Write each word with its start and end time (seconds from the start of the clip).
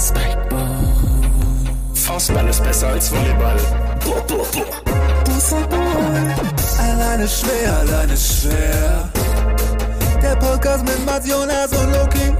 Spikeball. 0.00 0.84
Faustball 1.94 2.48
ist 2.48 2.64
besser 2.64 2.88
als 2.88 3.10
Volleyball. 3.12 3.58
Boah, 4.02 4.22
boah, 4.26 4.46
boah. 4.52 4.80
Alleine 6.78 7.28
schwer, 7.28 7.76
alleine 7.80 8.16
schwer. 8.16 9.10
Der 10.22 10.36
Podcast 10.36 10.84
mit 10.84 11.04
Mats 11.04 11.28
Jonas 11.28 11.72
und 11.72 11.92
Loki. 11.92 12.32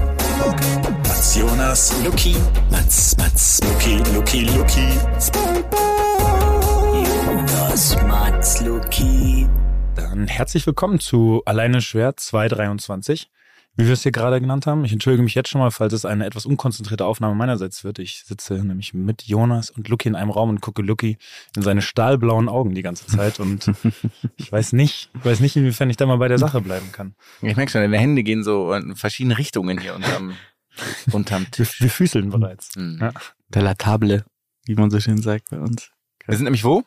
Loki. 0.43 0.89
Mats 1.07 1.35
Jonas, 1.35 1.93
Luki. 2.03 2.35
Mats, 2.71 3.15
Mats, 3.17 3.59
Luki, 3.63 4.01
Luki, 4.15 4.45
Luki. 4.45 4.87
Spikeball. 5.19 7.03
Jonas, 7.05 7.95
Mats, 8.07 8.61
Luki. 8.61 9.47
Dann 9.95 10.27
herzlich 10.27 10.65
willkommen 10.65 10.99
zu 10.99 11.43
Alleine 11.45 11.81
schwer 11.81 12.17
223, 12.17 13.29
wie 13.75 13.85
wir 13.85 13.93
es 13.93 14.03
hier 14.03 14.11
gerade 14.11 14.41
genannt 14.41 14.67
haben. 14.67 14.83
Ich 14.83 14.91
entschuldige 14.91 15.23
mich 15.23 15.33
jetzt 15.33 15.49
schon 15.49 15.61
mal, 15.61 15.71
falls 15.71 15.93
es 15.93 16.03
eine 16.05 16.25
etwas 16.25 16.45
unkonzentrierte 16.45 17.05
Aufnahme 17.05 17.35
meinerseits 17.35 17.83
wird. 17.83 17.99
Ich 17.99 18.23
sitze 18.25 18.55
nämlich 18.55 18.93
mit 18.93 19.23
Jonas 19.23 19.69
und 19.69 19.87
Lucky 19.87 20.09
in 20.09 20.15
einem 20.15 20.29
Raum 20.29 20.49
und 20.49 20.61
gucke 20.61 20.81
Lucky 20.81 21.17
in 21.55 21.61
seine 21.61 21.81
stahlblauen 21.81 22.49
Augen 22.49 22.75
die 22.75 22.81
ganze 22.81 23.07
Zeit 23.07 23.39
und 23.39 23.71
ich 24.37 24.51
weiß 24.51 24.73
nicht, 24.73 25.09
ich 25.15 25.25
weiß 25.25 25.39
nicht, 25.39 25.55
inwiefern 25.55 25.89
ich 25.89 25.97
da 25.97 26.05
mal 26.05 26.17
bei 26.17 26.27
der 26.27 26.37
Sache 26.37 26.61
bleiben 26.61 26.91
kann. 26.91 27.15
Ich 27.41 27.55
merke 27.55 27.71
schon, 27.71 27.81
deine 27.81 27.97
Hände 27.97 28.23
gehen 28.23 28.43
so 28.43 28.73
in 28.73 28.95
verschiedene 28.95 29.37
Richtungen 29.37 29.79
hier 29.79 29.95
unterm, 29.95 30.35
unterm 31.11 31.43
Wir, 31.43 31.51
Tisch. 31.51 31.81
wir 31.81 31.89
füßeln 31.89 32.29
bereits. 32.29 32.75
Mhm. 32.75 32.97
Ja. 32.99 33.11
Der 33.49 33.61
Latable, 33.61 34.25
wie 34.65 34.75
man 34.75 34.89
so 34.91 34.99
schön 34.99 35.21
sagt 35.21 35.49
bei 35.49 35.59
uns. 35.59 35.91
Wir 36.25 36.35
sind 36.35 36.43
nämlich 36.43 36.63
wo? 36.63 36.83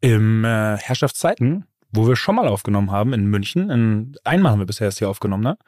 Im 0.00 0.44
äh, 0.44 0.76
Herrschaftszeiten, 0.76 1.64
wo 1.94 2.06
wir 2.08 2.16
schon 2.16 2.34
mal 2.36 2.48
aufgenommen 2.48 2.90
haben 2.90 3.12
in 3.12 3.26
München, 3.26 3.70
in, 3.70 4.16
einmal 4.24 4.52
haben 4.52 4.58
wir 4.60 4.66
bisher 4.66 4.86
erst 4.86 4.98
hier 4.98 5.08
aufgenommen, 5.08 5.42
ne? 5.42 5.58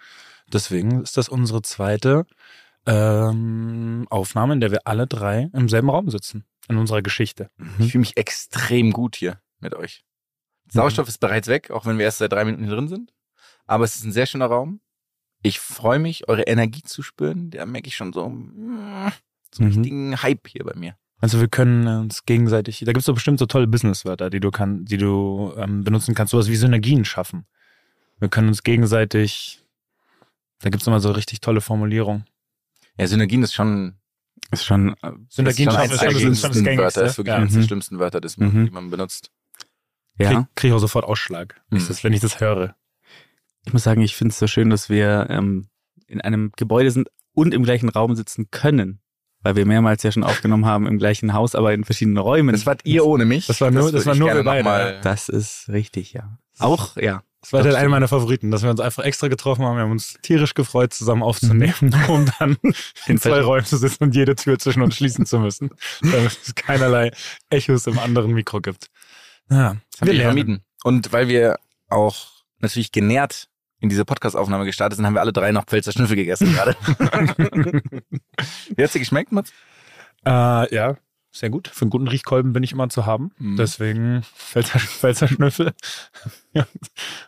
Deswegen 0.52 1.02
ist 1.02 1.16
das 1.16 1.28
unsere 1.28 1.62
zweite 1.62 2.24
ähm, 2.86 4.06
Aufnahme, 4.10 4.54
in 4.54 4.60
der 4.60 4.70
wir 4.70 4.86
alle 4.86 5.06
drei 5.06 5.50
im 5.52 5.68
selben 5.68 5.90
Raum 5.90 6.10
sitzen. 6.10 6.44
In 6.68 6.78
unserer 6.78 7.00
Geschichte. 7.02 7.48
Ich 7.78 7.92
fühle 7.92 8.00
mich 8.00 8.16
extrem 8.16 8.90
gut 8.92 9.14
hier 9.16 9.40
mit 9.60 9.74
euch. 9.74 10.04
Sauerstoff 10.68 11.06
ist 11.06 11.18
bereits 11.18 11.46
weg, 11.46 11.70
auch 11.70 11.86
wenn 11.86 11.96
wir 11.98 12.04
erst 12.04 12.18
seit 12.18 12.32
drei 12.32 12.44
Minuten 12.44 12.64
hier 12.64 12.74
drin 12.74 12.88
sind. 12.88 13.12
Aber 13.66 13.84
es 13.84 13.94
ist 13.94 14.04
ein 14.04 14.10
sehr 14.12 14.26
schöner 14.26 14.46
Raum. 14.46 14.80
Ich 15.42 15.60
freue 15.60 16.00
mich, 16.00 16.28
eure 16.28 16.42
Energie 16.42 16.82
zu 16.82 17.02
spüren. 17.02 17.50
Da 17.50 17.66
merke 17.66 17.86
ich 17.86 17.94
schon 17.94 18.12
so, 18.12 18.28
mm, 18.28 19.12
so 19.54 19.62
einen 19.62 19.70
Mhm. 19.72 19.76
richtigen 19.76 20.22
Hype 20.22 20.48
hier 20.48 20.64
bei 20.64 20.74
mir. 20.74 20.96
Also 21.18 21.40
wir 21.40 21.48
können 21.48 21.86
uns 21.86 22.24
gegenseitig, 22.26 22.80
da 22.80 22.86
gibt 22.86 22.98
es 22.98 23.04
doch 23.06 23.14
bestimmt 23.14 23.38
so 23.38 23.46
tolle 23.46 23.66
Businesswörter, 23.66 24.28
die 24.30 24.40
du 24.40 24.50
kann, 24.50 24.84
die 24.84 24.98
du 24.98 25.54
ähm, 25.56 25.82
benutzen 25.82 26.14
kannst, 26.14 26.30
sowas 26.32 26.48
wie 26.48 26.56
Synergien 26.56 27.04
schaffen. 27.04 27.46
Wir 28.18 28.28
können 28.28 28.48
uns 28.48 28.62
gegenseitig, 28.62 29.64
da 30.60 30.68
gibt 30.70 30.82
es 30.82 30.86
immer 30.86 31.00
so 31.00 31.10
richtig 31.12 31.40
tolle 31.40 31.60
Formulierungen. 31.62 32.24
Ja, 32.98 33.06
Synergien 33.06 33.42
ist 33.42 33.54
schon, 33.54 33.94
Ist 34.50 34.64
schon, 34.66 34.94
äh, 35.02 35.12
Synergien 35.28 35.68
ist 35.68 35.74
schon 35.74 35.82
ist 35.84 35.90
der 36.02 36.10
schon, 36.10 36.14
das- 36.14 36.22
ist 36.22 36.22
schon 36.22 36.22
das 36.22 36.40
gängigsten 36.40 36.64
Gängigste. 36.64 36.78
Wörter. 37.00 37.04
Ist 37.06 37.18
wirklich 37.18 37.32
Ja. 37.32 37.36
eines 37.38 37.52
der 37.52 37.62
Mhm. 37.62 37.66
schlimmsten 37.66 37.98
Wörter, 37.98 38.20
das, 38.20 38.36
Mhm. 38.36 38.64
die 38.66 38.70
man 38.70 38.90
benutzt. 38.90 39.30
ja. 40.18 40.30
Krieg, 40.32 40.46
krieg 40.54 40.68
ich 40.70 40.74
auch 40.74 40.78
sofort 40.78 41.04
Ausschlag, 41.04 41.60
wenn, 41.68 41.78
ich 41.78 41.84
Mhm. 41.84 41.88
das, 41.88 42.04
wenn 42.04 42.12
ich 42.12 42.20
das 42.20 42.40
höre. 42.40 42.74
Ich 43.66 43.72
muss 43.72 43.82
sagen, 43.82 44.00
ich 44.02 44.14
finde 44.16 44.32
es 44.32 44.38
so 44.38 44.46
schön, 44.46 44.70
dass 44.70 44.88
wir 44.88 45.26
ähm, 45.30 45.68
in 46.06 46.20
einem 46.20 46.52
Gebäude 46.56 46.90
sind 46.90 47.08
und 47.32 47.52
im 47.52 47.64
gleichen 47.64 47.88
Raum 47.88 48.14
sitzen 48.14 48.50
können. 48.50 49.00
Weil 49.46 49.54
wir 49.54 49.64
mehrmals 49.64 50.02
ja 50.02 50.10
schon 50.10 50.24
aufgenommen 50.24 50.66
haben 50.66 50.88
im 50.88 50.98
gleichen 50.98 51.32
Haus, 51.32 51.54
aber 51.54 51.72
in 51.72 51.84
verschiedenen 51.84 52.18
Räumen. 52.18 52.52
Das 52.52 52.66
wart 52.66 52.80
ihr 52.82 53.06
ohne 53.06 53.24
mich. 53.24 53.46
Das 53.46 53.60
war 53.60 53.70
nur- 53.70 53.92
das 53.92 54.04
würde 54.04 54.06
war 54.06 54.14
nur 54.16 54.34
wir 54.34 54.42
beide, 54.42 54.64
mal- 54.64 55.00
Das 55.04 55.28
ist 55.28 55.68
richtig, 55.68 56.12
ja. 56.14 56.36
Auch, 56.58 56.96
ja. 56.96 57.22
Das 57.42 57.52
war 57.52 57.62
dann 57.62 57.76
einer 57.76 57.88
meiner 57.88 58.08
Favoriten, 58.08 58.50
dass 58.50 58.64
wir 58.64 58.70
uns 58.70 58.80
einfach 58.80 59.04
extra 59.04 59.28
getroffen 59.28 59.64
haben. 59.64 59.76
Wir 59.76 59.84
haben 59.84 59.92
uns 59.92 60.14
tierisch 60.20 60.54
gefreut, 60.54 60.92
zusammen 60.92 61.22
aufzunehmen, 61.22 61.94
um 62.08 62.26
dann 62.40 62.56
in 63.06 63.18
zwei 63.20 63.40
Räumen 63.40 63.64
zu 63.64 63.76
sitzen 63.76 64.02
und 64.02 64.16
jede 64.16 64.34
Tür 64.34 64.58
zwischen 64.58 64.82
uns 64.82 64.96
schließen 64.96 65.26
zu 65.26 65.38
müssen, 65.38 65.70
damit 66.02 66.36
es 66.44 66.56
keinerlei 66.56 67.12
Echos 67.48 67.86
im 67.86 68.00
anderen 68.00 68.32
Mikro 68.32 68.60
gibt. 68.60 68.90
Ja, 69.48 69.76
Das 69.92 70.00
haben 70.00 70.10
wir 70.10 70.22
vermieden. 70.22 70.64
Und 70.82 71.12
weil 71.12 71.28
wir 71.28 71.60
auch 71.88 72.16
natürlich 72.58 72.90
genährt 72.90 73.46
in 73.80 73.88
diese 73.88 74.04
Podcast-Aufnahme 74.04 74.64
gestartet 74.64 74.96
sind, 74.96 75.06
haben 75.06 75.14
wir 75.14 75.20
alle 75.20 75.32
drei 75.32 75.52
noch 75.52 75.64
Pfälzer 75.64 75.92
Schnüffel 75.92 76.16
gegessen 76.16 76.52
gerade. 76.52 76.76
Wie 78.76 78.82
hat's 78.82 78.92
dir 78.92 78.98
geschmeckt, 78.98 79.32
Mats? 79.32 79.52
Äh, 80.24 80.74
ja, 80.74 80.96
sehr 81.30 81.50
gut. 81.50 81.68
Für 81.68 81.82
einen 81.82 81.90
guten 81.90 82.08
Riechkolben 82.08 82.52
bin 82.54 82.62
ich 82.62 82.72
immer 82.72 82.88
zu 82.88 83.04
haben. 83.04 83.30
Mhm. 83.38 83.56
Deswegen 83.56 84.22
Pfälzer, 84.34 84.78
Pfälzer 84.78 85.28
Schnüffel. 85.28 85.74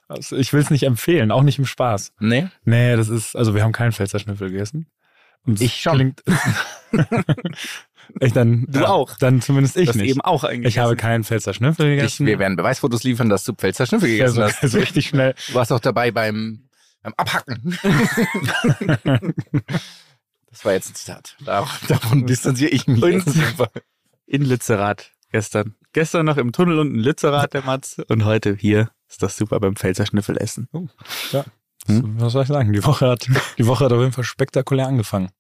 also 0.09 0.37
ich 0.37 0.53
will 0.53 0.61
es 0.61 0.71
nicht 0.71 0.85
empfehlen, 0.85 1.31
auch 1.31 1.43
nicht 1.43 1.59
im 1.59 1.67
Spaß. 1.67 2.13
Nee? 2.19 2.49
Nee, 2.65 2.97
das 2.97 3.11
ist, 3.11 3.37
also 3.37 3.55
wir 3.55 3.63
haben 3.63 3.73
keinen 3.73 3.93
Pfälzer 3.93 4.19
Schnüffel 4.19 4.51
gegessen. 4.51 4.87
Und 5.45 5.61
Ich 5.61 5.81
schon. 5.81 5.95
Klingt, 5.95 6.23
ich 8.21 8.33
dann, 8.33 8.67
Du 8.69 8.81
ja, 8.81 8.89
auch. 8.89 9.17
Dann 9.19 9.41
zumindest 9.41 9.77
ich 9.77 9.87
das 9.87 9.97
nicht. 9.97 10.11
eben 10.11 10.21
auch 10.21 10.45
eigentlich. 10.45 10.75
Ich 10.75 10.79
habe 10.79 10.97
keinen 10.97 11.25
Pfälzer 11.25 11.55
Schnüffel 11.55 11.87
Ich, 11.93 11.97
gegessen. 11.97 12.27
wir 12.27 12.39
werden 12.39 12.57
Beweisfotos 12.57 13.03
liefern, 13.05 13.29
dass 13.29 13.45
du 13.45 13.53
Pfälzer 13.55 13.87
Schnüffel 13.87 14.09
ja, 14.09 14.27
gegessen 14.27 14.37
so, 14.37 14.43
hast. 14.43 14.61
so 14.73 14.79
richtig 14.79 15.09
schnell. 15.09 15.35
Du 15.49 15.55
warst 15.55 15.73
auch 15.73 15.81
dabei 15.81 16.11
beim, 16.11 16.69
beim 17.03 17.15
Abhacken. 17.17 17.79
das 20.51 20.65
war 20.65 20.73
jetzt 20.73 20.91
ein 20.91 20.95
Zitat. 20.95 21.37
Davon 21.45 22.27
distanziere 22.27 22.71
ich 22.71 22.87
mich. 22.87 23.03
Und- 23.03 23.25
in 24.27 24.45
Lützerath 24.45 25.13
gestern. 25.33 25.75
Gestern 25.93 26.27
noch 26.27 26.37
im 26.37 26.53
Tunnel 26.53 26.79
unten 26.79 26.97
in 26.97 27.01
Lützerath, 27.01 27.55
der 27.55 27.63
Mats. 27.63 27.99
Und 28.09 28.25
heute 28.25 28.55
hier 28.55 28.91
ist 29.09 29.23
das 29.23 29.37
super 29.37 29.59
beim 29.59 29.75
Pfälzer 29.75 30.05
Schnüffel 30.07 30.37
essen. 30.37 30.69
Hm? 31.87 32.21
Was 32.21 32.33
soll 32.35 32.43
ich 32.43 32.49
sagen? 32.49 32.73
Die 32.73 32.85
Woche 32.85 33.09
hat, 33.09 33.27
die 33.57 33.67
Woche 33.67 33.87
hat 33.87 33.93
auf 33.93 34.01
jeden 34.01 34.13
Fall 34.13 34.25
spektakulär 34.25 34.87
angefangen. 34.87 35.31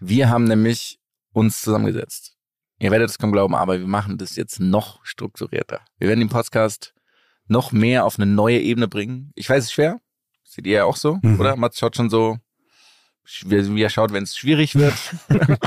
Wir 0.00 0.28
haben 0.28 0.44
nämlich 0.44 0.98
uns 1.34 1.60
zusammengesetzt. 1.60 2.36
Ihr 2.78 2.90
werdet 2.90 3.10
es 3.10 3.18
kaum 3.18 3.32
glauben, 3.32 3.54
aber 3.54 3.78
wir 3.78 3.86
machen 3.86 4.16
das 4.18 4.34
jetzt 4.36 4.58
noch 4.60 5.04
strukturierter. 5.04 5.80
Wir 5.98 6.08
werden 6.08 6.20
den 6.20 6.28
Podcast 6.28 6.94
noch 7.46 7.72
mehr 7.72 8.04
auf 8.04 8.18
eine 8.18 8.26
neue 8.26 8.58
Ebene 8.60 8.88
bringen. 8.88 9.30
Ich 9.34 9.48
weiß, 9.48 9.58
es 9.58 9.64
ist 9.66 9.72
schwer. 9.72 10.00
Seht 10.44 10.66
ihr 10.66 10.72
ja 10.72 10.84
auch 10.84 10.96
so, 10.96 11.18
Mhm. 11.22 11.38
oder? 11.40 11.56
Mats 11.56 11.78
schaut 11.78 11.96
schon 11.96 12.10
so, 12.10 12.38
wie 13.44 13.82
er 13.82 13.90
schaut, 13.90 14.12
wenn 14.12 14.24
es 14.24 14.36
schwierig 14.36 14.74
wird. 14.74 14.94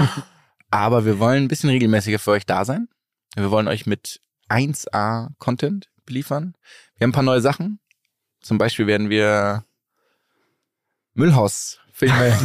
aber 0.71 1.05
wir 1.05 1.19
wollen 1.19 1.43
ein 1.43 1.47
bisschen 1.47 1.69
regelmäßiger 1.69 2.19
für 2.19 2.31
euch 2.31 2.45
da 2.45 2.65
sein. 2.65 2.87
Wir 3.35 3.51
wollen 3.51 3.67
euch 3.67 3.85
mit 3.85 4.19
1A 4.49 5.29
Content 5.37 5.89
beliefern. 6.05 6.55
Wir 6.97 7.05
haben 7.05 7.09
ein 7.11 7.13
paar 7.13 7.23
neue 7.23 7.41
Sachen. 7.41 7.79
Zum 8.41 8.57
Beispiel 8.57 8.87
werden 8.87 9.09
wir 9.09 9.65
Müllhaus-Filme 11.13 12.37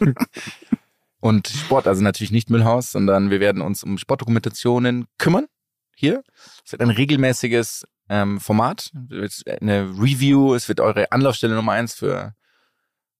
und 1.24 1.48
Sport, 1.48 1.86
also 1.88 2.02
natürlich 2.02 2.32
nicht 2.32 2.50
Müllhaus, 2.50 2.92
sondern 2.92 3.30
wir 3.30 3.40
werden 3.40 3.62
uns 3.62 3.82
um 3.82 3.96
Sportdokumentationen 3.96 5.06
kümmern. 5.16 5.46
Hier. 5.96 6.22
Es 6.66 6.72
wird 6.72 6.82
ein 6.82 6.90
regelmäßiges 6.90 7.86
ähm, 8.10 8.40
Format, 8.40 8.90
eine 9.60 9.88
Review, 9.98 10.52
es 10.54 10.68
wird 10.68 10.80
eure 10.80 11.10
Anlaufstelle 11.12 11.54
Nummer 11.54 11.72
eins 11.72 11.94
für 11.94 12.34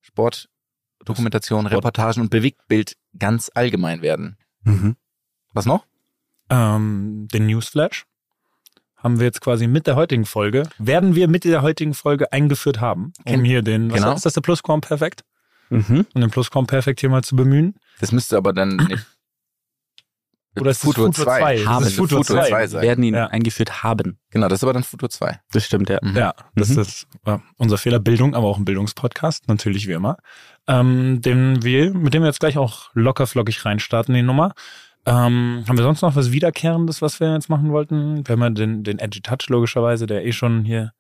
Sportdokumentation, 0.02 1.66
Reportagen 1.66 2.20
und 2.20 2.28
Bewegtbild 2.28 2.96
ganz 3.18 3.50
allgemein 3.54 4.02
werden. 4.02 4.36
Mhm. 4.64 4.96
Was 5.54 5.64
noch? 5.64 5.86
Ähm, 6.50 7.26
den 7.32 7.46
Newsflash 7.46 8.04
haben 8.96 9.18
wir 9.18 9.24
jetzt 9.24 9.40
quasi 9.40 9.66
mit 9.66 9.86
der 9.86 9.96
heutigen 9.96 10.26
Folge, 10.26 10.64
werden 10.76 11.14
wir 11.14 11.26
mit 11.26 11.44
der 11.44 11.62
heutigen 11.62 11.94
Folge 11.94 12.32
eingeführt 12.34 12.82
haben, 12.82 13.14
um 13.18 13.24
Ken- 13.24 13.44
hier 13.46 13.62
den, 13.62 13.90
was 13.90 14.00
genau. 14.00 14.14
ist 14.14 14.26
das, 14.26 14.34
der 14.34 14.42
Plusquamperfekt? 14.42 15.24
Mhm. 15.70 16.06
Um 16.14 16.20
den 16.20 16.30
Plusquamperfekt 16.30 17.00
hier 17.00 17.08
mal 17.10 17.22
zu 17.24 17.36
bemühen. 17.36 17.74
Das 18.00 18.12
müsste 18.12 18.36
aber 18.36 18.52
dann 18.52 18.76
nicht. 18.88 19.06
Oder 20.60 20.70
ist 20.70 20.84
das 20.84 20.94
Futur 20.94 21.10
2? 21.12 21.56
Das 21.56 21.66
Haben 21.66 21.82
müsste 21.84 21.96
wir. 21.98 22.02
Futur 22.08 22.24
Futur 22.24 22.42
2 22.44 22.66
sein. 22.68 22.82
Werden 22.82 23.02
ihn 23.02 23.14
Ja. 23.14 23.26
eingeführt 23.26 23.82
haben. 23.82 24.18
Genau, 24.30 24.46
das 24.48 24.60
ist 24.60 24.62
aber 24.62 24.72
dann 24.72 24.84
Futur 24.84 25.10
2. 25.10 25.40
Das 25.50 25.64
stimmt, 25.64 25.88
ja. 25.90 25.98
Mhm. 26.00 26.16
Ja, 26.16 26.32
das 26.54 26.68
Mhm. 26.68 26.78
ist 26.80 27.08
äh, 27.26 27.38
unser 27.56 27.76
Fehler 27.76 27.98
Bildung, 27.98 28.36
aber 28.36 28.46
auch 28.46 28.56
ein 28.56 28.64
Bildungspodcast, 28.64 29.48
natürlich 29.48 29.88
wie 29.88 29.92
immer. 29.92 30.16
Ähm, 30.68 31.20
den 31.22 31.64
wir, 31.64 31.92
mit 31.92 32.14
dem 32.14 32.22
wir 32.22 32.28
jetzt 32.28 32.38
gleich 32.38 32.56
auch 32.56 32.90
locker 32.94 33.26
flockig 33.26 33.64
reinstarten, 33.64 34.14
die 34.14 34.22
Nummer. 34.22 34.54
Ähm, 35.06 35.64
haben 35.68 35.76
wir 35.76 35.82
sonst 35.84 36.02
noch 36.02 36.14
was 36.14 36.30
Wiederkehrendes, 36.30 37.02
was 37.02 37.18
wir 37.18 37.34
jetzt 37.34 37.48
machen 37.50 37.72
wollten? 37.72 38.26
Wir 38.26 38.32
haben 38.34 38.40
ja 38.42 38.50
den, 38.50 38.84
den 38.84 38.98
Edgy 39.00 39.22
Touch 39.22 39.48
logischerweise, 39.48 40.06
der 40.06 40.24
eh 40.24 40.32
schon 40.32 40.64
hier 40.64 40.92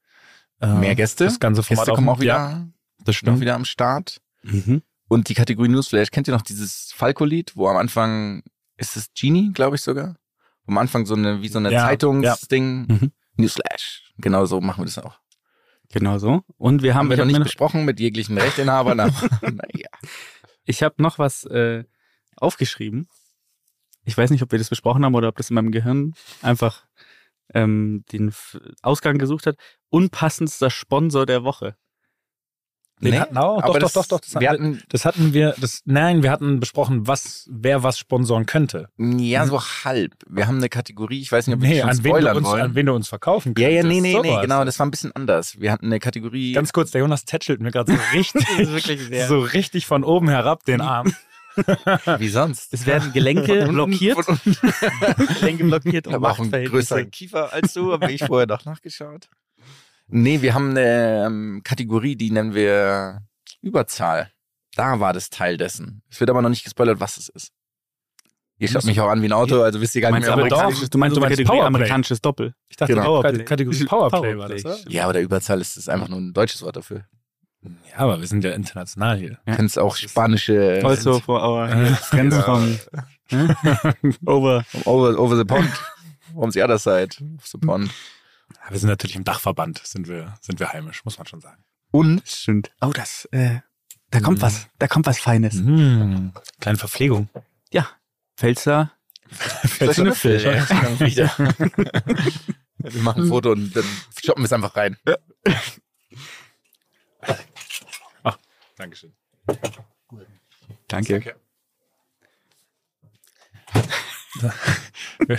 äh, 0.60 0.66
Mehr 0.66 0.94
Gäste. 0.96 1.24
das 1.26 1.38
ganze 1.38 1.62
Format 1.62 1.84
Gäste 1.86 1.94
kommen 1.94 2.08
auch 2.08 2.20
wieder, 2.20 2.34
Ja, 2.34 2.66
das 2.98 3.06
noch 3.06 3.14
stimmt. 3.14 3.40
wieder 3.40 3.54
am 3.54 3.64
Start. 3.64 4.18
Mhm. 4.44 4.82
Und 5.08 5.28
die 5.28 5.34
Kategorie 5.34 5.68
Newsflash, 5.68 6.10
kennt 6.10 6.28
ihr 6.28 6.34
noch 6.34 6.42
dieses 6.42 6.92
Falco-Lied, 6.94 7.56
wo 7.56 7.68
am 7.68 7.76
Anfang, 7.76 8.42
ist 8.76 8.96
es 8.96 9.12
Genie, 9.14 9.52
glaube 9.52 9.76
ich 9.76 9.82
sogar? 9.82 10.16
Wo 10.64 10.72
am 10.72 10.78
Anfang 10.78 11.06
so 11.06 11.14
eine, 11.14 11.42
wie 11.42 11.48
so 11.48 11.58
eine 11.58 11.70
Ja, 11.72 11.80
Zeitungsding, 11.86 12.86
Mhm. 12.86 13.12
Newsflash. 13.36 14.12
Genau 14.18 14.46
so 14.46 14.60
machen 14.60 14.80
wir 14.82 14.86
das 14.86 14.98
auch. 14.98 15.18
Genau 15.90 16.18
so. 16.18 16.42
Und 16.56 16.82
wir 16.82 16.94
haben, 16.94 17.00
Haben 17.06 17.10
wir 17.10 17.16
noch 17.18 17.24
nicht 17.26 17.38
mir 17.38 17.44
besprochen 17.44 17.84
mit 17.84 18.00
jeglichen 18.00 18.38
Rechteinhabern, 18.38 19.00
aber 19.00 19.12
naja. 19.42 19.88
Ich 20.64 20.82
habe 20.82 21.02
noch 21.02 21.18
was 21.18 21.44
äh, 21.44 21.84
aufgeschrieben. 22.36 23.08
Ich 24.04 24.16
weiß 24.16 24.30
nicht, 24.30 24.42
ob 24.42 24.50
wir 24.52 24.58
das 24.58 24.70
besprochen 24.70 25.04
haben 25.04 25.14
oder 25.14 25.28
ob 25.28 25.36
das 25.36 25.50
in 25.50 25.54
meinem 25.54 25.70
Gehirn 25.72 26.14
einfach 26.42 26.86
ähm, 27.52 28.04
den 28.12 28.32
Ausgang 28.82 29.18
gesucht 29.18 29.46
hat. 29.46 29.56
Unpassendster 29.90 30.70
Sponsor 30.70 31.26
der 31.26 31.44
Woche. 31.44 31.76
Den 33.02 33.10
Nee, 33.10 33.18
hatten 33.18 33.36
auch, 33.36 33.62
aber 33.62 33.80
doch, 33.80 33.90
das- 33.90 33.92
doch, 33.92 34.06
doch, 34.06 34.20
doch. 34.20 34.32
Das 34.32 34.40
wir 34.40 34.48
hatten, 34.48 34.80
das 34.88 35.04
hatten 35.04 35.32
wir, 35.34 35.54
das, 35.60 35.80
nein, 35.84 36.22
wir 36.22 36.30
hatten 36.30 36.60
besprochen, 36.60 37.06
was, 37.08 37.46
wer 37.50 37.82
was 37.82 37.98
sponsoren 37.98 38.46
könnte. 38.46 38.88
Ja, 38.96 39.46
so 39.46 39.60
halb. 39.60 40.12
Wir 40.28 40.46
haben 40.46 40.58
eine 40.58 40.68
Kategorie, 40.68 41.20
ich 41.20 41.30
weiß 41.32 41.48
nicht, 41.48 41.56
ob 41.56 41.62
wir 41.62 41.68
Nee, 41.70 41.80
schon 41.80 41.94
spoilern 41.94 42.36
uns, 42.36 42.46
wollen. 42.46 42.62
an 42.62 42.74
wen 42.76 42.86
du 42.86 42.94
uns 42.94 43.08
verkaufen 43.08 43.54
ja, 43.58 43.68
könntest. 43.68 43.84
ja, 43.84 43.88
nee, 43.88 44.00
nee, 44.00 44.18
nee, 44.22 44.28
Sowas. 44.28 44.42
genau, 44.42 44.64
das 44.64 44.78
war 44.78 44.86
ein 44.86 44.90
bisschen 44.92 45.10
anders. 45.14 45.58
Wir 45.60 45.72
hatten 45.72 45.86
eine 45.86 45.98
Kategorie. 45.98 46.52
Ganz 46.52 46.72
kurz, 46.72 46.92
der 46.92 47.00
Jonas 47.00 47.24
tätschelt 47.24 47.60
mir 47.60 47.72
gerade 47.72 47.92
so 47.92 47.98
richtig, 48.14 48.46
so 49.28 49.40
richtig 49.40 49.86
von 49.86 50.04
oben 50.04 50.28
herab 50.28 50.64
den 50.64 50.80
Arm. 50.80 51.12
wie 52.18 52.28
sonst. 52.28 52.72
Es 52.74 52.84
werden 52.86 53.12
Gelenke 53.12 53.66
blockiert. 53.68 54.18
Gelenke 55.40 55.64
blockiert 55.64 56.06
Ich 56.06 56.08
und 56.08 56.14
habe 56.14 56.30
auch 56.30 56.38
einen 56.40 56.50
größeren 56.66 57.10
Kiefer 57.10 57.52
als 57.52 57.72
du, 57.74 57.92
habe 57.92 58.10
ich 58.10 58.24
vorher 58.24 58.46
doch 58.46 58.64
nachgeschaut. 58.64 59.28
Nee, 60.08 60.42
wir 60.42 60.54
haben 60.54 60.70
eine 60.70 61.24
ähm, 61.26 61.60
Kategorie, 61.64 62.16
die 62.16 62.30
nennen 62.30 62.54
wir 62.54 63.20
Überzahl. 63.62 64.30
Da 64.76 65.00
war 65.00 65.12
das 65.12 65.30
Teil 65.30 65.56
dessen. 65.56 66.02
Es 66.10 66.20
wird 66.20 66.30
aber 66.30 66.42
noch 66.42 66.48
nicht 66.50 66.64
gespoilert, 66.64 67.00
was 67.00 67.16
es 67.16 67.28
ist. 67.28 67.52
Ihr 68.58 68.68
schaut 68.68 68.84
mich 68.84 69.00
auch 69.00 69.08
an 69.08 69.20
wie 69.22 69.26
ein 69.26 69.32
Auto, 69.32 69.62
also 69.62 69.80
wisst 69.80 69.94
ihr 69.96 70.00
gar 70.00 70.10
Du 70.12 70.16
nicht 70.16 70.26
mehr. 70.26 70.34
amerikanisches, 70.34 70.88
du 70.90 70.98
meinst 70.98 71.16
Du 71.16 71.20
so 71.20 71.24
eine 71.24 71.30
meinst 71.30 71.38
Kategorie 71.40 71.58
Powerplay. 71.58 71.76
amerikanisches 71.76 72.20
Doppel. 72.20 72.54
Ich 72.68 72.76
dachte, 72.76 72.94
Genau. 72.94 73.20
Kate- 73.22 73.44
Kategorie 73.44 73.84
Powerplay 73.84 74.38
war 74.38 74.48
das, 74.48 74.64
oder? 74.64 74.78
Ja, 74.88 75.04
aber 75.04 75.12
der 75.14 75.22
Überzahl 75.22 75.60
ist, 75.60 75.76
ist 75.76 75.88
einfach 75.88 76.08
nur 76.08 76.18
ein 76.20 76.32
deutsches 76.32 76.62
Wort 76.62 76.76
dafür. 76.76 77.04
Ja, 77.62 77.96
aber 77.98 78.20
wir 78.20 78.26
sind 78.26 78.44
ja 78.44 78.52
international 78.52 79.16
hier. 79.18 79.38
Du 79.46 79.56
kennst 79.56 79.78
auch 79.78 79.96
spanische 79.96 80.80
Also 80.84 81.18
for 81.18 81.42
our 81.42 81.68
friends 81.96 82.36
from 82.38 82.78
over. 84.26 84.64
over, 84.84 85.18
over 85.18 85.36
the 85.36 85.44
pond. 85.44 85.68
From 86.32 86.50
the 86.52 86.62
other 86.62 86.78
side 86.78 87.16
of 87.38 87.46
the 87.46 87.58
pond. 87.58 87.90
Ja, 88.52 88.70
wir 88.70 88.78
sind 88.78 88.88
natürlich 88.88 89.16
im 89.16 89.24
Dachverband, 89.24 89.78
sind 89.84 90.08
wir, 90.08 90.34
sind 90.40 90.60
wir 90.60 90.72
heimisch, 90.72 91.04
muss 91.04 91.18
man 91.18 91.26
schon 91.26 91.40
sagen. 91.40 91.64
Und 91.90 92.26
Stimmt. 92.26 92.72
Oh, 92.80 92.90
das, 92.92 93.26
äh, 93.32 93.60
da 94.10 94.20
kommt 94.20 94.40
was, 94.42 94.68
da 94.78 94.88
kommt 94.88 95.06
was 95.06 95.18
Feines. 95.18 95.54
Mmh, 95.54 96.32
kleine 96.60 96.78
Verpflegung. 96.78 97.28
Ja, 97.72 97.88
Pfälzer. 98.36 98.92
Ja. 99.80 101.00
wieder. 101.00 101.34
Wir 102.76 103.02
machen 103.02 103.22
ein 103.22 103.28
Foto 103.28 103.52
und 103.52 103.74
dann 103.74 103.84
shoppen 104.22 104.42
wir 104.42 104.46
es 104.46 104.52
einfach 104.52 104.76
rein. 104.76 104.98
Dankeschön. 108.76 109.14
Danke. 110.88 111.36
Wir, 114.40 115.38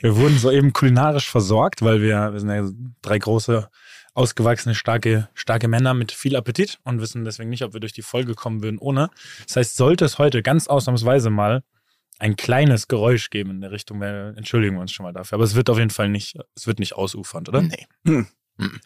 wir 0.00 0.16
wurden 0.16 0.38
soeben 0.38 0.72
kulinarisch 0.72 1.30
versorgt, 1.30 1.82
weil 1.82 2.02
wir, 2.02 2.32
wir 2.32 2.40
sind 2.40 2.50
ja 2.50 2.68
drei 3.02 3.18
große, 3.18 3.68
ausgewachsene, 4.14 4.74
starke, 4.74 5.28
starke 5.34 5.68
Männer 5.68 5.94
mit 5.94 6.12
viel 6.12 6.36
Appetit 6.36 6.78
und 6.84 7.00
wissen 7.00 7.24
deswegen 7.24 7.50
nicht, 7.50 7.62
ob 7.62 7.72
wir 7.72 7.80
durch 7.80 7.92
die 7.92 8.02
Folge 8.02 8.34
kommen 8.34 8.62
würden 8.62 8.78
ohne. 8.78 9.10
Das 9.46 9.56
heißt, 9.56 9.76
sollte 9.76 10.04
es 10.04 10.18
heute 10.18 10.42
ganz 10.42 10.68
ausnahmsweise 10.68 11.30
mal 11.30 11.62
ein 12.18 12.36
kleines 12.36 12.86
Geräusch 12.86 13.30
geben 13.30 13.50
in 13.50 13.60
der 13.60 13.72
Richtung, 13.72 14.00
wir 14.00 14.34
entschuldigen 14.36 14.76
wir 14.76 14.80
uns 14.80 14.92
schon 14.92 15.04
mal 15.04 15.12
dafür. 15.12 15.36
Aber 15.36 15.44
es 15.44 15.56
wird 15.56 15.68
auf 15.68 15.78
jeden 15.78 15.90
Fall 15.90 16.08
nicht, 16.08 16.38
es 16.54 16.66
wird 16.66 16.78
nicht 16.78 16.94
ausufernd, 16.94 17.48
oder? 17.48 17.62
Nee. 17.62 17.86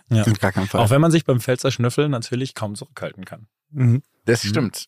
Ja. 0.08 0.22
Auf 0.22 0.38
gar 0.40 0.52
keinen 0.52 0.66
Fall. 0.66 0.80
Auch 0.80 0.88
wenn 0.88 1.00
man 1.02 1.10
sich 1.10 1.26
beim 1.26 1.40
Pfälzer 1.40 1.70
Schnüffel 1.70 2.08
natürlich 2.08 2.54
kaum 2.54 2.74
zurückhalten 2.74 3.26
kann. 3.26 3.48
Mhm. 3.70 4.02
Das 4.24 4.42
stimmt. 4.46 4.86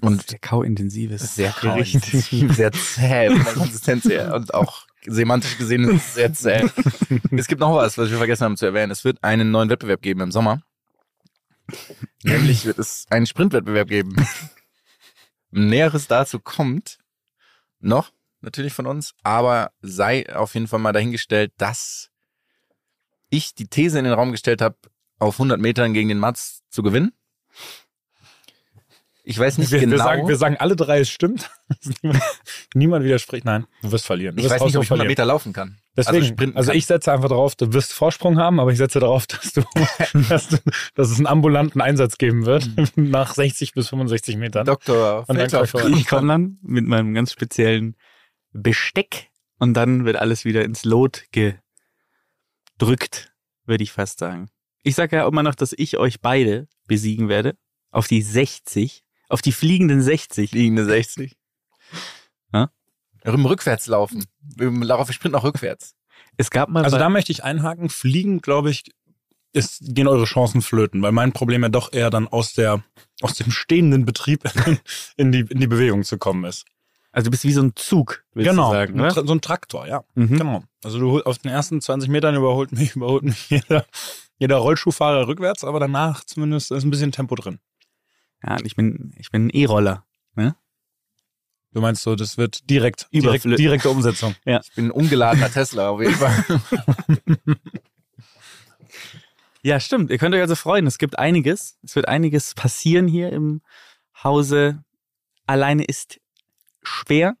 Und 0.00 0.28
sehr 0.28 0.38
kauintensives 0.38 1.34
sehr 1.34 1.52
kauintensiv, 1.52 2.54
sehr 2.54 2.72
zäh 2.72 3.28
von 3.30 3.44
der 3.44 3.54
Konsistenz 3.54 4.04
her 4.04 4.34
und 4.34 4.54
auch 4.54 4.86
semantisch 5.06 5.58
gesehen 5.58 5.84
ist 5.84 6.06
es 6.06 6.14
sehr 6.14 6.32
zäh. 6.32 6.68
es 7.30 7.46
gibt 7.46 7.60
noch 7.60 7.74
was, 7.74 7.98
was 7.98 8.10
wir 8.10 8.18
vergessen 8.18 8.44
haben 8.44 8.56
zu 8.56 8.66
erwähnen. 8.66 8.90
Es 8.90 9.04
wird 9.04 9.22
einen 9.22 9.50
neuen 9.50 9.68
Wettbewerb 9.70 10.02
geben 10.02 10.20
im 10.20 10.32
Sommer. 10.32 10.62
Nämlich 12.22 12.64
wird 12.64 12.78
es 12.78 13.06
einen 13.10 13.26
Sprintwettbewerb 13.26 13.88
geben. 13.88 14.16
Näheres 15.50 16.06
dazu 16.06 16.38
kommt 16.38 16.98
noch, 17.80 18.12
natürlich 18.40 18.72
von 18.72 18.86
uns, 18.86 19.14
aber 19.22 19.72
sei 19.80 20.34
auf 20.34 20.54
jeden 20.54 20.68
Fall 20.68 20.78
mal 20.78 20.92
dahingestellt, 20.92 21.52
dass 21.58 22.10
ich 23.30 23.54
die 23.54 23.68
These 23.68 23.98
in 23.98 24.04
den 24.04 24.14
Raum 24.14 24.32
gestellt 24.32 24.60
habe, 24.60 24.76
auf 25.18 25.34
100 25.34 25.60
Metern 25.60 25.92
gegen 25.92 26.08
den 26.08 26.18
Mats 26.18 26.62
zu 26.70 26.82
gewinnen. 26.82 27.12
Ich 29.22 29.38
weiß 29.38 29.58
nicht 29.58 29.70
wir, 29.70 29.80
genau. 29.80 29.92
wir, 29.92 29.98
sagen, 29.98 30.28
wir 30.28 30.36
sagen 30.36 30.56
alle 30.58 30.76
drei, 30.76 31.00
es 31.00 31.10
stimmt. 31.10 31.50
niemand, 32.74 33.04
widerspricht. 33.04 33.44
Nein, 33.44 33.66
du 33.82 33.92
wirst 33.92 34.06
verlieren. 34.06 34.36
Du 34.36 34.40
ich 34.40 34.44
wirst 34.44 34.54
weiß 34.56 34.66
nicht, 34.66 34.76
ob 34.76 34.82
ich 34.82 34.90
100 34.90 34.98
verlieren. 34.98 35.08
Meter 35.08 35.24
laufen 35.26 35.52
kann. 35.52 35.78
Deswegen, 35.96 36.38
also 36.38 36.56
also, 36.56 36.72
ich 36.72 36.86
setze 36.86 37.12
einfach 37.12 37.28
darauf, 37.28 37.56
du 37.56 37.72
wirst 37.72 37.92
Vorsprung 37.92 38.38
haben, 38.38 38.60
aber 38.60 38.70
ich 38.70 38.78
setze 38.78 39.00
darauf, 39.00 39.26
dass 39.28 39.52
du, 39.52 39.62
dass, 40.28 40.48
du 40.48 40.56
dass 40.94 41.10
es 41.10 41.18
einen 41.18 41.26
ambulanten 41.26 41.80
Einsatz 41.80 42.16
geben 42.16 42.46
wird 42.46 42.68
nach 42.96 43.34
60 43.34 43.72
bis 43.74 43.88
65 43.88 44.36
Metern. 44.36 44.66
Dr. 44.66 45.24
Und 45.28 45.36
dann 45.36 45.50
komm 45.50 45.94
Ich 45.94 46.06
komme 46.06 46.28
dann 46.28 46.58
mit 46.62 46.86
meinem 46.86 47.12
ganz 47.14 47.32
speziellen 47.32 47.96
Besteck 48.52 49.30
und 49.58 49.74
dann 49.74 50.04
wird 50.04 50.16
alles 50.16 50.44
wieder 50.44 50.64
ins 50.64 50.84
Lot 50.84 51.24
gedrückt, 52.78 53.32
würde 53.66 53.84
ich 53.84 53.92
fast 53.92 54.18
sagen. 54.18 54.48
Ich 54.82 54.94
sage 54.94 55.16
ja 55.16 55.28
immer 55.28 55.42
noch, 55.42 55.54
dass 55.54 55.74
ich 55.76 55.98
euch 55.98 56.20
beide 56.20 56.66
besiegen 56.86 57.28
werde. 57.28 57.56
Auf 57.90 58.06
die 58.08 58.22
60, 58.22 59.04
auf 59.30 59.42
die 59.42 59.52
fliegenden 59.52 60.02
60. 60.02 60.52
Liegende 60.52 60.84
60. 60.84 61.36
Ja? 62.52 62.70
Im 63.24 63.46
Rückwärts 63.46 63.86
laufen. 63.86 64.24
Wir 64.40 64.70
laufen, 64.70 65.08
wir 65.08 65.14
sprinten 65.14 65.36
auch 65.36 65.44
rückwärts. 65.44 65.94
Es 66.36 66.50
gab 66.50 66.68
mal 66.68 66.84
Also 66.84 66.98
da 66.98 67.08
möchte 67.08 67.32
ich 67.32 67.44
einhaken. 67.44 67.88
Fliegen, 67.88 68.40
glaube 68.40 68.70
ich, 68.70 68.84
ist, 69.52 69.80
gehen 69.94 70.06
eure 70.08 70.24
Chancen 70.24 70.62
flöten, 70.62 71.02
weil 71.02 71.12
mein 71.12 71.32
Problem 71.32 71.62
ja 71.62 71.68
doch 71.68 71.92
eher 71.92 72.10
dann 72.10 72.28
aus 72.28 72.52
der, 72.52 72.82
aus 73.20 73.34
dem 73.34 73.50
stehenden 73.50 74.04
Betrieb 74.04 74.42
in 75.16 75.32
die, 75.32 75.40
in 75.40 75.58
die 75.60 75.66
Bewegung 75.66 76.04
zu 76.04 76.18
kommen 76.18 76.44
ist. 76.44 76.64
also 77.10 77.26
du 77.26 77.30
bist 77.32 77.44
wie 77.44 77.52
so 77.52 77.62
ein 77.62 77.72
Zug, 77.74 78.24
willst 78.32 78.48
genau. 78.50 78.68
du 78.68 78.74
sagen? 78.74 79.00
Tra- 79.00 79.26
so 79.26 79.34
ein 79.34 79.40
Traktor, 79.40 79.86
ja. 79.88 80.04
Mhm. 80.14 80.38
Genau. 80.38 80.62
Also 80.84 80.98
du 81.00 81.20
auf 81.22 81.38
den 81.38 81.50
ersten 81.50 81.80
20 81.80 82.08
Metern 82.08 82.36
überholt 82.36 82.70
mich, 82.72 82.94
überholt 82.96 83.24
mich 83.24 83.50
jeder, 83.50 83.84
jeder 84.38 84.56
Rollschuhfahrer 84.58 85.26
rückwärts, 85.26 85.64
aber 85.64 85.80
danach 85.80 86.22
zumindest 86.24 86.70
ist 86.70 86.84
ein 86.84 86.90
bisschen 86.90 87.10
Tempo 87.12 87.34
drin. 87.34 87.58
Ja, 88.42 88.56
ich 88.64 88.76
bin, 88.76 89.12
ich 89.16 89.30
bin 89.30 89.46
ein 89.46 89.50
E-Roller. 89.50 90.04
Du 91.72 91.80
meinst 91.80 92.02
so, 92.02 92.16
das 92.16 92.36
wird 92.36 92.68
direkt, 92.68 93.06
direkt 93.12 93.44
direkte 93.44 93.90
Umsetzung. 93.90 94.34
Ich 94.44 94.74
bin 94.74 94.86
ein 94.86 94.90
ungeladener 94.90 95.50
Tesla 95.52 95.90
auf 95.90 96.00
jeden 96.00 96.14
Fall. 96.14 96.44
Ja, 99.62 99.78
stimmt. 99.78 100.10
Ihr 100.10 100.16
könnt 100.16 100.34
euch 100.34 100.40
also 100.40 100.54
freuen. 100.54 100.86
Es 100.86 100.96
gibt 100.96 101.18
einiges. 101.18 101.76
Es 101.82 101.94
wird 101.94 102.08
einiges 102.08 102.54
passieren 102.54 103.06
hier 103.06 103.30
im 103.30 103.60
Hause. 104.24 104.82
Alleine 105.46 105.84
ist 105.84 106.18
schwer. 106.82 107.36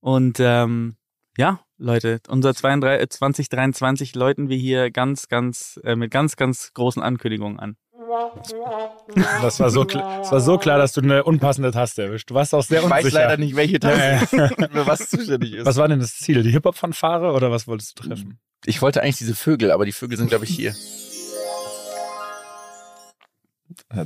Und 0.00 0.38
ähm, 0.40 0.96
ja, 1.38 1.60
Leute, 1.78 2.20
unser 2.26 2.56
32, 2.56 3.08
2023 3.08 4.16
läuten 4.16 4.48
wir 4.48 4.56
hier 4.56 4.90
ganz, 4.90 5.28
ganz, 5.28 5.78
äh, 5.84 5.94
mit 5.94 6.10
ganz, 6.10 6.34
ganz 6.34 6.72
großen 6.72 7.04
Ankündigungen 7.04 7.60
an. 7.60 7.76
Das 9.42 9.60
war, 9.60 9.70
so, 9.70 9.84
das 9.84 10.32
war 10.32 10.40
so 10.40 10.58
klar, 10.58 10.78
dass 10.78 10.92
du 10.92 11.00
eine 11.00 11.24
unpassende 11.24 11.70
Taste 11.70 12.04
erwischt. 12.04 12.30
Du 12.30 12.34
warst 12.34 12.54
auch 12.54 12.62
sehr 12.62 12.82
Ich 12.82 12.90
weiß 12.90 13.04
unsicher. 13.04 13.22
leider 13.22 13.36
nicht, 13.36 13.56
welche 13.56 13.78
Taste 13.78 14.26
für 14.72 14.86
was 14.86 15.08
zuständig 15.10 15.54
ist. 15.54 15.66
Was 15.66 15.76
war 15.76 15.88
denn 15.88 16.00
das 16.00 16.16
Ziel? 16.16 16.42
Die 16.42 16.50
Hip-Hop-Fanfare 16.50 17.32
oder 17.32 17.50
was 17.50 17.66
wolltest 17.66 17.98
du 17.98 18.04
treffen? 18.04 18.38
Ich 18.64 18.80
wollte 18.82 19.02
eigentlich 19.02 19.18
diese 19.18 19.34
Vögel, 19.34 19.70
aber 19.70 19.84
die 19.84 19.92
Vögel 19.92 20.16
sind, 20.16 20.28
glaube 20.28 20.44
ich, 20.44 20.50
hier. 20.54 20.74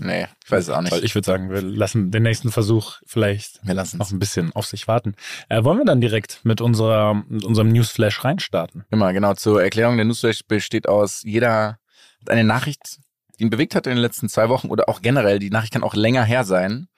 Nee, 0.01 0.27
ich 0.45 0.51
weiß 0.51 0.65
es 0.65 0.71
auch 0.71 0.81
nicht. 0.81 1.03
ich 1.03 1.15
würde 1.15 1.27
sagen, 1.27 1.51
wir 1.51 1.63
lassen 1.63 2.11
den 2.11 2.23
nächsten 2.23 2.51
Versuch 2.51 2.97
vielleicht 3.07 3.61
Wir 3.67 3.75
lassen 3.75 3.99
noch 3.99 4.11
ein 4.11 4.19
bisschen 4.19 4.53
auf 4.53 4.67
sich 4.67 4.89
warten. 4.89 5.15
Äh, 5.49 5.65
wollen 5.65 5.79
wir 5.79 5.85
dann 5.85 6.01
direkt 6.01 6.41
mit, 6.45 6.61
unserer, 6.61 7.15
mit 7.29 7.45
unserem 7.45 7.69
Newsflash 7.69 8.25
reinstarten? 8.25 8.85
Immer, 8.91 9.13
genau. 9.13 9.35
Zur 9.35 9.63
Erklärung, 9.63 9.97
der 9.97 10.05
Newsflash 10.07 10.45
besteht 10.47 10.89
aus, 10.89 11.23
jeder 11.25 11.79
hat 12.21 12.31
eine 12.31 12.45
Nachricht, 12.45 12.99
ihn 13.39 13.51
bewegt 13.51 13.75
hat 13.75 13.87
in 13.87 13.93
den 13.93 14.01
letzten 14.03 14.29
zwei 14.29 14.49
Wochen 14.49 14.69
oder 14.69 14.89
auch 14.89 15.01
generell, 15.01 15.39
die 15.39 15.51
Nachricht 15.51 15.73
kann 15.73 15.85
auch 15.85 15.95
länger 15.95 16.25
her 16.25 16.45
sein, 16.45 16.89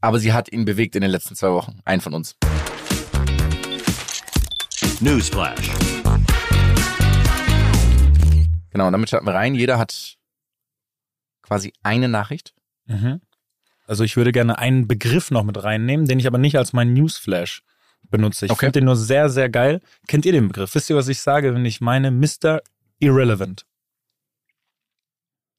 aber 0.00 0.18
sie 0.20 0.32
hat 0.32 0.50
ihn 0.52 0.64
bewegt 0.64 0.94
in 0.94 1.02
den 1.02 1.10
letzten 1.10 1.34
zwei 1.34 1.50
Wochen. 1.50 1.80
Ein 1.84 2.00
von 2.00 2.14
uns. 2.14 2.36
Newsflash. 5.00 5.70
Genau, 8.70 8.86
und 8.86 8.92
damit 8.92 9.08
starten 9.08 9.26
wir 9.26 9.34
rein. 9.34 9.54
Jeder 9.54 9.78
hat 9.78 10.16
quasi 11.42 11.72
eine 11.82 12.08
Nachricht. 12.08 12.54
Mhm. 12.86 13.20
Also 13.86 14.04
ich 14.04 14.16
würde 14.16 14.32
gerne 14.32 14.58
einen 14.58 14.86
Begriff 14.88 15.30
noch 15.30 15.42
mit 15.44 15.62
reinnehmen, 15.62 16.06
den 16.06 16.18
ich 16.18 16.26
aber 16.26 16.38
nicht 16.38 16.56
als 16.56 16.72
meinen 16.72 16.94
Newsflash 16.94 17.62
benutze. 18.10 18.46
Ich 18.46 18.52
Okay. 18.52 18.66
finde 18.66 18.80
den 18.80 18.84
nur 18.86 18.96
sehr, 18.96 19.28
sehr 19.28 19.48
geil. 19.50 19.80
Kennt 20.06 20.24
ihr 20.24 20.32
den 20.32 20.48
Begriff? 20.48 20.74
Wisst 20.74 20.88
ihr, 20.88 20.96
was 20.96 21.08
ich 21.08 21.20
sage, 21.20 21.52
wenn 21.54 21.64
ich 21.64 21.80
meine 21.80 22.10
Mr. 22.10 22.60
Irrelevant? 23.00 23.66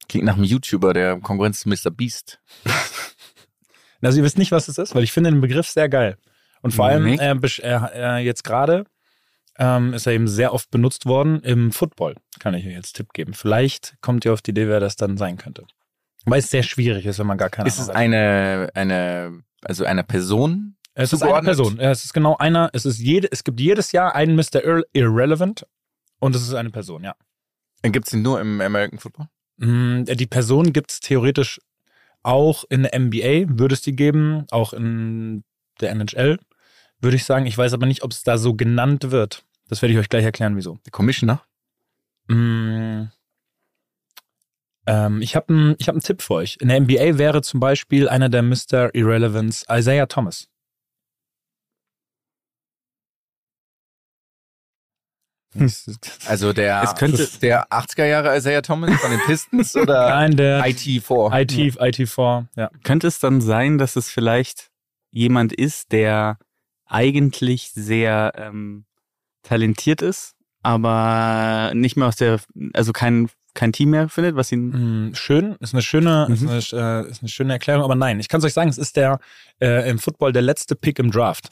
Klingt 0.08 0.24
nach 0.26 0.34
einem 0.34 0.44
YouTuber, 0.44 0.92
der 0.94 1.18
Konkurrenz 1.20 1.60
zu 1.60 1.68
Mr. 1.68 1.90
Beast. 1.90 2.40
Also 4.02 4.18
ihr 4.18 4.24
wisst 4.24 4.38
nicht, 4.38 4.52
was 4.52 4.68
es 4.68 4.78
ist, 4.78 4.94
weil 4.94 5.02
ich 5.02 5.10
finde 5.10 5.30
den 5.32 5.40
Begriff 5.40 5.66
sehr 5.66 5.88
geil. 5.88 6.16
Und 6.62 6.72
vor 6.72 6.86
allem 6.86 7.04
Nee. 7.04 7.16
äh, 7.16 7.34
äh, 7.64 8.18
jetzt 8.18 8.44
gerade 8.44 8.84
ähm, 9.58 9.94
ist 9.94 10.06
er 10.06 10.12
eben 10.12 10.28
sehr 10.28 10.52
oft 10.52 10.70
benutzt 10.70 11.06
worden 11.06 11.40
im 11.40 11.72
Football. 11.72 12.14
Kann 12.38 12.54
ich 12.54 12.64
euch 12.66 12.72
jetzt 12.72 12.92
Tipp 12.92 13.12
geben. 13.14 13.34
Vielleicht 13.34 13.96
kommt 14.02 14.24
ihr 14.24 14.32
auf 14.32 14.42
die 14.42 14.52
Idee, 14.52 14.68
wer 14.68 14.78
das 14.78 14.94
dann 14.94 15.16
sein 15.16 15.38
könnte. 15.38 15.64
Weil 16.24 16.38
es 16.38 16.50
sehr 16.50 16.62
schwierig 16.62 17.04
ist, 17.06 17.18
wenn 17.18 17.26
man 17.26 17.38
gar 17.38 17.50
keine 17.50 17.66
Ist 17.68 17.78
es 17.80 17.88
Ahnung 17.88 17.96
hat. 17.96 18.02
eine, 18.02 18.70
eine, 18.74 19.42
also 19.62 19.84
eine 19.84 20.04
Person? 20.04 20.76
Es 20.94 21.12
ist 21.12 21.22
eine? 21.22 21.42
Person. 21.42 21.80
Es 21.80 22.04
ist 22.04 22.12
genau 22.12 22.36
einer. 22.36 22.70
Es 22.74 22.84
ist 22.84 22.98
jede, 23.00 23.28
es 23.32 23.42
gibt 23.42 23.58
jedes 23.60 23.90
Jahr 23.90 24.14
einen 24.14 24.36
Mr. 24.36 24.62
Irre 24.62 24.84
Irrelevant 24.92 25.66
und 26.20 26.36
es 26.36 26.42
ist 26.42 26.54
eine 26.54 26.70
Person, 26.70 27.02
ja. 27.02 27.14
Gibt 27.82 28.06
es 28.06 28.10
den 28.12 28.22
nur 28.22 28.40
im 28.40 28.60
American 28.60 28.98
Football? 29.00 29.26
Mm, 29.58 30.04
Die 30.04 30.26
Person 30.26 30.72
gibt 30.72 30.92
es 30.92 31.00
theoretisch 31.00 31.60
auch 32.22 32.64
in 32.68 32.82
der 32.82 32.98
NBA, 32.98 33.58
würde 33.58 33.74
es 33.74 33.82
die 33.82 33.94
geben, 33.94 34.46
auch 34.50 34.72
in 34.72 35.44
der 35.80 35.90
NHL, 35.90 36.38
würde 37.00 37.16
ich 37.16 37.24
sagen. 37.24 37.46
Ich 37.46 37.56
weiß 37.56 37.72
aber 37.72 37.86
nicht, 37.86 38.02
ob 38.02 38.10
es 38.10 38.22
da 38.22 38.38
so 38.38 38.54
genannt 38.54 39.10
wird. 39.10 39.44
Das 39.68 39.82
werde 39.82 39.92
ich 39.92 39.98
euch 39.98 40.08
gleich 40.08 40.24
erklären, 40.24 40.56
wieso. 40.56 40.78
Der 40.84 40.92
Commissioner? 40.92 41.42
Mm, 42.28 43.04
ähm, 44.86 45.20
ich 45.20 45.36
habe 45.36 45.52
einen 45.52 45.76
hab 45.80 45.90
einen 45.90 46.00
Tipp 46.00 46.22
für 46.22 46.34
euch. 46.34 46.56
In 46.60 46.68
der 46.68 46.80
NBA 46.80 47.18
wäre 47.18 47.42
zum 47.42 47.60
Beispiel 47.60 48.08
einer 48.08 48.28
der 48.28 48.42
Mr. 48.42 48.94
Irrelevants 48.94 49.64
Isaiah 49.68 50.06
Thomas. 50.06 50.48
Also 56.26 56.52
der, 56.52 56.82
Es 56.82 56.94
könnte- 56.94 57.28
der 57.42 57.66
80er 57.70 58.04
Jahre 58.06 58.36
Isaiah 58.36 58.62
Thomas 58.62 58.92
von 59.00 59.10
den 59.10 59.20
Pistons 59.20 59.74
oder 59.76 60.08
Nein, 60.10 60.36
der 60.36 60.64
IT4? 60.64 61.40
IT, 61.42 61.52
IT4, 61.80 62.46
ja. 62.56 62.70
Könnte 62.84 63.06
es 63.06 63.18
dann 63.20 63.40
sein, 63.40 63.78
dass 63.78 63.96
es 63.96 64.10
vielleicht 64.10 64.70
jemand 65.10 65.52
ist, 65.52 65.92
der 65.92 66.38
eigentlich 66.86 67.72
sehr 67.72 68.32
ähm, 68.36 68.84
talentiert 69.42 70.02
ist, 70.02 70.34
aber 70.62 71.72
nicht 71.74 71.96
mehr 71.96 72.08
aus 72.08 72.16
der, 72.16 72.40
also 72.74 72.92
kein, 72.92 73.28
kein 73.54 73.72
Team 73.72 73.90
mehr 73.90 74.08
findet, 74.08 74.36
was 74.36 74.52
ihn. 74.52 75.08
Mm, 75.08 75.14
Schön, 75.14 75.56
ist 75.60 75.72
eine 75.72 75.82
schöne, 75.82 76.28
ist 76.30 76.42
Mhm. 76.42 76.48
eine, 76.48 76.58
äh, 77.06 77.10
ist 77.10 77.22
eine 77.22 77.28
schöne 77.28 77.52
Erklärung, 77.54 77.84
aber 77.84 77.94
nein, 77.94 78.20
ich 78.20 78.28
kann 78.28 78.38
es 78.38 78.44
euch 78.44 78.52
sagen, 78.52 78.68
es 78.68 78.78
ist 78.78 78.96
der 78.96 79.18
äh, 79.60 79.88
im 79.88 79.98
Football 79.98 80.32
der 80.32 80.42
letzte 80.42 80.74
Pick 80.76 80.98
im 80.98 81.10
Draft. 81.10 81.48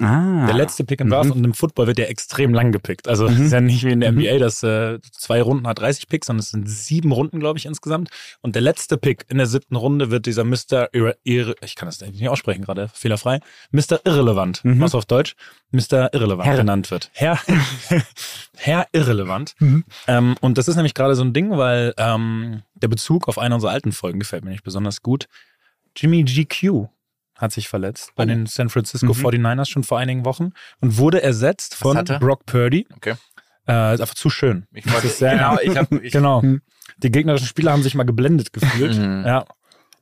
Ah. 0.00 0.46
Der 0.46 0.54
letzte 0.54 0.84
Pick 0.84 1.00
im 1.00 1.10
Draft 1.10 1.30
Mhm. 1.30 1.36
und 1.36 1.44
im 1.44 1.54
Football 1.54 1.86
wird 1.86 1.98
der 1.98 2.08
extrem 2.08 2.54
lang 2.54 2.72
gepickt. 2.72 3.08
Also 3.08 3.26
es 3.26 3.36
Mhm. 3.38 3.44
ist 3.46 3.52
ja 3.52 3.60
nicht 3.60 3.84
wie 3.84 3.92
in 3.92 4.00
der 4.00 4.12
Mhm. 4.12 4.18
NBA, 4.20 4.38
dass 4.38 4.62
äh, 4.62 4.98
zwei 5.12 5.42
Runden 5.42 5.66
hat 5.66 5.80
30 5.80 6.08
Picks, 6.08 6.26
sondern 6.28 6.40
es 6.40 6.50
sind 6.50 6.68
sieben 6.68 7.12
Runden, 7.12 7.40
glaube 7.40 7.58
ich, 7.58 7.66
insgesamt. 7.66 8.08
Und 8.40 8.54
der 8.54 8.62
letzte 8.62 8.96
Pick 8.96 9.26
in 9.28 9.36
der 9.38 9.46
siebten 9.46 9.76
Runde 9.76 10.10
wird 10.10 10.26
dieser 10.26 10.44
Mr. 10.44 10.88
Irre, 10.92 11.16
Irre 11.24 11.54
ich 11.62 11.74
kann 11.74 11.86
das 11.86 12.00
nicht 12.00 12.28
aussprechen 12.28 12.62
gerade, 12.64 12.88
fehlerfrei, 12.94 13.40
Mr. 13.70 14.00
Irrelevant, 14.04 14.64
Mhm. 14.64 14.80
was 14.80 14.94
auf 14.94 15.04
Deutsch 15.04 15.34
Mr. 15.72 16.12
Irrelevant 16.14 16.46
Herr. 16.48 16.56
genannt 16.56 16.90
wird. 16.90 17.10
Herr, 17.12 17.38
Herr 18.56 18.86
Irrelevant. 18.92 19.54
Mhm. 19.58 19.84
Ähm, 20.06 20.36
und 20.40 20.58
das 20.58 20.68
ist 20.68 20.76
nämlich 20.76 20.94
gerade 20.94 21.14
so 21.14 21.22
ein 21.22 21.32
Ding, 21.32 21.50
weil 21.56 21.94
ähm, 21.98 22.62
der 22.74 22.88
Bezug 22.88 23.28
auf 23.28 23.38
eine 23.38 23.54
unserer 23.54 23.70
alten 23.72 23.92
Folgen 23.92 24.18
gefällt 24.20 24.44
mir 24.44 24.50
nicht 24.50 24.64
besonders 24.64 25.02
gut. 25.02 25.26
Jimmy 25.96 26.22
GQ 26.24 26.88
hat 27.36 27.52
sich 27.52 27.68
verletzt 27.68 28.12
bei 28.14 28.24
den 28.24 28.46
San 28.46 28.68
Francisco 28.68 29.12
Mhm. 29.14 29.26
49ers 29.26 29.68
schon 29.68 29.84
vor 29.84 29.98
einigen 29.98 30.24
Wochen 30.24 30.50
und 30.80 30.96
wurde 30.98 31.22
ersetzt 31.22 31.74
von 31.74 31.96
er? 31.96 32.18
Brock 32.20 32.46
Purdy. 32.46 32.86
Okay. 32.96 33.14
Äh, 33.66 33.94
ist 33.94 34.00
einfach 34.00 34.14
zu 34.14 34.28
schön. 34.30 34.66
Ich 34.72 34.84
Das 34.84 35.04
ist 35.04 35.18
sehr- 35.18 35.32
genau, 35.36 35.58
ich 35.62 35.76
habe 35.76 35.98
ich, 36.04 36.12
Genau. 36.12 36.42
Die 36.98 37.10
gegnerischen 37.10 37.46
Spieler 37.48 37.72
haben 37.72 37.82
sich 37.82 37.94
mal 37.94 38.04
geblendet 38.04 38.52
gefühlt. 38.52 38.96
Mhm. 38.98 39.24
Ja. 39.26 39.44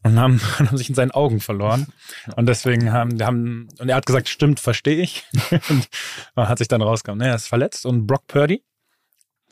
Und 0.03 0.19
haben, 0.19 0.41
haben 0.59 0.77
sich 0.77 0.89
in 0.89 0.95
seinen 0.95 1.11
Augen 1.11 1.41
verloren. 1.41 1.87
Und 2.37 2.47
deswegen 2.47 2.91
haben, 2.93 3.23
haben, 3.23 3.69
und 3.79 3.89
er 3.91 3.97
hat 3.97 4.07
gesagt, 4.07 4.29
stimmt, 4.29 4.59
verstehe 4.61 5.01
ich. 5.03 5.25
und 6.35 6.49
hat 6.49 6.59
sich 6.59 6.69
dann 6.69 6.81
rausgekommen, 6.83 7.27
er 7.27 7.35
ist 7.35 7.49
verletzt. 7.49 7.85
Und 7.87 8.07
Brock 8.07 8.27
Purdy, 8.27 8.63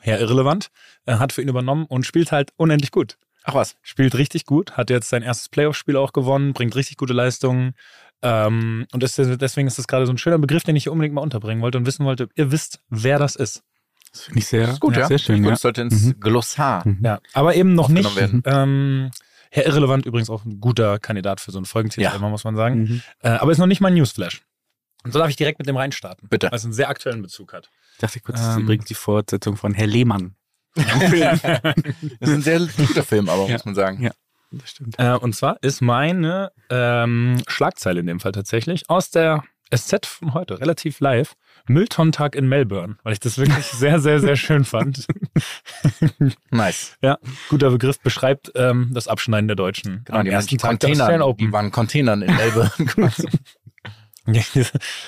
Herr 0.01 0.21
Irrelevant, 0.21 0.69
äh, 1.07 1.17
hat 1.17 1.33
für 1.33 1.43
ihn 1.43 1.49
übernommen 1.49 1.85
und 1.87 2.07
spielt 2.07 2.33
halt 2.33 2.51
unendlich 2.57 2.91
gut. 2.93 3.19
Ach 3.51 3.55
was. 3.55 3.77
Spielt 3.83 4.15
richtig 4.17 4.45
gut, 4.45 4.73
hat 4.77 4.91
jetzt 4.91 5.09
sein 5.09 5.23
erstes 5.23 5.49
Playoff-Spiel 5.49 5.97
auch 5.97 6.13
gewonnen, 6.13 6.53
bringt 6.53 6.77
richtig 6.77 6.99
gute 6.99 7.15
Leistungen. 7.15 7.73
Ähm, 8.21 8.87
und 8.93 9.03
deswegen 9.03 9.67
ist 9.67 9.79
das 9.79 9.87
gerade 9.87 10.05
so 10.05 10.13
ein 10.13 10.19
schöner 10.19 10.39
Begriff, 10.39 10.65
den 10.65 10.77
ich 10.77 10.83
hier 10.83 10.93
unbedingt 10.93 11.15
mal 11.15 11.23
unterbringen 11.23 11.63
wollte 11.63 11.79
und 11.79 11.87
wissen 11.87 12.05
wollte, 12.05 12.25
ob 12.25 12.31
ihr 12.35 12.53
wisst, 12.53 12.81
wer 12.91 13.19
das 13.19 13.37
ist. 13.37 13.63
Das 14.13 14.23
finde 14.25 14.39
ich 14.41 14.47
sehr, 14.47 14.69
Ist 14.69 14.81
gut, 14.81 14.97
ja. 14.97 15.07
sehr 15.07 15.19
schön. 15.19 15.37
Gut, 15.39 15.47
Ja. 15.47 15.51
das 15.53 15.63
sollte 15.63 15.81
ins 15.83 16.03
Mhm. 16.05 16.21
Glossar. 16.21 16.87
Mhm. 16.87 16.99
Ja, 17.03 17.21
aber 17.33 17.55
eben 17.55 17.75
noch 17.75 17.89
nicht. 17.89 18.11
Ähm, 18.45 19.11
Herr 19.51 19.65
Irrelevant 19.67 20.05
übrigens 20.05 20.29
auch 20.29 20.45
ein 20.45 20.61
guter 20.61 20.99
Kandidat 20.99 21.41
für 21.41 21.51
so 21.51 21.59
einen 21.59 21.65
Folgentitel, 21.65 22.03
Ja. 22.03 22.19
muss 22.19 22.45
man 22.45 22.55
sagen. 22.55 22.81
Mhm. 22.83 23.03
Äh, 23.23 23.29
aber 23.31 23.51
ist 23.53 23.59
noch 23.59 23.67
nicht 23.67 23.81
mein 23.81 23.95
Newsflash. 23.95 24.43
Und 25.05 25.13
so 25.13 25.19
darf 25.21 25.31
ich 25.31 25.37
direkt 25.37 25.59
mit 25.59 25.69
dem 25.69 25.77
reinstarten. 25.77 26.29
Bitte. 26.29 26.51
Weil 26.51 26.57
es 26.59 26.65
einen 26.65 26.75
sehr 26.75 26.91
aktuellen 26.91 27.23
Bezug 27.23 27.55
hat. 27.55 27.71
Ich 27.93 27.99
dachte 27.99 28.21
kurz, 28.21 28.39
das 28.41 28.49
ist 28.51 28.57
Ähm. 28.57 28.63
übrigens 28.65 28.85
die 28.87 28.95
Fortsetzung 28.95 29.57
von 29.57 29.73
Herr 29.73 29.87
Lehmann. 29.87 30.35
Das 32.21 32.29
ist 32.31 32.35
ein 32.35 32.43
sehr 32.43 32.61
guter 32.87 33.03
Film, 33.03 33.29
aber 33.29 33.47
Ja. 33.47 33.53
muss 33.55 33.65
man 33.65 33.75
sagen. 33.75 34.03
Ja. 34.03 34.11
Das 34.51 34.71
stimmt. 34.71 34.95
Äh, 34.99 35.13
und 35.15 35.35
zwar 35.35 35.59
ist 35.63 35.83
meine 35.83 36.51
ähm, 36.71 37.37
Schlagzeile 37.49 38.01
in 38.01 38.07
dem 38.07 38.19
Fall 38.21 38.33
tatsächlich 38.33 38.89
aus 38.89 39.11
der 39.11 39.45
SZ 39.75 40.07
von 40.07 40.33
heute, 40.33 40.59
relativ 40.61 41.01
live. 41.01 41.35
Mülltonnentag 41.67 42.35
in 42.35 42.49
Melbourne, 42.49 42.97
weil 43.03 43.13
ich 43.13 43.21
das 43.21 43.37
wirklich 43.37 43.67
sehr, 43.67 43.99
sehr, 44.01 44.21
sehr 44.21 44.37
schön 44.37 44.65
fand. 44.65 45.07
Nice. 46.51 46.97
ja, 47.03 47.19
guter 47.51 47.71
Begriff 47.71 48.01
beschreibt 48.01 48.53
ähm, 48.55 48.91
das 48.95 49.07
Abschneiden 49.07 49.49
der 49.49 49.57
Deutschen. 49.57 50.03
Genau, 50.07 50.23
die, 50.23 50.47
die 50.47 50.57
Tag 50.57 50.81
der 50.81 50.91
Australian 50.91 51.21
Container, 51.21 51.27
Open. 51.27 51.47
die 51.47 51.53
waren 51.53 51.71
Containern 51.71 52.23
in 52.23 52.35
Melbourne. 52.35 52.71
quasi. 52.87 53.29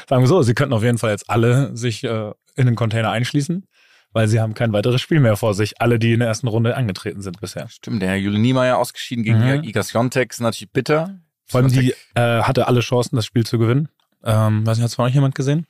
Sagen 0.08 0.22
wir 0.22 0.26
so, 0.26 0.42
sie 0.42 0.54
könnten 0.54 0.72
auf 0.74 0.82
jeden 0.82 0.98
Fall 0.98 1.10
jetzt 1.10 1.28
alle 1.30 1.74
sich 1.76 2.04
äh, 2.04 2.32
in 2.56 2.66
den 2.66 2.74
Container 2.74 3.10
einschließen, 3.10 3.66
weil 4.12 4.28
sie 4.28 4.40
haben 4.40 4.54
kein 4.54 4.72
weiteres 4.72 5.00
Spiel 5.00 5.20
mehr 5.20 5.36
vor 5.36 5.54
sich. 5.54 5.80
Alle, 5.80 5.98
die 5.98 6.12
in 6.12 6.20
der 6.20 6.28
ersten 6.28 6.48
Runde 6.48 6.76
angetreten 6.76 7.22
sind 7.22 7.40
bisher. 7.40 7.68
Stimmt, 7.68 8.02
der 8.02 8.10
Herr 8.10 8.16
Jule 8.16 8.38
Niemeyer 8.38 8.78
ausgeschieden 8.78 9.24
gegen 9.24 9.38
Mhm. 9.38 9.64
Iga 9.64 9.82
Swiatek 9.82 10.32
ist 10.32 10.40
natürlich 10.40 10.72
bitter. 10.72 11.18
Vor 11.46 11.60
allem 11.60 11.70
die 11.72 11.94
äh, 12.14 12.42
hatte 12.42 12.68
alle 12.68 12.80
Chancen, 12.80 13.16
das 13.16 13.26
Spiel 13.26 13.44
zu 13.44 13.58
gewinnen. 13.58 13.88
Ähm, 14.24 14.66
weiß 14.66 14.76
nicht, 14.78 14.82
hat 14.84 14.90
es 14.90 14.94
von 14.94 15.06
euch 15.06 15.14
jemand 15.14 15.34
gesehen? 15.34 15.66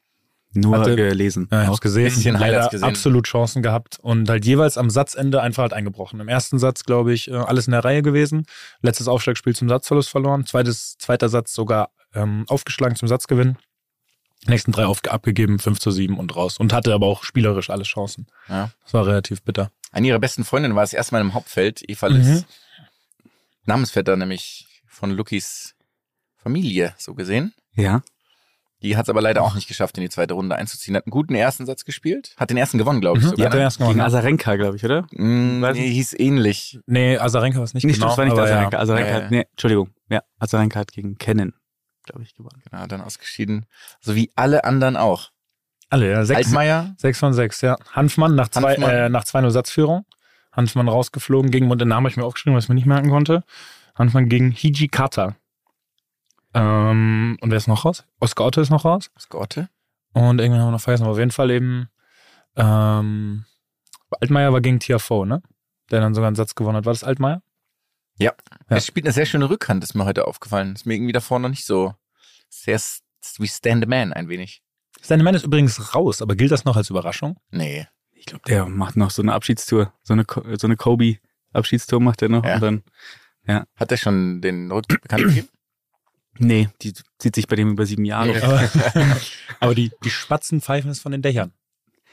Nur 0.52 0.78
Hatte- 0.78 0.96
gelesen. 0.96 1.46
Ja, 1.52 1.60
ich 1.62 1.68
Auch. 1.68 1.72
hab's 1.74 1.80
gesehen. 1.80 2.06
bisschen 2.06 2.40
Highlights 2.40 2.70
gesehen. 2.70 2.88
absolut 2.88 3.26
Chancen 3.28 3.62
gehabt 3.62 3.98
und 4.02 4.28
halt 4.28 4.44
jeweils 4.44 4.76
am 4.78 4.90
Satzende 4.90 5.40
einfach 5.40 5.62
halt 5.62 5.72
eingebrochen. 5.72 6.18
Im 6.18 6.26
ersten 6.26 6.58
Satz, 6.58 6.82
glaube 6.82 7.12
ich, 7.12 7.30
äh, 7.30 7.34
alles 7.34 7.68
in 7.68 7.70
der 7.70 7.84
Reihe 7.84 8.02
gewesen. 8.02 8.46
Letztes 8.82 9.06
Aufschlagspiel 9.06 9.54
zum 9.54 9.68
Satzverlust 9.68 10.10
verloren. 10.10 10.44
Zweites, 10.46 10.96
zweiter 10.98 11.28
Satz 11.28 11.54
sogar 11.54 11.90
ähm, 12.14 12.44
aufgeschlagen 12.48 12.96
zum 12.96 13.06
Satzgewinn. 13.06 13.56
Nächsten 14.46 14.72
drei 14.72 14.86
auf, 14.86 15.04
abgegeben, 15.06 15.58
5 15.58 15.78
zu 15.78 15.90
7 15.90 16.18
und 16.18 16.34
raus. 16.34 16.58
Und 16.58 16.72
hatte 16.72 16.94
aber 16.94 17.06
auch 17.06 17.24
spielerisch 17.24 17.68
alle 17.70 17.82
Chancen. 17.84 18.26
Ja. 18.48 18.70
Das 18.84 18.94
war 18.94 19.06
relativ 19.06 19.42
bitter. 19.42 19.70
Eine 19.92 20.08
ihrer 20.08 20.18
besten 20.18 20.44
Freundinnen 20.44 20.74
war 20.74 20.82
das 20.82 20.92
erste 20.94 21.14
Mal 21.14 21.20
im 21.20 21.34
Hauptfeld, 21.34 21.82
Eva 21.88 22.08
Mhm. 22.08 22.16
Liss. 22.16 22.46
Namensvetter 23.66 24.16
nämlich 24.16 24.66
von 24.86 25.10
Lukis 25.10 25.74
Familie, 26.36 26.94
so 26.98 27.14
gesehen. 27.14 27.52
Ja. 27.74 28.02
Die 28.82 28.96
hat 28.96 29.04
es 29.04 29.10
aber 29.10 29.20
leider 29.20 29.42
auch 29.42 29.54
nicht 29.54 29.68
geschafft, 29.68 29.98
in 29.98 30.02
die 30.02 30.08
zweite 30.08 30.32
Runde 30.32 30.56
einzuziehen. 30.56 30.96
Hat 30.96 31.04
einen 31.04 31.10
guten 31.10 31.34
ersten 31.34 31.66
Satz 31.66 31.84
gespielt. 31.84 32.34
Hat 32.38 32.48
den 32.48 32.56
ersten 32.56 32.78
gewonnen, 32.78 33.02
glaube 33.02 33.18
ich. 33.18 33.24
Mhm. 33.26 33.30
sogar, 33.30 33.46
Hat 33.46 33.52
den 33.52 33.58
ne? 33.58 33.64
ersten 33.64 33.82
Gegen 33.82 33.92
gewonnen. 33.92 34.06
Asarenka, 34.06 34.56
glaube 34.56 34.76
ich, 34.76 34.84
oder? 34.86 35.02
Mm, 35.12 35.60
Weiß 35.60 35.76
nee, 35.76 35.90
hieß 35.90 36.14
ähnlich. 36.18 36.78
Nee, 36.86 37.18
Azarenka 37.18 37.58
war 37.58 37.64
es 37.64 37.74
nicht 37.74 37.84
Nicht, 37.84 37.96
genau. 37.96 38.08
das 38.08 38.16
war 38.16 38.24
nicht 38.24 38.32
aber 38.32 38.44
Asarenka. 38.44 38.76
Ja. 38.78 38.82
Asarenka 38.82 39.10
Ja, 39.10 39.14
hat, 39.24 39.30
nee, 39.30 39.44
Entschuldigung. 39.50 39.90
Ja, 40.08 40.22
Asarenka 40.38 40.80
hat 40.80 40.92
gegen 40.92 41.18
Kennen, 41.18 41.52
glaube 42.04 42.22
ich, 42.22 42.34
gewonnen. 42.34 42.62
Genau, 42.70 42.86
dann 42.86 43.00
ausgeschieden. 43.00 43.66
So 44.00 44.14
wie 44.14 44.30
alle 44.36 44.64
anderen 44.64 44.96
auch. 44.96 45.30
Alle, 45.88 46.10
ja. 46.10 46.24
Sechs, 46.24 46.46
Altmaier, 46.46 46.94
sechs 46.96 47.18
von 47.18 47.32
sechs, 47.32 47.60
ja. 47.60 47.76
Hanfmann 47.92 48.34
nach 48.34 48.48
zwei, 48.48 48.74
Hanfmann. 48.74 48.90
Äh, 48.90 49.08
nach 49.08 49.24
2-0 49.24 49.50
Satzführung. 49.50 50.06
Hanfmann 50.52 50.88
rausgeflogen 50.88 51.50
gegen, 51.50 51.70
und 51.70 51.80
den 51.80 51.88
Namen 51.88 52.04
habe 52.04 52.10
ich 52.10 52.16
mir 52.16 52.24
aufgeschrieben, 52.24 52.56
was 52.56 52.64
ich 52.64 52.68
mir 52.68 52.74
nicht 52.74 52.86
merken 52.86 53.10
konnte. 53.10 53.44
Hanfmann 53.94 54.28
gegen 54.28 54.50
Hiji 54.50 54.88
Kata. 54.88 55.36
Ähm, 56.54 57.36
und 57.40 57.50
wer 57.50 57.56
ist 57.56 57.68
noch 57.68 57.84
raus? 57.84 58.04
Oscar 58.18 58.46
Otto 58.46 58.60
ist 58.60 58.70
noch 58.70 58.84
raus. 58.84 59.10
Skorte. 59.18 59.68
Und 60.12 60.40
irgendwann 60.40 60.62
haben 60.62 60.68
wir 60.68 60.72
noch 60.72 60.80
vergessen, 60.80 61.04
aber 61.04 61.12
auf 61.12 61.18
jeden 61.18 61.30
Fall 61.30 61.50
eben, 61.50 61.88
ähm, 62.56 63.44
Altmaier 64.20 64.52
war 64.52 64.60
gegen 64.60 64.80
Tiafoe, 64.80 65.26
ne? 65.26 65.42
Der 65.90 66.00
dann 66.00 66.14
sogar 66.14 66.26
einen 66.26 66.36
Satz 66.36 66.54
gewonnen 66.54 66.76
hat. 66.76 66.86
War 66.86 66.92
das 66.92 67.04
Altmaier? 67.04 67.42
Ja. 68.20 68.34
Er 68.68 68.80
spielt 68.80 69.06
eine 69.06 69.12
sehr 69.12 69.26
schöne 69.26 69.48
Rückhand, 69.48 69.82
ist 69.82 69.94
mir 69.94 70.04
heute 70.04 70.26
aufgefallen. 70.26 70.74
Ist 70.74 70.86
mir 70.86 70.94
irgendwie 70.94 71.12
davor 71.12 71.38
noch 71.38 71.48
nicht 71.48 71.64
so 71.64 71.94
sehr 72.48 72.80
wie 73.38 73.48
Stand 73.48 73.84
the 73.84 73.88
Man 73.88 74.12
ein 74.12 74.28
wenig. 74.28 74.62
Seine 75.00 75.22
Mann 75.22 75.34
ist 75.34 75.44
übrigens 75.44 75.94
raus, 75.94 76.20
aber 76.20 76.36
gilt 76.36 76.50
das 76.50 76.64
noch 76.64 76.76
als 76.76 76.90
Überraschung? 76.90 77.38
Nee. 77.50 77.86
Ich 78.12 78.26
glaube, 78.26 78.42
der 78.46 78.66
macht 78.66 78.96
noch 78.96 79.10
so 79.10 79.22
eine 79.22 79.32
Abschiedstour. 79.32 79.94
So 80.02 80.12
eine, 80.12 80.26
so 80.58 80.66
eine 80.66 80.76
Kobe-Abschiedstour 80.76 82.00
macht 82.00 82.20
er 82.20 82.28
noch. 82.28 82.44
Ja. 82.44 82.56
Und 82.56 82.60
dann, 83.46 83.64
Hat 83.76 83.90
er 83.90 83.96
schon 83.96 84.42
den 84.42 84.70
Rücktritt 84.70 85.00
bekannt 85.00 85.24
gegeben? 85.24 85.48
nee, 86.38 86.68
die 86.82 86.92
zieht 87.18 87.34
sich 87.34 87.46
bei 87.46 87.56
dem 87.56 87.72
über 87.72 87.86
sieben 87.86 88.04
Jahre. 88.04 88.38
Ja. 88.38 88.42
Aber, 88.44 89.16
aber 89.60 89.74
die, 89.74 89.90
die 90.04 90.10
Spatzen 90.10 90.60
pfeifen 90.60 90.90
es 90.90 91.00
von 91.00 91.12
den 91.12 91.22
Dächern. 91.22 91.54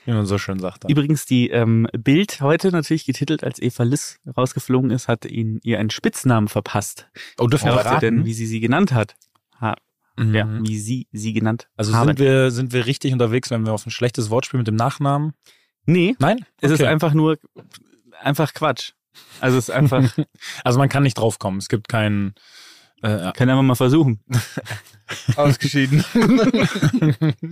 Wie 0.07 0.13
man 0.13 0.25
so 0.25 0.37
schön 0.37 0.57
sagt. 0.59 0.83
dann. 0.85 0.89
Übrigens, 0.91 1.25
die 1.25 1.49
ähm, 1.49 1.85
Bild 1.91 2.39
heute 2.41 2.71
natürlich 2.71 3.05
getitelt, 3.05 3.43
als 3.43 3.61
Eva 3.61 3.83
Liss 3.83 4.19
rausgeflogen 4.37 4.89
ist, 4.89 5.07
hat 5.09 5.25
ihn 5.25 5.59
ihr 5.63 5.79
einen 5.79 5.89
Spitznamen 5.89 6.47
verpasst. 6.47 7.09
Oh, 7.37 7.47
dürfen 7.47 7.67
wir 7.69 7.99
denn, 7.99 8.23
wie 8.25 8.33
sie 8.33 8.45
sie 8.47 8.59
genannt 8.61 8.93
hat? 8.93 9.15
Ha, 9.59 9.75
Mhm. 10.15 10.33
Ja, 10.33 10.47
wie 10.63 10.79
sie 10.79 11.07
sie 11.11 11.31
genannt 11.33 11.67
Also 11.77 11.93
haben. 11.93 12.07
sind 12.07 12.19
wir, 12.19 12.49
sind 12.49 12.73
wir 12.73 12.87
richtig 12.87 13.13
unterwegs, 13.13 13.51
wenn 13.51 13.65
wir 13.67 13.73
auf 13.73 13.85
ein 13.85 13.91
schlechtes 13.91 14.29
Wort 14.31 14.45
spielen 14.47 14.61
mit 14.61 14.67
dem 14.67 14.75
Nachnamen? 14.75 15.33
Nee, 15.85 16.15
Nein? 16.19 16.43
es 16.59 16.71
ist 16.71 16.79
Okay. 16.81 16.89
einfach 16.89 17.13
nur, 17.13 17.37
einfach 18.21 18.53
Quatsch. 18.55 18.93
Also 19.41 19.57
es 19.59 19.65
ist 19.69 19.75
einfach, 19.75 20.01
Also 20.63 20.79
man 20.79 20.89
kann 20.89 21.03
nicht 21.03 21.19
draufkommen. 21.19 21.59
Es 21.59 21.69
gibt 21.69 21.87
keinen. 21.89 22.33
Äh, 23.03 23.31
kann 23.33 23.47
einfach 23.49 23.61
mal 23.61 23.75
versuchen. 23.75 24.19
Ausgeschieden. 25.35 26.03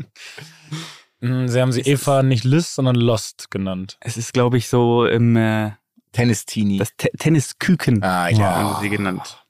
mh, 1.22 1.48
sie 1.48 1.62
haben 1.62 1.72
sie 1.72 1.82
Eva 1.82 2.24
nicht 2.24 2.44
Liz, 2.44 2.76
sondern 2.76 2.96
Lost 2.96 3.50
genannt. 3.52 3.98
Es 4.02 4.18
ist, 4.18 4.34
glaube 4.34 4.58
ich, 4.58 4.68
so 4.70 5.06
im 5.06 5.36
äh, 5.36 5.72
Tennis-Teenie. 6.12 6.78
das 6.78 6.96
Te 6.98 7.10
Tennisküken 7.18 8.02
Ah, 8.04 8.30
ja. 8.30 8.56
haben 8.56 8.82
sie 8.82 8.90
genannt. 8.90 9.44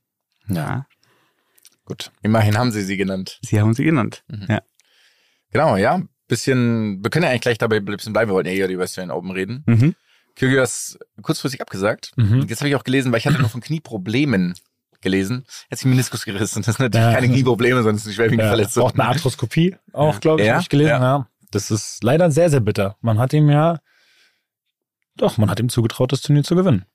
Ja. 0.47 0.85
Gut. 1.85 2.11
Immerhin 2.23 2.57
haben 2.57 2.71
sie 2.71 2.81
sie 2.81 2.97
genannt. 2.97 3.39
Sie 3.43 3.59
haben 3.59 3.73
sie 3.73 3.83
genannt. 3.83 4.23
Mhm. 4.27 4.45
Ja. 4.49 4.61
Genau, 5.51 5.75
ja. 5.77 6.01
Bisschen, 6.27 7.03
wir 7.03 7.11
können 7.11 7.23
ja 7.23 7.29
eigentlich 7.29 7.41
gleich 7.41 7.57
dabei 7.59 7.77
ein 7.77 7.85
bisschen 7.85 8.13
bleiben. 8.13 8.31
Wir 8.31 8.35
wollten 8.35 8.49
ja 8.49 8.55
hier 8.55 8.67
über 8.67 8.83
Australian 8.83 9.11
Open 9.15 9.29
reden. 9.31 9.63
Mhm. 9.67 9.95
Kyrgios 10.35 10.97
kurzfristig 11.21 11.61
abgesagt. 11.61 12.11
Mhm. 12.15 12.41
Und 12.41 12.49
Jetzt 12.49 12.59
habe 12.61 12.69
ich 12.69 12.75
auch 12.75 12.83
gelesen, 12.83 13.11
weil 13.11 13.19
ich 13.19 13.27
hatte 13.27 13.39
nur 13.39 13.49
von 13.49 13.61
Knieproblemen 13.61 14.55
gelesen. 15.01 15.45
Er 15.67 15.71
hat 15.73 15.77
sich 15.79 15.85
Meniskus 15.85 16.25
gerissen. 16.25 16.63
Das 16.63 16.77
sind 16.77 16.79
natürlich 16.85 17.05
Ja. 17.05 17.13
keine 17.13 17.27
Knieprobleme, 17.29 17.75
sondern 17.77 17.95
es 17.95 18.01
ist 18.01 18.07
eine 18.07 18.15
schwerwiegende 18.15 18.43
Ja, 18.45 18.49
Verletzung. 18.49 18.81
braucht 18.83 18.99
eine 18.99 19.07
Arthroskopie 19.09 19.75
auch, 19.93 20.19
glaube 20.19 20.41
ich, 20.41 20.47
Ja? 20.47 20.53
habe 20.53 20.63
ich 20.63 20.69
gelesen. 20.69 20.89
Ja. 20.89 21.29
Ja. 21.55 21.59
Das 21.59 21.71
ist 21.71 22.03
leider 22.03 22.29
sehr, 22.31 22.49
sehr 22.49 22.59
bitter. 22.59 22.97
Man 23.01 23.17
hat 23.19 23.33
ihm 23.33 23.49
ja, 23.49 23.79
doch, 25.15 25.37
man 25.37 25.49
hat 25.49 25.59
ihm 25.59 25.69
zugetraut, 25.69 26.11
das 26.11 26.21
Turnier 26.21 26.43
zu 26.43 26.55
gewinnen. 26.55 26.85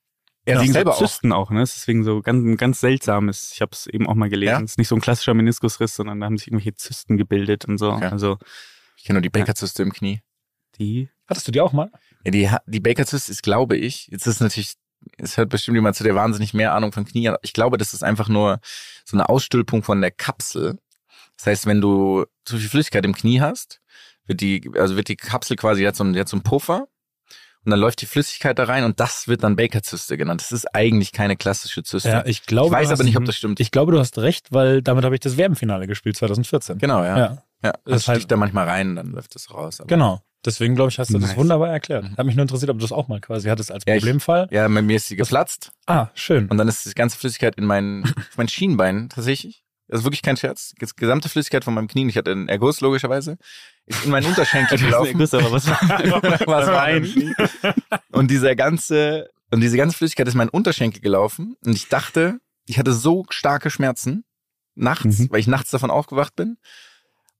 Er 0.44 0.56
Wegen 0.56 0.66
sich 0.66 0.72
selber 0.72 0.92
so 0.92 0.96
auch. 0.96 1.08
Zysten 1.08 1.32
auch, 1.32 1.50
ne? 1.50 1.62
Es 1.62 1.70
ist 1.70 1.82
deswegen 1.82 2.02
so 2.04 2.22
ganz, 2.22 2.58
ganz 2.58 2.80
seltsames. 2.80 3.52
Ich 3.54 3.60
habe 3.60 3.72
es 3.72 3.86
eben 3.86 4.06
auch 4.08 4.14
mal 4.14 4.30
gelesen. 4.30 4.52
Ja? 4.52 4.62
Es 4.62 4.72
ist 4.72 4.78
nicht 4.78 4.88
so 4.88 4.94
ein 4.94 5.00
klassischer 5.00 5.34
Meniskusriss, 5.34 5.94
sondern 5.94 6.20
da 6.20 6.26
haben 6.26 6.38
sich 6.38 6.48
irgendwelche 6.48 6.74
Zysten 6.74 7.16
gebildet 7.16 7.66
und 7.66 7.78
so. 7.78 7.90
Okay. 7.92 8.06
Also 8.06 8.38
Ich 8.96 9.04
kenne 9.04 9.18
nur 9.18 9.22
die 9.22 9.28
Baker-Zyste 9.30 9.82
im 9.82 9.92
Knie. 9.92 10.20
die. 10.78 11.10
Hattest 11.26 11.46
du 11.46 11.52
die 11.52 11.60
auch 11.60 11.72
mal? 11.72 11.90
Ja, 12.24 12.30
die, 12.30 12.50
die 12.66 12.80
Baker-Zyste 12.80 13.30
ist, 13.30 13.42
glaube 13.42 13.76
ich, 13.76 14.08
jetzt 14.08 14.26
ist 14.26 14.40
natürlich, 14.40 14.74
es 15.18 15.36
hört 15.36 15.48
bestimmt 15.50 15.76
jemand 15.76 15.94
zu, 15.94 16.04
der 16.04 16.14
wahnsinnig 16.14 16.54
mehr 16.54 16.74
Ahnung 16.74 16.92
von 16.92 17.04
Knie 17.04 17.28
hat. 17.28 17.38
Ich 17.42 17.52
glaube, 17.52 17.78
das 17.78 17.94
ist 17.94 18.02
einfach 18.02 18.28
nur 18.28 18.60
so 19.04 19.16
eine 19.16 19.28
Ausstülpung 19.28 19.82
von 19.82 20.00
der 20.00 20.10
Kapsel. 20.10 20.78
Das 21.36 21.46
heißt, 21.46 21.66
wenn 21.66 21.80
du 21.80 22.26
zu 22.44 22.58
viel 22.58 22.68
Flüssigkeit 22.68 23.04
im 23.04 23.14
Knie 23.14 23.40
hast, 23.40 23.80
wird 24.30 24.40
die, 24.40 24.70
also 24.78 24.96
wird 24.96 25.08
die 25.08 25.16
Kapsel 25.16 25.56
quasi 25.56 25.82
jetzt 25.82 25.99
so, 25.99 26.04
ein- 26.04 26.14
jetzt 26.14 26.30
so 26.30 26.37
ein 26.37 26.42
Puffer 26.42 26.87
und 27.64 27.70
dann 27.70 27.78
läuft 27.80 28.00
die 28.00 28.06
Flüssigkeit 28.06 28.58
da 28.58 28.64
rein 28.64 28.84
und 28.84 29.00
das 29.00 29.28
wird 29.28 29.42
dann 29.42 29.56
Baker-Zyste 29.56 30.16
genannt. 30.16 30.40
Das 30.40 30.52
ist 30.52 30.75
eigentlich 30.75 31.12
keine 31.12 31.37
klassische 31.37 31.82
Zyste. 31.82 32.08
Ja, 32.08 32.25
ich 32.25 32.46
glaube. 32.46 32.68
ich 32.68 32.72
weiß 32.72 32.88
aber 32.88 32.99
hast- 33.00 33.04
nicht, 33.04 33.16
ob 33.18 33.25
das 33.26 33.37
stimmt. 33.37 33.60
Ich 33.60 33.70
glaube, 33.70 33.92
du 33.92 33.99
hast 33.99 34.16
recht, 34.18 34.52
weil 34.52 34.80
damit 34.82 35.04
habe 35.04 35.14
ich 35.14 35.20
das 35.20 35.37
Werbenfinale 35.37 35.87
gespielt 35.87 36.16
2014. 36.16 36.78
genau, 36.78 37.02
ja. 37.04 37.18
Ja, 37.18 37.42
ja. 37.62 37.72
Das 37.84 38.04
Das 38.04 38.04
sticht 38.04 38.30
da 38.30 38.37
manchmal 38.37 38.66
rein, 38.68 38.96
dann 38.96 39.10
läuft 39.12 39.34
das 39.34 39.52
raus. 39.52 39.82
Genau. 39.87 40.22
Deswegen 40.42 40.75
glaube 40.75 40.88
ich, 40.90 40.99
hast 40.99 41.10
du 41.12 41.18
das 41.18 41.28
Nice. 41.30 41.37
wunderbar 41.37 41.68
erklärt. 41.68 42.06
Hat 42.16 42.25
mich 42.25 42.34
nur 42.34 42.44
interessiert, 42.44 42.70
ob 42.70 42.78
du 42.78 42.82
das 42.82 42.92
auch 42.92 43.08
mal 43.08 43.20
quasi 43.20 43.50
hattest 43.50 43.70
als 43.70 43.84
Ja, 43.87 43.94
ich- 43.94 44.00
Problemfall. 44.00 44.49
Ja, 44.50 44.66
bei 44.66 44.80
mir 44.80 44.96
ist 44.96 45.08
sie 45.08 45.16
geplatzt 45.16 45.70
Ah, 45.87 46.06
schön. 46.14 46.49
und 46.49 46.56
dann 46.56 46.66
ist 46.66 46.87
die 46.87 46.94
ganze 46.94 47.18
Flüssigkeit 47.18 47.56
in 47.56 47.66
mein, 47.66 48.04
auf 48.16 48.38
mein 48.38 48.49
Schienbein 48.49 49.10
tatsächlich. 49.10 49.64
Das 49.88 50.00
ist 50.00 50.04
wirklich 50.04 50.22
kein 50.22 50.38
Scherz. 50.38 50.72
Die 50.80 50.87
gesamte 50.96 51.28
Flüssigkeit 51.28 51.64
von 51.64 51.75
meinem 51.75 51.88
Knie, 51.88 52.08
ich 52.08 52.16
hatte 52.16 52.30
einen 52.30 52.49
Erguss 52.49 52.80
logischerweise, 52.80 53.37
ist 53.90 54.04
in 54.04 54.11
meinen 54.11 54.26
Unterschenkel 54.26 54.78
gelaufen. 54.78 55.18
Guss, 55.18 55.35
aber 55.35 55.52
was 55.52 55.66
Was 55.68 56.66
war 56.66 56.87
denn? 56.92 57.44
Und 58.12 58.30
dieser 58.30 58.54
ganze, 58.56 59.28
und 59.50 59.61
diese 59.61 59.76
ganze 59.76 59.97
Flüssigkeit 59.97 60.26
ist 60.28 60.35
in 60.35 60.38
meinen 60.38 60.49
Unterschenkel 60.50 61.00
gelaufen 61.02 61.56
und 61.64 61.75
ich 61.75 61.88
dachte, 61.88 62.38
ich 62.66 62.78
hatte 62.78 62.92
so 62.92 63.25
starke 63.30 63.70
Schmerzen 63.70 64.25
nachts, 64.75 65.18
Mhm. 65.18 65.28
weil 65.30 65.40
ich 65.40 65.47
nachts 65.49 65.70
davon 65.70 65.90
aufgewacht 65.90 66.37
bin. 66.37 66.56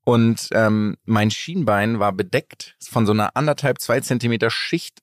Und 0.05 0.49
ähm, 0.53 0.97
mein 1.05 1.31
Schienbein 1.31 2.01
war 2.01 2.13
bedeckt 2.13 2.75
von 2.81 3.07
so 3.07 3.13
einer 3.13 3.37
anderthalb, 3.37 3.81
zwei 3.81 4.01
Zentimeter 4.01 4.51
Schicht 4.51 4.99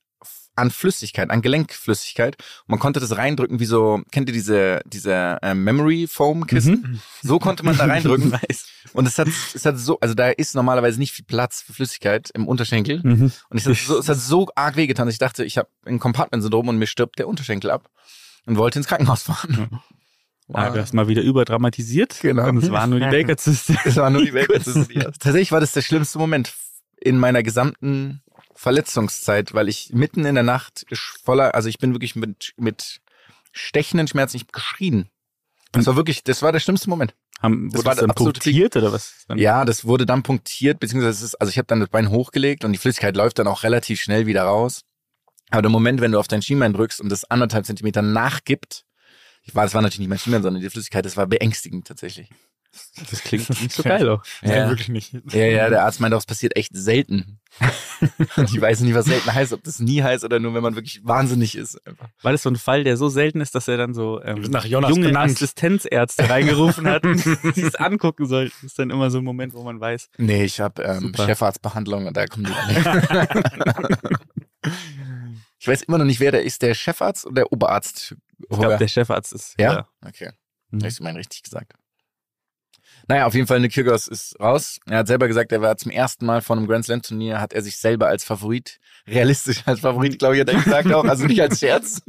an 0.55 0.71
Flüssigkeit, 0.71 1.29
an 1.29 1.43
Gelenkflüssigkeit. 1.43 2.35
Und 2.65 2.69
man 2.69 2.79
konnte 2.79 2.99
das 2.99 3.15
reindrücken 3.15 3.59
wie 3.59 3.65
so, 3.65 4.01
kennt 4.11 4.27
ihr 4.27 4.33
diese, 4.33 4.81
diese 4.85 5.37
äh, 5.43 5.53
Memory 5.53 6.07
Foam 6.07 6.47
Kissen? 6.47 6.81
Mhm. 6.81 7.01
So 7.21 7.37
konnte 7.37 7.63
man 7.63 7.77
da 7.77 7.85
reindrücken. 7.85 8.33
Und 8.97 9.05
es 9.05 9.19
hat, 9.19 9.27
es 9.27 9.63
hat 9.63 9.77
so, 9.77 9.99
also 9.99 10.15
da 10.15 10.29
ist 10.29 10.55
normalerweise 10.55 10.97
nicht 10.97 11.13
viel 11.13 11.23
Platz 11.23 11.61
für 11.61 11.71
Flüssigkeit 11.71 12.31
im 12.33 12.47
Unterschenkel. 12.47 12.99
Mhm. 13.03 13.31
Und 13.47 13.57
ich, 13.57 13.67
hat 13.67 13.75
so, 13.75 13.99
es 13.99 14.09
hat 14.09 14.17
so 14.17 14.47
arg 14.55 14.75
wehgetan, 14.75 15.05
dass 15.05 15.13
ich 15.13 15.19
dachte, 15.19 15.45
ich 15.45 15.59
habe 15.59 15.69
ein 15.85 15.99
Compartment-Syndrom 15.99 16.67
und 16.67 16.79
mir 16.79 16.87
stirbt 16.87 17.19
der 17.19 17.27
Unterschenkel 17.27 17.69
ab. 17.69 17.91
Und 18.47 18.57
wollte 18.57 18.79
ins 18.79 18.87
Krankenhaus 18.87 19.21
fahren. 19.21 19.81
Ah, 20.51 20.71
du 20.71 20.81
hast 20.81 20.95
mal 20.95 21.07
wieder 21.07 21.21
überdramatisiert. 21.21 22.17
Genau. 22.21 22.47
Und 22.47 22.57
es 22.57 22.71
war 22.71 22.87
nur 22.87 22.99
die 22.99 23.05
Baker-Zyste. 23.05 23.77
Das 23.83 23.97
war 23.97 24.09
nur 24.09 24.25
die 24.25 24.33
Welt. 24.33 24.49
Tatsächlich 25.19 25.51
war 25.51 25.59
das 25.59 25.73
der 25.73 25.83
schlimmste 25.83 26.17
Moment 26.17 26.55
in 26.99 27.19
meiner 27.19 27.43
gesamten 27.43 28.23
Verletzungszeit, 28.55 29.53
weil 29.53 29.69
ich 29.69 29.91
mitten 29.93 30.25
in 30.25 30.33
der 30.33 30.43
Nacht 30.43 30.87
voller, 31.23 31.53
also 31.53 31.69
ich 31.69 31.77
bin 31.77 31.93
wirklich 31.93 32.15
mit, 32.15 32.53
mit 32.57 33.01
stechenden 33.51 34.07
Schmerzen, 34.07 34.37
ich 34.37 34.43
hab 34.43 34.53
geschrien. 34.53 35.09
Das 35.71 35.85
war 35.85 35.95
wirklich, 35.95 36.23
das 36.23 36.41
war 36.41 36.51
der 36.51 36.61
schlimmste 36.61 36.89
Moment. 36.89 37.13
Haben, 37.41 37.69
Das 37.69 37.79
wurde 37.79 37.85
war 37.85 37.95
das 37.95 38.01
dann 38.05 38.15
punktiert 38.15 38.75
oder 38.75 38.91
was? 38.91 39.25
Ja, 39.35 39.63
das 39.63 39.85
wurde 39.85 40.05
dann 40.05 40.23
punktiert, 40.23 40.79
beziehungsweise 40.79 41.23
ist, 41.23 41.35
also 41.35 41.51
ich 41.51 41.57
habe 41.57 41.67
dann 41.67 41.79
das 41.79 41.89
Bein 41.89 42.09
hochgelegt 42.09 42.65
und 42.65 42.71
die 42.71 42.79
Flüssigkeit 42.79 43.15
läuft 43.15 43.37
dann 43.39 43.47
auch 43.47 43.63
relativ 43.63 44.01
schnell 44.01 44.25
wieder 44.25 44.43
raus. 44.43 44.81
Aber 45.49 45.61
der 45.61 45.71
Moment, 45.71 46.01
wenn 46.01 46.11
du 46.11 46.19
auf 46.19 46.27
dein 46.27 46.41
Schienbein 46.41 46.73
drückst 46.73 46.99
und 46.99 47.09
das 47.09 47.25
anderthalb 47.25 47.65
Zentimeter 47.65 48.01
nachgibt, 48.01 48.83
ich 49.43 49.55
war, 49.55 49.63
das 49.63 49.73
war 49.73 49.81
natürlich 49.81 49.99
nicht 49.99 50.09
mein 50.09 50.19
Schienbein, 50.19 50.43
sondern 50.43 50.61
die 50.61 50.69
Flüssigkeit, 50.69 51.05
das 51.05 51.15
war 51.15 51.27
beängstigend 51.27 51.87
tatsächlich. 51.87 52.29
Das 53.09 53.23
klingt 53.23 53.49
nicht 53.61 53.71
so 53.71 53.83
geil 53.83 54.07
auch. 54.09 54.23
Ja. 54.41 54.69
wirklich 54.69 54.89
nicht. 54.89 55.13
Ja, 55.31 55.45
ja, 55.45 55.69
der 55.69 55.83
Arzt 55.83 55.99
meinte 55.99 56.15
auch, 56.15 56.21
es 56.21 56.25
passiert 56.25 56.55
echt 56.55 56.75
selten. 56.75 57.39
Und 58.35 58.53
ich 58.53 58.61
weiß 58.61 58.81
nicht, 58.81 58.93
was 58.93 59.05
selten 59.05 59.33
heißt, 59.33 59.53
ob 59.53 59.63
das 59.63 59.79
nie 59.79 60.03
heißt 60.03 60.23
oder 60.23 60.39
nur, 60.39 60.53
wenn 60.53 60.61
man 60.61 60.75
wirklich 60.75 61.01
wahnsinnig 61.03 61.55
ist. 61.55 61.85
Einfach. 61.87 62.09
War 62.21 62.31
das 62.31 62.43
so 62.43 62.49
ein 62.49 62.55
Fall, 62.55 62.83
der 62.83 62.97
so 62.97 63.09
selten 63.09 63.41
ist, 63.41 63.55
dass 63.55 63.67
er 63.67 63.77
dann 63.77 63.93
so 63.93 64.21
ähm, 64.21 64.41
Nach 64.41 64.65
Jonas 64.65 64.91
junge 64.91 65.07
benannt. 65.07 65.31
Assistenzärzte 65.33 66.29
reingerufen 66.29 66.87
hat, 66.87 67.03
die 67.55 67.61
es 67.61 67.75
angucken 67.75 68.27
sollten? 68.27 68.53
Das 68.61 68.71
ist 68.71 68.79
dann 68.79 68.91
immer 68.91 69.09
so 69.09 69.17
ein 69.19 69.23
Moment, 69.23 69.53
wo 69.53 69.63
man 69.63 69.79
weiß. 69.79 70.09
Nee, 70.17 70.43
ich 70.43 70.59
habe 70.59 70.83
ähm. 70.83 71.13
Chefarztbehandlung 71.15 72.05
und 72.07 72.15
da 72.15 72.27
kommen 72.27 72.45
die 72.45 72.73
nicht. 72.73 72.87
Ich 75.59 75.67
weiß 75.67 75.81
immer 75.83 75.97
noch 75.97 76.05
nicht, 76.05 76.19
wer 76.19 76.31
der 76.31 76.43
ist, 76.43 76.61
der 76.61 76.73
Chefarzt 76.75 77.25
oder 77.25 77.35
der 77.35 77.51
Oberarzt. 77.51 78.15
Ich 78.39 78.47
glaube, 78.59 78.77
der 78.77 78.87
Chefarzt 78.87 79.33
ist. 79.33 79.55
Ja? 79.59 79.87
Okay. 80.05 80.29
Mhm. 80.69 80.83
Hast 80.83 80.99
du 80.99 81.03
meinen 81.03 81.17
richtig 81.17 81.43
gesagt. 81.43 81.73
Naja, 83.07 83.25
auf 83.25 83.33
jeden 83.33 83.47
Fall, 83.47 83.59
Nick 83.61 83.73
Kyrgios 83.73 84.07
ist 84.07 84.37
raus. 84.39 84.79
Er 84.85 84.97
hat 84.99 85.07
selber 85.07 85.27
gesagt, 85.27 85.51
er 85.53 85.61
war 85.61 85.77
zum 85.77 85.91
ersten 85.91 86.25
Mal 86.25 86.41
vor 86.41 86.57
einem 86.57 86.67
Grand 86.67 86.85
Slam 86.85 87.01
Turnier, 87.01 87.39
hat 87.39 87.53
er 87.53 87.61
sich 87.61 87.77
selber 87.77 88.07
als 88.07 88.23
Favorit, 88.25 88.79
realistisch 89.07 89.63
als 89.65 89.79
Favorit, 89.79 90.19
glaube 90.19 90.35
ich, 90.35 90.41
hat 90.41 90.49
er 90.49 90.61
gesagt 90.61 90.91
auch, 90.91 91.05
also 91.05 91.25
nicht 91.25 91.41
als 91.41 91.59
Scherz 91.61 92.01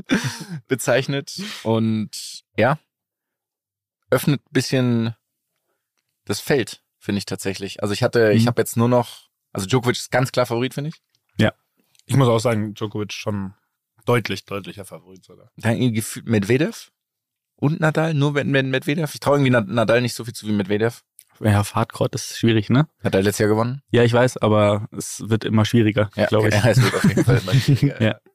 bezeichnet. 0.66 1.40
Und 1.62 2.42
ja, 2.56 2.78
öffnet 4.10 4.40
ein 4.40 4.52
bisschen 4.52 5.14
das 6.24 6.40
Feld, 6.40 6.82
finde 6.98 7.18
ich 7.18 7.26
tatsächlich. 7.26 7.82
Also 7.82 7.94
ich 7.94 8.02
hatte, 8.02 8.32
ich 8.32 8.42
Mhm. 8.44 8.48
habe 8.48 8.60
jetzt 8.62 8.76
nur 8.76 8.88
noch, 8.88 9.28
also 9.52 9.66
Djokovic 9.66 9.96
ist 9.96 10.10
ganz 10.10 10.32
klar 10.32 10.46
Favorit, 10.46 10.74
finde 10.74 10.90
ich. 10.90 10.96
Ich 12.10 12.16
muss 12.16 12.26
auch 12.28 12.38
sagen, 12.38 12.72
Djokovic 12.72 13.12
schon 13.12 13.52
deutlich, 14.06 14.46
deutlicher 14.46 14.86
Favorit 14.86 15.26
sogar. 15.26 15.50
Dann 15.58 15.76
Medvedev 16.24 16.90
und 17.60 17.80
Nadal, 17.80 18.14
nur 18.14 18.34
wenn 18.34 18.52
wenn 18.52 18.70
Medvedev. 18.70 19.12
Ich 19.14 19.20
traue 19.20 19.36
irgendwie 19.36 19.50
Nad- 19.50 19.68
Nadal 19.68 20.00
nicht 20.00 20.14
so 20.14 20.24
viel 20.24 20.34
zu 20.34 20.46
wie 20.46 20.52
Medvedev. 20.52 21.02
Ja, 21.40 21.60
auf 21.60 21.74
Hardcore 21.76 22.10
ist 22.14 22.36
schwierig, 22.36 22.68
ne? 22.68 22.88
Hat 23.04 23.14
er 23.14 23.22
letztes 23.22 23.38
Jahr 23.38 23.48
gewonnen? 23.48 23.82
Ja, 23.90 24.02
ich 24.02 24.12
weiß, 24.12 24.38
aber 24.38 24.88
es 24.96 25.22
wird 25.28 25.44
immer 25.44 25.64
schwieriger, 25.64 26.10
glaube 26.28 26.48
okay. 26.48 26.56
ich. 26.58 26.64
Ja, 26.64 26.70
es 26.70 26.82
wird 26.82 26.94
auf 26.94 27.04
jeden 27.04 27.24
Fall 27.24 27.38
immer 27.38 27.54
schwieriger. 27.54 28.02
Ja. 28.02 28.18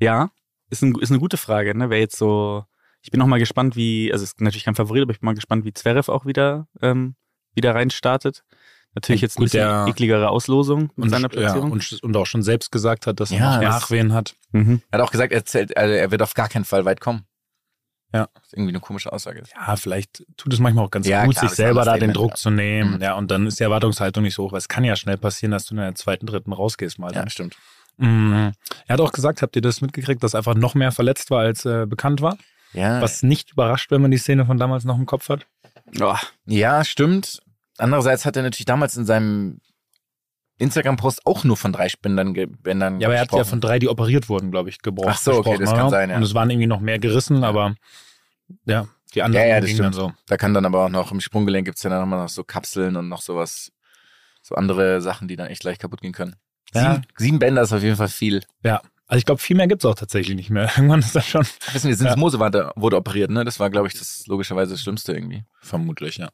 Ja, 0.00 0.30
ist, 0.70 0.82
ein, 0.82 0.94
ist 1.00 1.10
eine 1.10 1.20
gute 1.20 1.36
Frage, 1.36 1.76
ne? 1.76 1.90
Wer 1.90 2.00
jetzt 2.00 2.16
so. 2.18 2.64
Ich 3.02 3.10
bin 3.10 3.18
noch 3.18 3.26
mal 3.26 3.38
gespannt, 3.38 3.74
wie, 3.76 4.12
also 4.12 4.22
ist 4.24 4.40
natürlich 4.40 4.64
kein 4.64 4.74
Favorit, 4.74 5.02
aber 5.02 5.12
ich 5.12 5.20
bin 5.20 5.26
mal 5.26 5.34
gespannt, 5.34 5.64
wie 5.64 5.72
Zverev 5.72 6.10
auch 6.10 6.24
wieder, 6.24 6.68
ähm, 6.80 7.16
wieder 7.54 7.74
reinstartet. 7.74 8.44
Natürlich 8.94 9.20
Ja, 9.22 9.26
jetzt 9.26 9.36
ein 9.36 9.42
gut, 9.42 9.44
bisschen 9.46 9.60
der- 9.60 9.86
ekligere 9.88 10.28
Auslosung 10.28 10.90
mit 10.96 11.04
Und, 11.04 11.10
seiner 11.10 11.22
ja, 11.22 11.28
Platzierung. 11.40 11.72
und, 11.72 11.98
und 12.02 12.16
auch 12.16 12.26
schon 12.26 12.42
selbst 12.42 12.70
gesagt 12.70 13.06
hat, 13.06 13.18
dass 13.20 13.30
er 13.32 13.38
Ja, 13.38 13.56
noch 13.56 13.62
Nachwehen 13.62 14.12
hat. 14.12 14.36
mhm. 14.52 14.82
Er 14.90 14.98
hat 15.00 15.06
auch 15.06 15.10
gesagt, 15.10 15.32
er, 15.32 15.44
zählt, 15.44 15.76
also 15.76 15.92
er 15.94 16.10
wird 16.10 16.22
auf 16.22 16.34
gar 16.34 16.48
keinen 16.48 16.64
Fall 16.64 16.84
weit 16.84 17.00
kommen. 17.00 17.24
Ja. 18.12 18.28
Was 18.34 18.52
irgendwie 18.52 18.72
eine 18.72 18.80
komische 18.80 19.12
Aussage 19.12 19.40
ist. 19.40 19.52
Ja, 19.54 19.76
vielleicht 19.76 20.24
tut 20.36 20.52
es 20.52 20.58
manchmal 20.58 20.84
auch 20.84 20.90
ganz 20.90 21.06
Ja, 21.06 21.24
gut, 21.24 21.34
klar, 21.34 21.40
sich 21.40 21.46
das 21.48 21.52
ist 21.52 21.56
selber 21.56 21.84
da 21.84 21.96
den 21.96 22.12
Druck 22.12 22.36
zu 22.36 22.50
nehmen. 22.50 22.96
Mhm. 22.96 23.02
Ja, 23.02 23.14
und 23.14 23.30
dann 23.30 23.46
ist 23.46 23.58
die 23.58 23.64
Erwartungshaltung 23.64 24.22
nicht 24.22 24.34
so 24.34 24.44
hoch, 24.44 24.52
weil 24.52 24.58
es 24.58 24.68
kann 24.68 24.84
ja 24.84 24.96
schnell 24.96 25.16
passieren, 25.16 25.52
dass 25.52 25.64
du 25.64 25.74
in 25.74 25.80
der 25.80 25.94
zweiten, 25.94 26.26
dritten 26.26 26.52
rausgehst 26.52 26.98
mal. 26.98 27.12
Ja, 27.14 27.28
stimmt. 27.30 27.56
Mhm. 27.96 28.52
Er 28.86 28.92
hat 28.92 29.00
auch 29.00 29.12
gesagt, 29.12 29.42
habt 29.42 29.56
ihr 29.56 29.62
das 29.62 29.80
mitgekriegt, 29.80 30.22
dass 30.22 30.34
er 30.34 30.38
einfach 30.38 30.54
noch 30.54 30.74
mehr 30.74 30.92
verletzt 30.92 31.30
war, 31.30 31.40
als 31.40 31.64
äh, 31.64 31.86
bekannt 31.86 32.20
war? 32.20 32.36
Ja, 32.74 33.00
Was 33.00 33.22
nicht 33.22 33.52
überrascht, 33.52 33.90
wenn 33.90 34.00
man 34.00 34.10
die 34.10 34.18
Szene 34.18 34.46
von 34.46 34.56
damals 34.58 34.84
noch 34.84 34.96
im 34.96 35.06
Kopf 35.06 35.28
hat. 35.28 35.46
Oh, 36.00 36.16
ja, 36.46 36.84
stimmt. 36.84 37.42
Andererseits 37.78 38.24
hat 38.24 38.36
er 38.36 38.42
natürlich 38.42 38.64
damals 38.64 38.96
in 38.96 39.04
seinem 39.04 39.60
Instagram-Post 40.62 41.26
auch 41.26 41.44
nur 41.44 41.56
von 41.56 41.72
drei 41.72 41.88
Spindern, 41.88 42.32
Ge- 42.34 42.46
Bändern 42.46 43.00
Ja, 43.00 43.08
aber 43.08 43.16
er 43.16 43.22
hat 43.22 43.32
ja 43.32 43.44
von 43.44 43.60
drei, 43.60 43.78
die 43.78 43.88
operiert 43.88 44.28
wurden, 44.28 44.50
glaube 44.50 44.68
ich, 44.70 44.78
gebrochen. 44.80 45.10
Ach 45.12 45.18
so, 45.18 45.32
okay, 45.34 45.56
das 45.58 45.72
kann 45.72 45.90
sein, 45.90 46.10
ja. 46.10 46.16
Und 46.16 46.22
es 46.22 46.34
waren 46.34 46.48
irgendwie 46.50 46.66
noch 46.66 46.80
mehr 46.80 46.98
gerissen, 46.98 47.44
aber 47.44 47.74
ja, 48.64 48.86
die 49.14 49.22
anderen 49.22 49.44
Ja, 49.46 49.54
ja, 49.54 49.60
das 49.60 49.68
gingen 49.68 49.82
dann 49.82 49.92
stimmt. 49.92 50.12
so. 50.16 50.22
Da 50.26 50.36
kann 50.36 50.54
dann 50.54 50.64
aber 50.64 50.84
auch 50.84 50.88
noch 50.88 51.12
im 51.12 51.20
Sprunggelenk 51.20 51.66
gibt's 51.66 51.82
ja 51.82 51.90
dann 51.90 52.02
immer 52.02 52.16
noch 52.22 52.28
so 52.28 52.44
Kapseln 52.44 52.96
und 52.96 53.08
noch 53.08 53.20
sowas, 53.22 53.70
so 54.42 54.54
andere 54.54 55.00
Sachen, 55.00 55.28
die 55.28 55.36
dann 55.36 55.48
echt 55.48 55.64
leicht 55.64 55.80
kaputt 55.80 56.00
gehen 56.00 56.12
können. 56.12 56.36
Ja. 56.74 56.94
Sieben, 56.94 57.06
sieben 57.18 57.38
Bänder 57.38 57.62
ist 57.62 57.72
auf 57.72 57.82
jeden 57.82 57.96
Fall 57.96 58.08
viel. 58.08 58.42
Ja, 58.62 58.80
Also 59.06 59.18
ich 59.18 59.26
glaube, 59.26 59.40
viel 59.40 59.56
mehr 59.56 59.66
gibt's 59.68 59.84
auch 59.84 59.94
tatsächlich 59.94 60.36
nicht 60.36 60.48
mehr. 60.50 60.70
Irgendwann 60.76 61.00
ist 61.00 61.14
das 61.14 61.26
schon 61.26 61.42
Wissen 61.72 61.88
wir, 61.88 61.96
Sins 61.96 62.10
Ja. 62.10 62.16
Mose 62.16 62.38
wurde, 62.40 62.72
wurde 62.76 62.96
operiert, 62.96 63.30
ne? 63.30 63.44
Das 63.44 63.60
war, 63.60 63.68
glaube 63.70 63.88
ich, 63.88 63.94
das 63.94 64.26
logischerweise 64.26 64.72
das 64.72 64.80
Schlimmste 64.82 65.12
irgendwie. 65.12 65.44
vermutlich, 65.60 66.16
ja. 66.16 66.30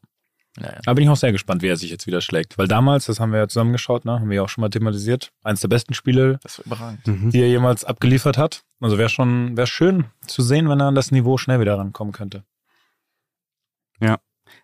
Naja. 0.59 0.79
Da 0.83 0.93
bin 0.93 1.03
ich 1.05 1.09
auch 1.09 1.15
sehr 1.15 1.31
gespannt, 1.31 1.61
wie 1.61 1.67
er 1.67 1.77
sich 1.77 1.89
jetzt 1.89 2.05
wieder 2.07 2.21
schlägt. 2.21 2.57
Weil 2.57 2.67
damals, 2.67 3.05
das 3.05 3.19
haben 3.19 3.31
wir 3.31 3.39
ja 3.39 3.47
zusammengeschaut, 3.47 4.05
ne, 4.05 4.13
haben 4.19 4.29
wir 4.29 4.37
ja 4.37 4.41
auch 4.43 4.49
schon 4.49 4.61
mal 4.61 4.69
thematisiert, 4.69 5.31
eins 5.43 5.61
der 5.61 5.67
besten 5.69 5.93
Spiele, 5.93 6.39
Das 6.43 6.59
war 6.59 6.65
überragend. 6.65 7.33
die 7.33 7.39
er 7.41 7.47
jemals 7.47 7.85
abgeliefert 7.85 8.37
hat. 8.37 8.63
Also 8.81 8.97
wäre 8.97 9.09
schon, 9.09 9.55
wäre 9.57 9.67
schön 9.67 10.05
zu 10.27 10.41
sehen, 10.41 10.69
wenn 10.69 10.79
er 10.79 10.87
an 10.87 10.95
das 10.95 11.11
Niveau 11.11 11.37
schnell 11.37 11.59
wieder 11.59 11.77
rankommen 11.77 12.13
könnte. 12.13 12.43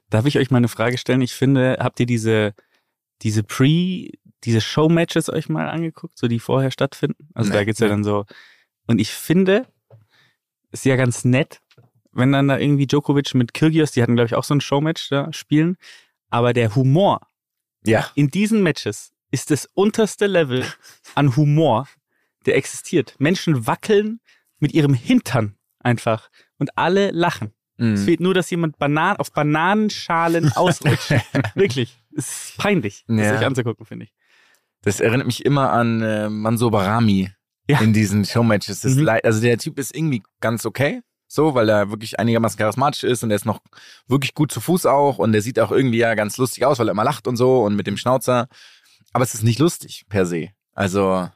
Darf 0.09 0.25
ich 0.25 0.37
euch 0.37 0.51
mal 0.51 0.57
eine 0.57 0.67
Frage 0.67 0.97
stellen? 0.97 1.21
Ich 1.21 1.33
finde, 1.33 1.77
habt 1.79 1.99
ihr 1.99 2.05
diese, 2.05 2.53
diese 3.21 3.43
Pre, 3.43 4.09
diese 4.43 4.61
Show-Matches 4.61 5.29
euch 5.29 5.49
mal 5.49 5.67
angeguckt, 5.67 6.17
so 6.17 6.27
die 6.27 6.39
vorher 6.39 6.71
stattfinden? 6.71 7.29
Also 7.33 7.49
Nee, 7.49 7.55
da 7.57 7.63
geht's 7.63 7.79
ja 7.79 7.87
nee. 7.87 7.91
dann 7.93 8.03
so. 8.03 8.25
Und 8.87 8.99
ich 9.01 9.11
finde, 9.11 9.67
ist 10.71 10.85
ja 10.85 10.95
ganz 10.95 11.25
nett, 11.25 11.59
wenn 12.15 12.31
dann 12.31 12.47
da 12.47 12.57
irgendwie 12.57 12.87
Djokovic 12.87 13.33
mit 13.35 13.53
Kyrgios, 13.53 13.91
die 13.91 14.01
hatten, 14.01 14.15
glaube 14.15 14.27
ich, 14.27 14.35
auch 14.35 14.43
so 14.43 14.55
ein 14.55 14.61
Showmatch 14.61 15.09
da 15.09 15.31
spielen. 15.33 15.77
Aber 16.29 16.53
der 16.53 16.73
Humor 16.75 17.21
Ja. 17.85 18.09
in 18.15 18.29
diesen 18.29 18.63
Matches 18.63 19.11
ist 19.31 19.51
das 19.51 19.69
unterste 19.73 20.25
Level 20.27 20.65
an 21.13 21.35
Humor, 21.35 21.87
der 22.45 22.55
existiert. 22.57 23.15
Menschen 23.19 23.67
wackeln 23.67 24.19
mit 24.59 24.73
ihrem 24.73 24.93
Hintern 24.93 25.55
einfach 25.79 26.29
und 26.57 26.77
alle 26.77 27.11
lachen. 27.11 27.51
Es 27.77 28.01
Mhm. 28.01 28.05
fehlt 28.05 28.19
nur, 28.21 28.33
dass 28.33 28.49
jemand 28.49 28.77
Banan 28.79 29.17
auf 29.17 29.33
Bananenschalen 29.33 30.51
ausrutscht. 30.55 31.11
Wirklich. 31.55 31.97
Es 32.15 32.51
ist 32.51 32.57
peinlich, 32.57 33.03
das 33.07 33.17
Ja. 33.17 33.37
sich 33.37 33.45
anzugucken, 33.45 33.85
finde 33.85 34.05
ich. 34.05 34.13
Das 34.81 34.99
erinnert 35.01 35.25
mich 35.27 35.43
immer 35.45 35.71
an 35.73 36.01
äh, 36.01 36.29
Manso 36.29 36.69
Barami 36.69 37.31
Ja. 37.67 37.79
in 37.81 37.91
diesen 37.91 38.23
Showmatches. 38.23 38.81
Das 38.81 38.95
Mhm. 38.95 39.09
Also 39.23 39.41
der 39.41 39.57
Typ 39.57 39.77
ist 39.79 39.93
irgendwie 39.95 40.23
ganz 40.39 40.65
okay, 40.65 41.01
so, 41.27 41.53
weil 41.55 41.69
er 41.69 41.89
wirklich 41.89 42.19
einigermaßen 42.19 42.57
charismatisch 42.57 43.03
ist 43.03 43.23
und 43.23 43.31
er 43.31 43.35
ist 43.35 43.45
noch 43.45 43.59
wirklich 44.07 44.33
gut 44.33 44.51
zu 44.51 44.61
Fuß 44.61 44.85
auch 44.85 45.17
und 45.17 45.31
der 45.31 45.41
sieht 45.41 45.59
auch 45.59 45.71
irgendwie 45.71 45.97
ja 45.97 46.13
ganz 46.15 46.37
lustig 46.37 46.65
aus, 46.65 46.79
weil 46.79 46.87
er 46.87 46.91
immer 46.91 47.03
lacht 47.03 47.27
und 47.27 47.35
so 47.37 47.63
und 47.63 47.75
mit 47.75 47.87
dem 47.87 47.97
Schnauzer. 47.97 48.47
Aber 49.13 49.23
es 49.23 49.33
ist 49.33 49.43
nicht 49.43 49.59
lustig 49.59 50.05
per 50.09 50.25
se. 50.25 50.49
Also 50.73 51.29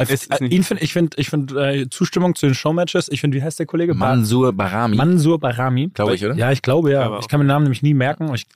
Es 0.00 0.10
ist 0.10 0.30
Äh, 0.30 0.44
nicht- 0.44 0.52
ihn 0.52 0.62
find, 0.62 0.80
ich 0.80 0.92
finde 0.92 1.16
ich 1.20 1.28
find, 1.28 1.50
äh, 1.56 1.88
Zustimmung 1.90 2.36
zu 2.36 2.46
den 2.46 2.54
Showmatches. 2.54 3.08
Ich 3.08 3.20
finde, 3.20 3.36
wie 3.36 3.42
heißt 3.42 3.58
der 3.58 3.66
Kollege? 3.66 3.94
Mansur 3.94 4.52
Barami. 4.52 4.94
Mansur 4.96 5.40
Barami. 5.40 5.88
Glaube 5.88 6.14
ich, 6.14 6.24
oder? 6.24 6.34
Ja, 6.36 6.52
ich 6.52 6.62
glaube, 6.62 6.92
ja. 6.92 7.02
Aber. 7.02 7.18
Ich 7.18 7.26
kann 7.26 7.40
mir 7.40 7.44
den 7.44 7.48
Namen 7.48 7.64
nämlich 7.64 7.82
nie 7.82 7.94
merken. 7.94 8.28
und 8.28 8.36
Ich 8.36 8.46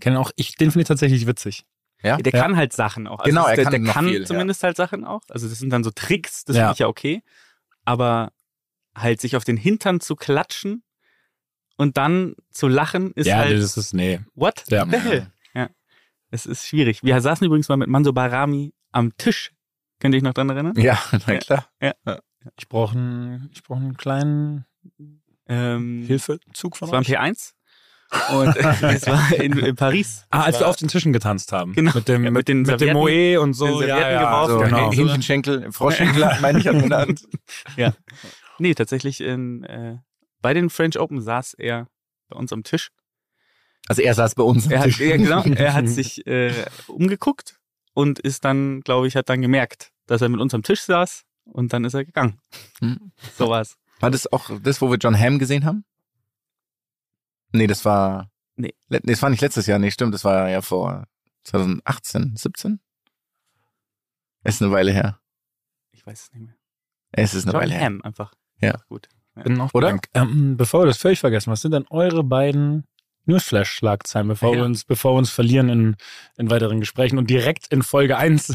kenne 0.00 0.20
auch, 0.20 0.30
ich, 0.36 0.56
den 0.56 0.70
finde 0.70 0.82
ich 0.82 0.88
tatsächlich 0.88 1.26
witzig. 1.26 1.64
ja? 2.02 2.18
Der 2.18 2.32
Ja. 2.34 2.42
kann 2.42 2.54
halt 2.54 2.74
Sachen 2.74 3.06
auch. 3.06 3.22
Genau, 3.22 3.42
das 3.44 3.50
er 3.52 3.56
der, 3.56 3.64
kann 3.64 3.72
der 3.72 3.80
noch 3.80 3.94
kann 3.94 4.04
viel, 4.08 4.20
ja. 4.20 4.26
zumindest 4.26 4.62
halt 4.62 4.76
Sachen 4.76 5.06
auch. 5.06 5.22
Also 5.30 5.48
das 5.48 5.58
sind 5.58 5.70
dann 5.70 5.84
so 5.84 5.90
Tricks, 5.90 6.44
das 6.44 6.56
Ja. 6.56 6.62
finde 6.64 6.72
ich 6.74 6.78
ja 6.80 6.88
okay. 6.88 7.22
Aber 7.86 8.30
halt 9.02 9.20
sich 9.20 9.36
auf 9.36 9.44
den 9.44 9.56
Hintern 9.56 10.00
zu 10.00 10.16
klatschen 10.16 10.82
und 11.76 11.96
dann 11.96 12.34
zu 12.50 12.68
lachen, 12.68 13.12
ist 13.12 13.26
ja, 13.26 13.36
halt, 13.38 13.60
das 13.60 13.76
ist, 13.76 13.94
nee. 13.94 14.20
what 14.34 14.64
Ja. 14.68 14.84
the 14.86 14.96
hell? 14.98 15.32
Ja, 15.54 15.68
es 16.30 16.46
ist 16.46 16.66
schwierig. 16.66 17.02
Wir 17.02 17.20
saßen 17.20 17.46
übrigens 17.46 17.68
mal 17.68 17.76
mit 17.76 17.88
Manso 17.88 18.12
Barami 18.12 18.72
am 18.92 19.16
Tisch. 19.16 19.52
Könnt 19.98 20.14
ihr 20.14 20.18
euch 20.18 20.22
noch 20.24 20.34
dran 20.34 20.50
erinnern? 20.50 20.74
Ja, 20.76 20.98
na 21.26 21.36
klar. 21.38 21.66
Ich 22.58 22.68
brauche 22.68 22.96
einen, 22.96 23.50
ich 23.52 23.62
brauche 23.62 23.80
einen 23.80 23.96
kleinen 23.96 24.64
Ähm, 25.48 26.04
Hilfezug 26.06 26.76
von 26.76 26.90
Das 26.90 26.92
war 26.92 26.98
ein 27.00 27.30
euch. 27.30 27.34
P1 27.34 27.52
und 28.32 28.56
es 28.92 29.06
war 29.06 29.32
in, 29.34 29.56
in 29.58 29.76
Paris. 29.76 30.26
Ah, 30.30 30.42
als 30.42 30.58
wir 30.58 30.66
auf 30.68 30.76
den 30.76 30.88
Tischen 30.88 31.12
getanzt 31.12 31.52
haben. 31.52 31.74
Genau. 31.74 31.92
Mit 31.94 32.08
dem, 32.08 32.24
Ja, 32.24 32.30
mit, 32.30 32.48
den 32.48 32.62
mit 32.62 32.80
dem 32.80 32.92
Moe 32.94 33.40
und 33.40 33.52
so. 33.54 33.78
den 33.80 33.88
ja, 33.88 34.10
ja, 34.10 34.22
geworfen. 34.46 34.52
So, 34.52 34.58
genau. 34.76 34.92
Hähnchenschenkel, 34.92 35.70
Froschschenkel, 35.72 36.28
meine 36.40 36.58
ich, 36.58 36.66
in 36.66 36.88
der 36.88 36.98
Hand. 36.98 37.28
Nee, 38.60 38.74
tatsächlich 38.74 39.20
in, 39.20 39.64
äh, 39.64 39.98
bei 40.42 40.54
den 40.54 40.70
French 40.70 40.98
Open 40.98 41.20
saß 41.20 41.54
er 41.54 41.88
bei 42.28 42.36
uns 42.36 42.52
am 42.52 42.62
Tisch. 42.62 42.90
Also 43.88 44.02
er 44.02 44.14
saß 44.14 44.34
bei 44.34 44.42
uns. 44.42 44.66
am 44.66 44.72
Er 44.72 44.78
hat, 44.80 44.84
Tisch. 44.86 45.00
ja, 45.00 45.16
genau, 45.16 45.42
er 45.42 45.72
hat 45.74 45.88
sich 45.88 46.26
äh, 46.26 46.52
umgeguckt 46.86 47.58
und 47.94 48.18
ist 48.18 48.44
dann, 48.44 48.82
glaube 48.82 49.06
ich, 49.08 49.16
hat 49.16 49.28
dann 49.30 49.40
gemerkt, 49.40 49.92
dass 50.06 50.20
er 50.20 50.28
mit 50.28 50.40
uns 50.40 50.54
am 50.54 50.62
Tisch 50.62 50.82
saß 50.82 51.24
und 51.44 51.72
dann 51.72 51.84
ist 51.84 51.94
er 51.94 52.04
gegangen. 52.04 52.38
Hm. 52.80 53.12
So 53.38 53.48
war's. 53.48 53.76
War 53.98 54.10
das 54.10 54.30
auch 54.32 54.50
das, 54.62 54.80
wo 54.80 54.90
wir 54.90 54.98
John 54.98 55.18
Hamm 55.18 55.38
gesehen 55.38 55.64
haben? 55.64 55.84
Nee, 57.52 57.66
das 57.66 57.84
war. 57.84 58.30
Nee. 58.56 58.74
Nee, 58.88 59.00
das 59.02 59.22
war 59.22 59.30
nicht 59.30 59.40
letztes 59.40 59.66
Jahr, 59.66 59.78
nee, 59.78 59.90
stimmt, 59.90 60.14
das 60.14 60.24
war 60.24 60.48
ja 60.50 60.60
vor 60.60 61.06
2018, 61.44 62.36
17? 62.36 62.80
Ist 64.44 64.62
eine 64.62 64.70
Weile 64.70 64.92
her. 64.92 65.20
Ich 65.92 66.06
weiß 66.06 66.24
es 66.24 66.32
nicht 66.32 66.42
mehr. 66.42 66.54
Es 67.12 67.34
ist 67.34 67.44
eine 67.44 67.52
John 67.52 67.62
Weile 67.62 67.74
her. 67.74 67.84
Ham 67.86 68.02
einfach. 68.02 68.32
Ja. 68.60 68.80
Gut. 68.88 69.08
Bin 69.42 69.54
noch 69.54 69.72
Oder? 69.74 69.98
Ähm, 70.14 70.56
bevor 70.56 70.82
wir 70.82 70.86
das 70.86 70.98
völlig 70.98 71.20
vergessen, 71.20 71.50
was 71.50 71.62
sind 71.62 71.72
denn 71.72 71.86
eure 71.88 72.22
beiden 72.24 72.84
Newsflash-Schlagzeilen, 73.26 74.28
bevor, 74.28 74.52
Ja. 74.52 74.58
wir 74.60 74.64
uns, 74.66 74.84
bevor 74.84 75.14
wir 75.14 75.18
uns 75.18 75.30
verlieren 75.30 75.68
in, 75.68 75.96
in 76.36 76.50
weiteren 76.50 76.80
Gesprächen 76.80 77.16
und 77.16 77.30
direkt 77.30 77.68
in 77.68 77.82
Folge 77.82 78.16
1? 78.18 78.48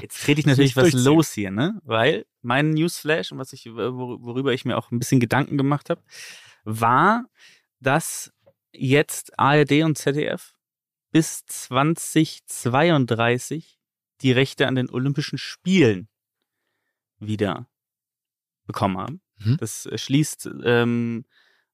Jetzt 0.00 0.22
trete 0.22 0.40
ich 0.40 0.46
natürlich 0.46 0.76
was 0.76 0.92
los 0.92 1.32
hier, 1.32 1.50
ne? 1.50 1.80
Weil 1.84 2.26
mein 2.42 2.70
Newsflash 2.70 3.32
und 3.32 3.38
was 3.38 3.52
ich, 3.52 3.66
wor- 3.66 4.22
worüber 4.22 4.52
ich 4.52 4.64
mir 4.64 4.78
auch 4.78 4.90
ein 4.90 4.98
bisschen 4.98 5.20
Gedanken 5.20 5.58
gemacht 5.58 5.90
habe, 5.90 6.00
war, 6.64 7.24
dass 7.80 8.32
jetzt 8.72 9.38
ARD 9.38 9.82
und 9.82 9.98
ZDF 9.98 10.54
bis 11.12 11.44
2032 11.46 13.78
die 14.22 14.32
Rechte 14.32 14.66
an 14.68 14.74
den 14.74 14.88
Olympischen 14.90 15.38
Spielen 15.38 16.08
wieder 17.18 17.66
bekommen 18.66 18.98
haben. 18.98 19.20
Mhm. 19.44 19.56
Das 19.58 19.86
äh, 19.86 19.98
schließt 19.98 20.50
ähm, 20.64 21.24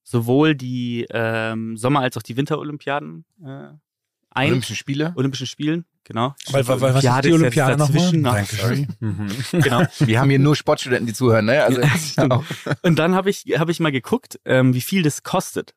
sowohl 0.03 0.55
die 0.55 1.07
ähm, 1.11 1.77
Sommer- 1.77 2.01
als 2.01 2.17
auch 2.17 2.23
die 2.23 2.37
Winterolympiaden 2.37 3.25
äh, 3.45 3.69
ein. 4.31 4.49
Olympische 4.51 4.77
Spiele. 4.77 5.13
Olympischen 5.17 5.47
Spielen, 5.47 5.85
genau. 6.05 6.35
Weil, 6.51 6.67
weil, 6.69 6.81
weil, 6.81 6.95
was 6.95 7.05
ist 7.05 7.25
die 7.25 7.33
Olympiade 7.33 7.77
dazwischen 7.77 8.21
noch. 8.21 8.35
Dankeschön. 8.35 8.87
Mhm. 9.01 9.29
Genau. 9.63 9.83
Wir 10.01 10.21
haben 10.21 10.29
hier 10.31 10.39
nur 10.39 10.55
Sportstudenten, 10.55 11.07
die 11.07 11.15
zuhören, 11.15 11.47
ne? 11.47 11.65
Also 11.65 11.81
Stimmt. 11.99 12.33
auch. 12.33 12.45
Und 12.83 12.99
dann 12.99 13.15
habe 13.15 13.31
ich, 13.31 13.45
hab 13.59 13.69
ich 13.69 13.81
mal 13.81 13.93
geguckt, 13.93 14.39
ähm, 14.45 14.75
wie 14.75 14.81
viel 14.83 15.03
das 15.03 15.23
kostet. 15.23 15.75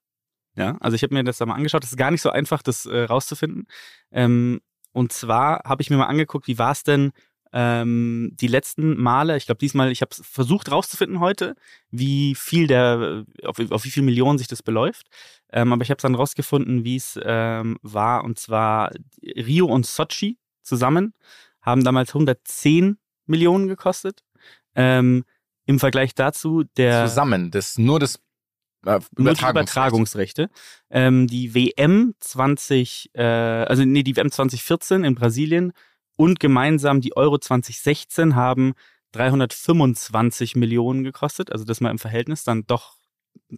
Ja, 0.56 0.78
also 0.82 0.95
ich 0.95 1.04
habe 1.04 1.13
mir 1.13 1.23
das 1.23 1.38
da 1.38 1.45
mal 1.45 1.56
angeschaut. 1.56 1.84
Das 1.84 1.91
ist 1.91 1.97
gar 1.97 2.12
nicht 2.12 2.21
so 2.21 2.32
einfach, 2.32 2.62
das 2.62 2.86
äh, 2.86 3.04
rauszufinden. 3.04 3.65
Ähm, 4.12 4.60
und 4.91 5.13
zwar 5.13 5.62
habe 5.63 5.82
ich 5.82 5.89
mir 5.89 5.95
mal 5.97 6.08
angeguckt, 6.08 6.47
wie 6.47 6.58
war 6.58 6.71
es 6.71 6.84
denn 6.84 7.12
ähm, 7.51 8.31
die 8.39 8.47
letzten 8.47 8.99
Male, 9.01 9.35
ich 9.38 9.45
glaube 9.45 9.59
diesmal, 9.59 9.91
ich 9.91 10.01
habe 10.01 10.15
versucht 10.15 10.71
rauszufinden 10.71 11.19
heute, 11.19 11.55
wie 11.89 12.35
viel 12.35 12.67
der, 12.67 13.25
auf, 13.43 13.59
auf 13.71 13.85
wie 13.85 13.91
viel 13.91 14.03
Millionen 14.03 14.38
sich 14.38 14.47
das 14.47 14.62
beläuft. 14.62 15.07
Ähm, 15.51 15.73
aber 15.73 15.81
ich 15.81 15.89
habe 15.89 15.97
es 15.97 16.03
dann 16.03 16.15
rausgefunden, 16.15 16.83
wie 16.83 16.95
es 16.95 17.19
ähm, 17.23 17.77
war. 17.81 18.23
Und 18.23 18.39
zwar 18.39 18.91
Rio 19.23 19.65
und 19.65 19.85
Sochi 19.85 20.38
zusammen 20.62 21.13
haben 21.62 21.83
damals 21.83 22.09
110 22.09 22.97
Millionen 23.25 23.67
gekostet. 23.67 24.23
Ähm, 24.75 25.25
Im 25.65 25.79
Vergleich 25.79 26.13
dazu 26.13 26.63
der 26.77 27.07
Zusammen. 27.07 27.51
Das 27.51 27.77
nur 27.77 27.99
das 27.99 28.19
äh, 28.85 28.91
nur 28.91 29.33
die 29.33 29.41
Übertragungsrecht. 29.41 30.38
Übertragungsrechte. 30.38 30.49
Ähm, 30.89 31.27
die 31.27 31.53
WM 31.53 32.13
20, 32.19 33.12
äh, 33.13 33.23
also 33.23 33.83
nee, 33.83 34.03
die 34.03 34.15
WM 34.15 34.31
2014 34.31 35.03
in 35.03 35.15
Brasilien 35.15 35.73
und 36.19 36.41
gemeinsam 36.41 36.99
die 36.99 37.15
Euro 37.15 37.38
2016 37.38 38.36
haben 38.36 38.73
325 39.13 40.58
Millionen 40.58 41.05
gekostet. 41.05 41.49
Also 41.49 41.63
das 41.63 41.79
mal 41.79 41.91
im 41.91 41.97
Verhältnis 41.97 42.43
dann 42.43 42.67
doch 42.67 42.97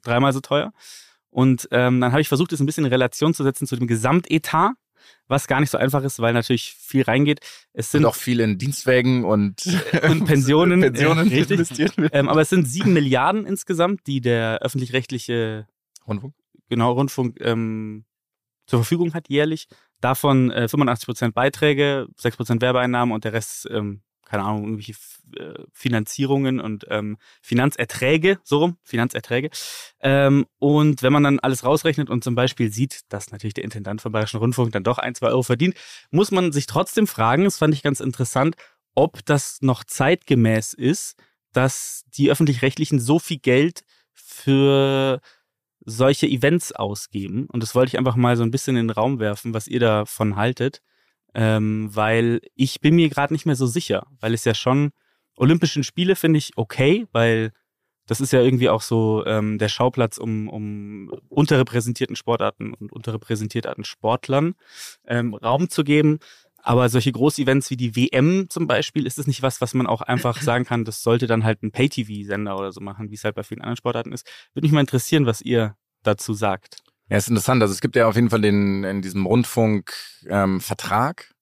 dreimal 0.04 0.32
so 0.32 0.41
teuer. 0.41 0.71
Und 1.32 1.67
ähm, 1.71 2.00
dann 2.00 2.12
habe 2.12 2.21
ich 2.21 2.28
versucht, 2.28 2.52
das 2.52 2.60
ein 2.60 2.67
bisschen 2.67 2.86
in 2.86 2.91
Relation 2.91 3.34
zu 3.34 3.41
setzen 3.41 3.65
zu 3.65 3.76
dem 3.78 3.88
Gesamtetat, 3.88 4.74
was 5.28 5.47
gar 5.47 5.60
nicht 5.60 5.71
so 5.71 5.80
einfach 5.80 6.04
ist, 6.04 6.19
weil 6.19 6.34
natürlich 6.34 6.76
viel 6.80 7.02
reingeht. 7.02 7.39
Es 7.74 7.89
sind 7.89 8.02
sind 8.02 8.06
auch 8.06 8.13
viel 8.13 8.39
in 8.39 8.60
Dienstwägen 8.60 9.26
und, 9.26 9.65
Und 10.04 10.26
Pensionen, 10.26 10.82
Pensionen 10.82 11.32
ja, 11.32 11.43
richtig. 11.43 11.91
ähm, 12.13 12.30
aber 12.30 12.41
es 12.41 12.50
sind 12.50 12.67
sieben 12.67 12.93
Milliarden 12.93 13.47
insgesamt, 13.47 14.06
die 14.06 14.21
der 14.21 14.60
öffentlich-rechtliche 14.62 15.65
Rundfunk. 16.06 16.36
genau, 16.69 16.91
Rundfunk 16.91 17.41
ähm, 17.41 18.06
zur 18.67 18.82
Verfügung 18.82 19.15
hat 19.15 19.30
jährlich. 19.30 19.67
Davon 20.01 20.51
äh, 20.51 20.67
85 20.67 21.05
Prozent 21.05 21.35
Beiträge, 21.35 22.07
6 22.17 22.37
Prozent 22.37 22.61
Werbeeinnahmen 22.61 23.13
und 23.13 23.23
der 23.23 23.33
Rest, 23.33 23.67
ähm, 23.71 24.01
keine 24.25 24.43
Ahnung, 24.43 24.63
irgendwelche 24.63 24.93
äh, 25.37 25.63
Finanzierungen 25.73 26.59
und 26.59 26.85
ähm, 26.89 27.17
Finanzerträge, 27.41 28.39
so 28.43 28.59
rum, 28.59 28.77
Finanzerträge. 28.83 29.49
Ähm, 29.99 30.47
und 30.57 31.03
wenn 31.03 31.13
man 31.13 31.23
dann 31.23 31.39
alles 31.39 31.63
rausrechnet 31.63 32.09
und 32.09 32.23
zum 32.23 32.35
Beispiel 32.35 32.71
sieht, 32.71 33.01
dass 33.09 33.31
natürlich 33.31 33.53
der 33.53 33.63
Intendant 33.63 34.01
vom 34.01 34.11
Bayerischen 34.11 34.39
Rundfunk 34.39 34.71
dann 34.71 34.83
doch 34.83 34.97
ein, 34.97 35.15
zwei 35.15 35.27
Euro 35.27 35.43
verdient, 35.43 35.75
muss 36.09 36.31
man 36.31 36.51
sich 36.51 36.65
trotzdem 36.65 37.07
fragen, 37.07 37.43
das 37.43 37.57
fand 37.57 37.73
ich 37.73 37.83
ganz 37.83 37.99
interessant, 37.99 38.55
ob 38.95 39.23
das 39.25 39.61
noch 39.61 39.83
zeitgemäß 39.83 40.73
ist, 40.73 41.15
dass 41.53 42.03
die 42.15 42.31
Öffentlich-Rechtlichen 42.31 42.99
so 42.99 43.19
viel 43.19 43.37
Geld 43.37 43.83
für 44.13 45.21
solche 45.86 46.28
Events 46.28 46.72
ausgeben. 46.72 47.48
Und 47.52 47.63
das 47.63 47.76
wollte 47.76 47.89
ich 47.89 47.98
einfach 47.98 48.15
mal 48.15 48.38
so 48.38 48.44
ein 48.44 48.52
bisschen 48.52 48.76
in 48.76 48.88
den 48.88 48.96
Raum 48.96 49.20
werfen, 49.20 49.54
was 49.54 49.67
ihr 49.67 49.80
davon 49.80 50.36
haltet. 50.36 50.82
Ähm, 51.34 51.89
weil 51.91 52.41
ich 52.56 52.82
bin 52.82 52.96
mir 52.96 53.10
gerade 53.10 53.34
nicht 53.34 53.46
mehr 53.46 53.56
so 53.56 53.65
sicher, 53.65 54.06
weil 54.20 54.34
es 54.34 54.44
ja 54.44 54.54
schon 54.54 54.91
Olympischen 55.38 55.84
Spiele 55.84 56.15
finde 56.15 56.39
ich 56.39 56.52
okay, 56.58 57.08
weil 57.13 57.52
das 58.06 58.20
ist 58.20 58.34
ja 58.34 58.41
irgendwie 58.41 58.70
auch 58.70 58.82
so 58.82 59.26
ähm, 59.26 59.58
der 59.58 59.70
Schauplatz, 59.70 60.17
um, 60.17 60.50
um 60.50 61.10
unterrepräsentierten 61.30 62.15
Sportarten 62.15 62.74
und 62.74 62.91
unterrepräsentierten 62.91 63.86
Sportlern 63.86 64.56
ähm, 65.08 65.34
Raum 65.34 65.70
zu 65.70 65.84
geben. 65.84 66.20
Aber 66.63 66.89
solche 66.89 67.12
Groß-Events 67.12 67.69
wie 67.69 67.78
die 67.78 67.95
WM 67.95 68.50
zum 68.50 68.67
Beispiel, 68.67 69.06
ist 69.06 69.17
es 69.17 69.28
nicht 69.28 69.41
was, 69.41 69.62
was 69.62 69.74
man 69.74 69.88
auch 69.88 70.02
einfach 70.02 70.41
sagen 70.41 70.65
kann, 70.65 70.86
das 70.86 71.02
sollte 71.02 71.28
dann 71.28 71.43
halt 71.43 71.63
ein 71.63 71.71
Pay-TV-Sender 71.71 72.58
oder 72.58 72.71
so 72.71 72.82
machen, 72.82 73.10
wie 73.10 73.15
es 73.15 73.24
halt 73.24 73.36
bei 73.36 73.43
vielen 73.43 73.62
anderen 73.62 73.78
Sportarten 73.78 74.13
ist. 74.13 74.28
Würde 74.54 74.65
mich 74.65 74.74
mal 74.74 74.82
interessieren, 74.82 75.26
was 75.26 75.41
ihr 75.41 75.76
dazu 76.04 76.34
sagt. 76.34 76.78
Ja, 77.10 77.17
ist 77.17 77.28
interessant. 77.28 77.62
Also 77.62 77.74
es 77.74 77.82
gibt 77.82 77.97
ja 77.97 78.08
auf 78.08 78.15
jeden 78.15 78.30
Fall 78.30 78.41
den 78.41 78.84
in 78.84 79.02
diesem 79.02 79.26
Rundfunk-Vertrag, 79.26 81.30
ähm, 81.30 81.36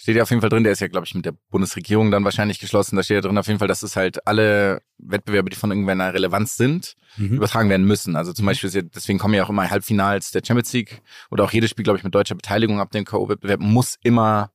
steht 0.00 0.16
ja 0.16 0.22
auf 0.22 0.30
jeden 0.30 0.40
Fall 0.40 0.48
drin, 0.48 0.64
der 0.64 0.72
ist 0.72 0.80
ja, 0.80 0.88
glaube 0.88 1.06
ich, 1.06 1.14
mit 1.14 1.26
der 1.26 1.34
Bundesregierung 1.50 2.10
dann 2.10 2.24
wahrscheinlich 2.24 2.58
geschlossen. 2.58 2.96
Da 2.96 3.02
steht 3.02 3.16
ja 3.16 3.20
drin 3.20 3.36
auf 3.36 3.48
jeden 3.48 3.58
Fall, 3.58 3.68
dass 3.68 3.82
es 3.82 3.96
halt 3.96 4.26
alle 4.26 4.80
Wettbewerbe, 4.96 5.50
die 5.50 5.56
von 5.56 5.70
irgendeiner 5.70 6.14
Relevanz 6.14 6.56
sind, 6.56 6.96
mhm. 7.18 7.34
übertragen 7.34 7.68
werden 7.68 7.86
müssen. 7.86 8.16
Also 8.16 8.32
zum 8.32 8.46
Beispiel, 8.46 8.70
ja, 8.70 8.80
deswegen 8.80 9.18
kommen 9.18 9.34
ja 9.34 9.44
auch 9.44 9.50
immer 9.50 9.68
Halbfinals 9.68 10.30
der 10.30 10.40
Champions 10.42 10.72
League 10.72 11.02
oder 11.30 11.44
auch 11.44 11.52
jedes 11.52 11.68
Spiel, 11.68 11.82
glaube 11.82 11.98
ich, 11.98 12.04
mit 12.04 12.14
deutscher 12.14 12.34
Beteiligung 12.34 12.80
ab 12.80 12.90
dem 12.92 13.04
K.O.-Wettbewerb 13.04 13.60
muss 13.60 13.96
immer 14.02 14.52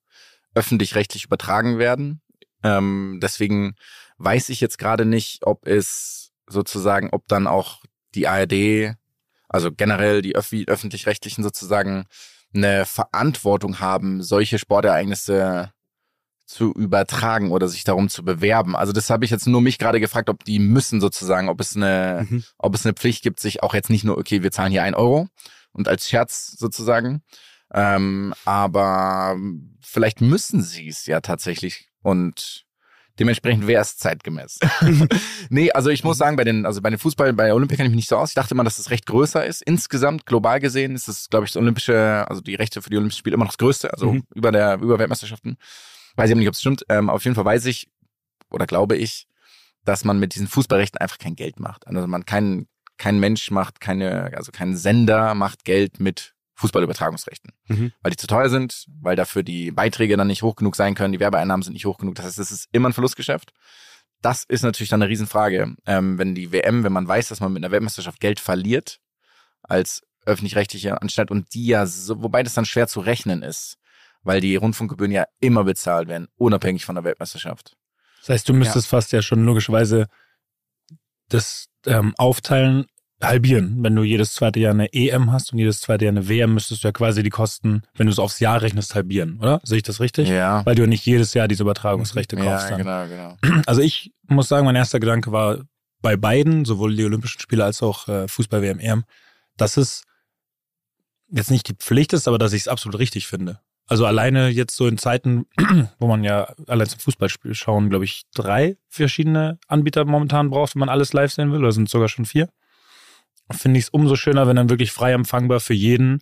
öffentlich-rechtlich 0.56 1.26
übertragen 1.26 1.78
werden. 1.78 2.22
Ähm, 2.64 3.20
deswegen 3.22 3.76
weiß 4.18 4.50
ich 4.50 4.62
jetzt 4.62 4.80
gerade 4.80 5.06
nicht, 5.06 5.46
ob 5.46 5.68
es 5.68 6.32
sozusagen, 6.48 7.10
ob 7.12 7.28
dann 7.28 7.46
auch 7.46 7.84
die 8.16 8.28
ARD, 8.28 8.96
also 9.48 9.72
generell 9.72 10.24
die 10.24 10.36
öffentlich-rechtlichen 10.36 11.44
sozusagen 11.44 12.06
eine 12.56 12.86
Verantwortung 12.86 13.80
haben, 13.80 14.24
solche 14.24 14.60
Sportereignisse 14.60 15.72
zu 16.46 16.72
übertragen 16.74 17.52
oder 17.52 17.68
sich 17.68 17.84
darum 17.84 18.08
zu 18.08 18.24
bewerben. 18.24 18.76
Also 18.76 18.94
das 18.94 19.10
habe 19.10 19.26
ich 19.26 19.32
jetzt 19.32 19.48
nur 19.48 19.62
mich 19.62 19.80
gerade 19.80 20.00
gefragt, 20.00 20.30
ob 20.30 20.44
die 20.44 20.60
müssen 20.60 21.02
sozusagen, 21.02 21.50
ob 21.50 21.60
es 21.60 21.76
eine, 21.76 22.28
mhm. 22.30 22.44
ob 22.58 22.76
es 22.76 22.86
eine 22.86 22.94
Pflicht 22.94 23.24
gibt, 23.24 23.40
sich 23.40 23.64
auch 23.64 23.74
jetzt 23.74 23.90
nicht 23.90 24.04
nur, 24.04 24.18
okay, 24.18 24.44
wir 24.44 24.52
zahlen 24.52 24.72
hier 24.72 24.84
ein 24.84 24.96
Euro 24.96 25.28
und 25.72 25.88
als 25.88 26.08
Scherz 26.08 26.56
sozusagen, 26.58 27.24
ähm, 27.74 28.34
aber 28.46 29.38
vielleicht 29.82 30.22
müssen 30.22 30.62
sie 30.62 30.88
es 30.88 31.08
ja 31.08 31.20
tatsächlich 31.22 31.90
und 32.04 32.65
Dementsprechend 33.20 33.66
wäre 33.66 33.82
es 33.82 33.96
zeitgemäß. 33.98 34.60
nee, 35.50 35.72
also 35.72 35.90
ich 35.90 36.04
muss 36.04 36.18
sagen, 36.18 36.36
bei 36.36 36.44
den, 36.44 36.66
also 36.66 36.82
bei 36.82 36.90
den 36.90 37.00
Fußball, 37.00 37.32
bei 37.32 37.54
Olympia 37.54 37.78
kenne 37.78 37.88
ich 37.88 37.92
mich 37.92 38.04
nicht 38.04 38.10
so 38.10 38.18
aus. 38.18 38.30
Ich 38.30 38.36
dachte 38.36 38.54
immer, 38.54 38.66
dass 38.66 38.78
es 38.78 38.90
recht 38.90 39.06
größer 39.06 39.46
ist. 39.46 39.62
Insgesamt, 39.62 40.26
global 40.26 40.60
gesehen, 40.60 40.96
ist 40.96 41.08
es, 41.08 41.30
glaube 41.30 41.46
ich, 41.46 41.52
das 41.52 41.62
Olympische, 41.62 42.26
also 42.28 42.42
die 42.42 42.56
Rechte 42.56 42.82
für 42.82 42.90
die 42.90 42.98
Olympischen 42.98 43.20
Spiele 43.20 43.36
immer 43.36 43.46
noch 43.46 43.52
das 43.52 43.58
Größte, 43.58 43.94
also 43.94 44.14
mhm. 44.14 44.24
über 44.34 44.52
der, 44.52 44.76
über 44.76 45.00
Weltmeisterschaften. 45.00 45.58
Weiß 46.18 46.30
ich 46.30 46.34
aber 46.34 46.40
nicht, 46.40 46.50
ob 46.50 46.56
es 46.56 46.60
stimmt. 46.60 46.84
Ähm, 46.90 47.10
auf 47.10 47.24
jeden 47.24 47.36
Fall 47.36 47.46
weiß 47.46 47.66
ich, 47.66 47.90
oder 48.50 48.66
glaube 48.66 48.98
ich, 48.98 49.28
dass 49.86 50.04
man 50.04 50.20
mit 50.20 50.36
diesen 50.36 50.48
Fußballrechten 50.48 51.00
einfach 51.00 51.18
kein 51.18 51.36
Geld 51.36 51.60
macht. 51.60 51.88
Also 51.88 52.06
man 52.08 52.26
kein, 52.26 52.68
kein 52.98 53.20
Mensch 53.20 53.50
macht 53.50 53.80
keine, 53.80 54.32
also 54.36 54.52
kein 54.52 54.76
Sender 54.76 55.36
macht 55.36 55.64
Geld 55.64 56.00
mit 56.00 56.35
Fußballübertragungsrechten. 56.56 57.52
Mhm. 57.68 57.92
Weil 58.02 58.12
die 58.12 58.18
zu 58.18 58.28
teuer 58.28 58.50
sind, 58.50 58.86
weil 59.02 59.16
dafür 59.16 59.44
die 59.44 59.72
Beiträge 59.72 60.18
dann 60.18 60.28
nicht 60.28 60.44
hoch 60.44 60.56
genug 60.56 60.76
sein 60.76 60.96
können, 60.96 61.12
die 61.12 61.20
Werbeeinnahmen 61.20 61.64
sind 61.64 61.74
nicht 61.74 61.86
hoch 61.86 61.98
genug. 61.98 62.16
Das 62.16 62.26
heißt, 62.26 62.40
es 62.40 62.52
ist 62.52 62.70
immer 62.72 62.90
ein 62.90 62.94
Verlustgeschäft. 62.94 63.52
Das 64.22 64.44
ist 64.44 64.64
natürlich 64.64 64.90
dann 64.90 65.02
eine 65.02 65.10
Riesenfrage. 65.10 65.76
Ähm, 65.86 66.18
wenn 66.18 66.34
die 66.34 66.52
WM, 66.52 66.84
wenn 66.84 66.94
man 66.94 67.08
weiß, 67.08 67.28
dass 67.28 67.42
man 67.42 67.54
mit 67.54 67.64
einer 67.64 67.72
Weltmeisterschaft 67.72 68.20
Geld 68.20 68.40
verliert, 68.40 69.00
als 69.62 70.02
öffentlich-rechtliche 70.26 71.02
Anstalt 71.02 71.30
und 71.30 71.54
die 71.54 71.68
ja, 71.68 71.86
so, 71.86 72.24
wobei 72.24 72.42
das 72.42 72.54
dann 72.54 72.66
schwer 72.66 72.88
zu 72.88 73.00
rechnen 73.00 73.44
ist, 73.44 73.78
weil 74.24 74.42
die 74.42 74.56
Rundfunkgebühren 74.56 75.12
ja 75.12 75.26
immer 75.40 75.64
bezahlt 75.64 76.08
werden, 76.08 76.28
unabhängig 76.36 76.86
von 76.86 76.96
der 76.96 77.04
Weltmeisterschaft. 77.04 77.76
Das 78.22 78.30
heißt, 78.30 78.50
du 78.50 78.54
müsstest 78.54 78.88
ja. 78.88 78.98
fast 78.98 79.12
ja 79.12 79.22
schon 79.22 79.46
logischerweise 79.46 80.08
das 81.30 81.68
ähm, 81.86 82.16
aufteilen 82.18 82.86
halbieren. 83.22 83.78
Wenn 83.82 83.96
du 83.96 84.04
jedes 84.04 84.34
zweite 84.34 84.60
Jahr 84.60 84.74
eine 84.74 84.92
EM 84.94 85.32
hast 85.32 85.54
und 85.54 85.60
jedes 85.60 85.82
zweite 85.82 86.06
Jahr 86.06 86.12
eine 86.12 86.28
WM, 86.28 86.54
müsstest 86.54 86.84
du 86.84 86.88
ja 86.88 86.92
quasi 86.92 87.24
die 87.24 87.30
Kosten, 87.30 87.84
wenn 87.96 88.08
du 88.08 88.12
es 88.12 88.20
aufs 88.20 88.40
Jahr 88.40 88.62
rechnest, 88.62 88.96
halbieren, 88.96 89.40
oder? 89.40 89.62
Sehe 89.64 89.78
ich 89.78 89.84
das 89.84 90.00
richtig? 90.00 90.30
Ja. 90.30 90.66
Weil 90.66 90.76
du 90.76 90.84
ja 90.84 90.88
nicht 90.88 91.06
jedes 91.06 91.34
Jahr 91.34 91.48
diese 91.48 91.64
Übertragungsrechte 91.64 92.36
kaufst. 92.36 92.70
Ja, 92.70 92.78
dann. 92.78 93.08
genau, 93.08 93.38
genau. 93.42 93.62
Also 93.66 93.82
ich 93.82 94.12
muss 94.28 94.48
sagen, 94.48 94.66
mein 94.66 94.76
erster 94.76 95.00
Gedanke 95.00 95.32
war 95.32 95.60
bei 96.02 96.18
beiden, 96.18 96.66
sowohl 96.66 96.96
die 96.96 97.06
Olympischen 97.06 97.40
Spiele 97.40 97.64
als 97.64 97.82
auch 97.82 98.08
äh, 98.08 98.28
Fußball-WM, 98.28 98.80
EM, 98.80 99.04
dass 99.58 99.78
es 99.78 100.04
jetzt 101.30 101.52
nicht 101.52 101.68
die 101.68 101.74
Pflicht 101.74 102.14
ist, 102.14 102.28
aber 102.28 102.38
dass 102.38 102.54
ich 102.54 102.62
es 102.64 102.68
absolut 102.68 103.00
richtig 103.00 103.28
finde. 103.28 103.60
Also 103.88 104.06
alleine 104.06 104.50
jetzt 104.50 104.76
so 104.76 104.88
in 104.88 104.98
Zeiten, 104.98 105.46
wo 106.00 106.08
man 106.08 106.24
ja 106.24 106.54
allein 106.68 106.88
zum 106.88 107.00
Fußballspiel 107.00 107.56
schauen, 107.56 107.90
glaube 107.90 108.06
ich, 108.06 108.24
drei 108.34 108.78
verschiedene 108.90 109.60
Anbieter 109.68 110.06
momentan 110.06 110.50
braucht, 110.50 110.76
wenn 110.76 110.82
man 110.82 110.90
alles 110.90 111.14
live 111.14 111.32
sehen 111.32 111.52
will, 111.52 111.60
oder 111.60 111.72
sind 111.72 111.90
sogar 111.90 112.10
schon 112.10 112.26
vier 112.26 112.50
finde 113.52 113.80
ich 113.80 113.86
es 113.86 113.90
umso 113.90 114.16
schöner, 114.16 114.48
wenn 114.48 114.56
dann 114.56 114.70
wirklich 114.70 114.92
frei 114.92 115.14
empfangbar 115.14 115.60
für 115.60 115.74
jeden 115.74 116.22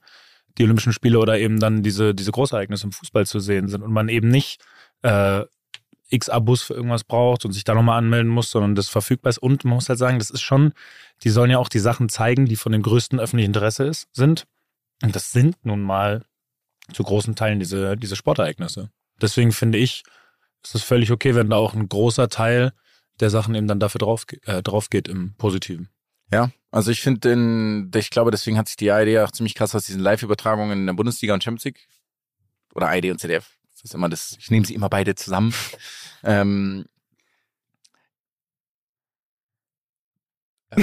die 0.57 0.63
Olympischen 0.63 0.93
Spiele 0.93 1.19
oder 1.19 1.39
eben 1.39 1.59
dann 1.59 1.83
diese, 1.83 2.13
diese 2.13 2.31
Großereignisse 2.31 2.85
im 2.85 2.91
Fußball 2.91 3.25
zu 3.25 3.39
sehen 3.39 3.67
sind 3.67 3.81
und 3.81 3.91
man 3.91 4.09
eben 4.09 4.27
nicht 4.27 4.61
äh, 5.01 5.43
x 6.09 6.29
Abos 6.29 6.61
für 6.61 6.75
irgendwas 6.75 7.03
braucht 7.03 7.43
und 7.45 7.53
sich 7.53 7.63
da 7.63 7.73
nochmal 7.73 7.97
anmelden 7.97 8.31
muss, 8.31 8.51
sondern 8.51 8.75
das 8.75 8.87
verfügbar 8.87 9.31
ist. 9.31 9.39
Und 9.39 9.65
man 9.65 9.75
muss 9.75 9.89
halt 9.89 9.99
sagen, 9.99 10.19
das 10.19 10.29
ist 10.29 10.41
schon, 10.41 10.73
die 11.23 11.29
sollen 11.29 11.49
ja 11.49 11.57
auch 11.57 11.69
die 11.69 11.79
Sachen 11.79 12.09
zeigen, 12.09 12.45
die 12.45 12.55
von 12.55 12.71
dem 12.71 12.83
größten 12.83 13.19
öffentlichen 13.19 13.49
Interesse 13.49 13.85
ist, 13.85 14.07
sind. 14.13 14.45
Und 15.01 15.15
das 15.15 15.31
sind 15.31 15.57
nun 15.63 15.81
mal 15.81 16.23
zu 16.91 17.03
großen 17.03 17.35
Teilen 17.35 17.59
diese, 17.59 17.97
diese 17.97 18.15
Sportereignisse. 18.15 18.91
Deswegen 19.21 19.51
finde 19.51 19.79
ich, 19.79 20.03
ist 20.63 20.75
es 20.75 20.83
völlig 20.83 21.11
okay, 21.11 21.35
wenn 21.35 21.49
da 21.49 21.55
auch 21.55 21.73
ein 21.73 21.89
großer 21.89 22.29
Teil 22.29 22.73
der 23.19 23.29
Sachen 23.29 23.55
eben 23.55 23.67
dann 23.67 23.79
dafür 23.79 23.99
drauf, 23.99 24.25
äh, 24.45 24.61
drauf 24.61 24.89
geht 24.89 25.07
im 25.07 25.33
Positiven. 25.35 25.89
Ja, 26.31 26.51
also 26.73 26.89
ich 26.89 27.01
finde, 27.01 27.87
ich 27.95 28.09
glaube, 28.09 28.31
deswegen 28.31 28.57
hat 28.57 28.67
sich 28.67 28.77
die 28.77 28.89
ARD 28.89 29.19
auch 29.19 29.29
ziemlich 29.31 29.53
krass 29.53 29.75
aus 29.75 29.85
diesen 29.85 30.01
Live-Übertragungen 30.01 30.79
in 30.79 30.85
der 30.87 30.93
Bundesliga 30.93 31.35
und 31.35 31.43
Champions 31.43 31.65
League 31.65 31.87
oder 32.73 32.89
ARD 32.89 33.11
und 33.11 33.19
ZDF. 33.19 33.47
Das 33.71 33.83
ist 33.83 33.93
immer 33.93 34.09
das, 34.09 34.35
ich 34.39 34.49
nehme 34.49 34.65
sie 34.65 34.73
immer 34.73 34.89
beide 34.89 35.13
zusammen. 35.13 35.53
ähm, 36.23 36.85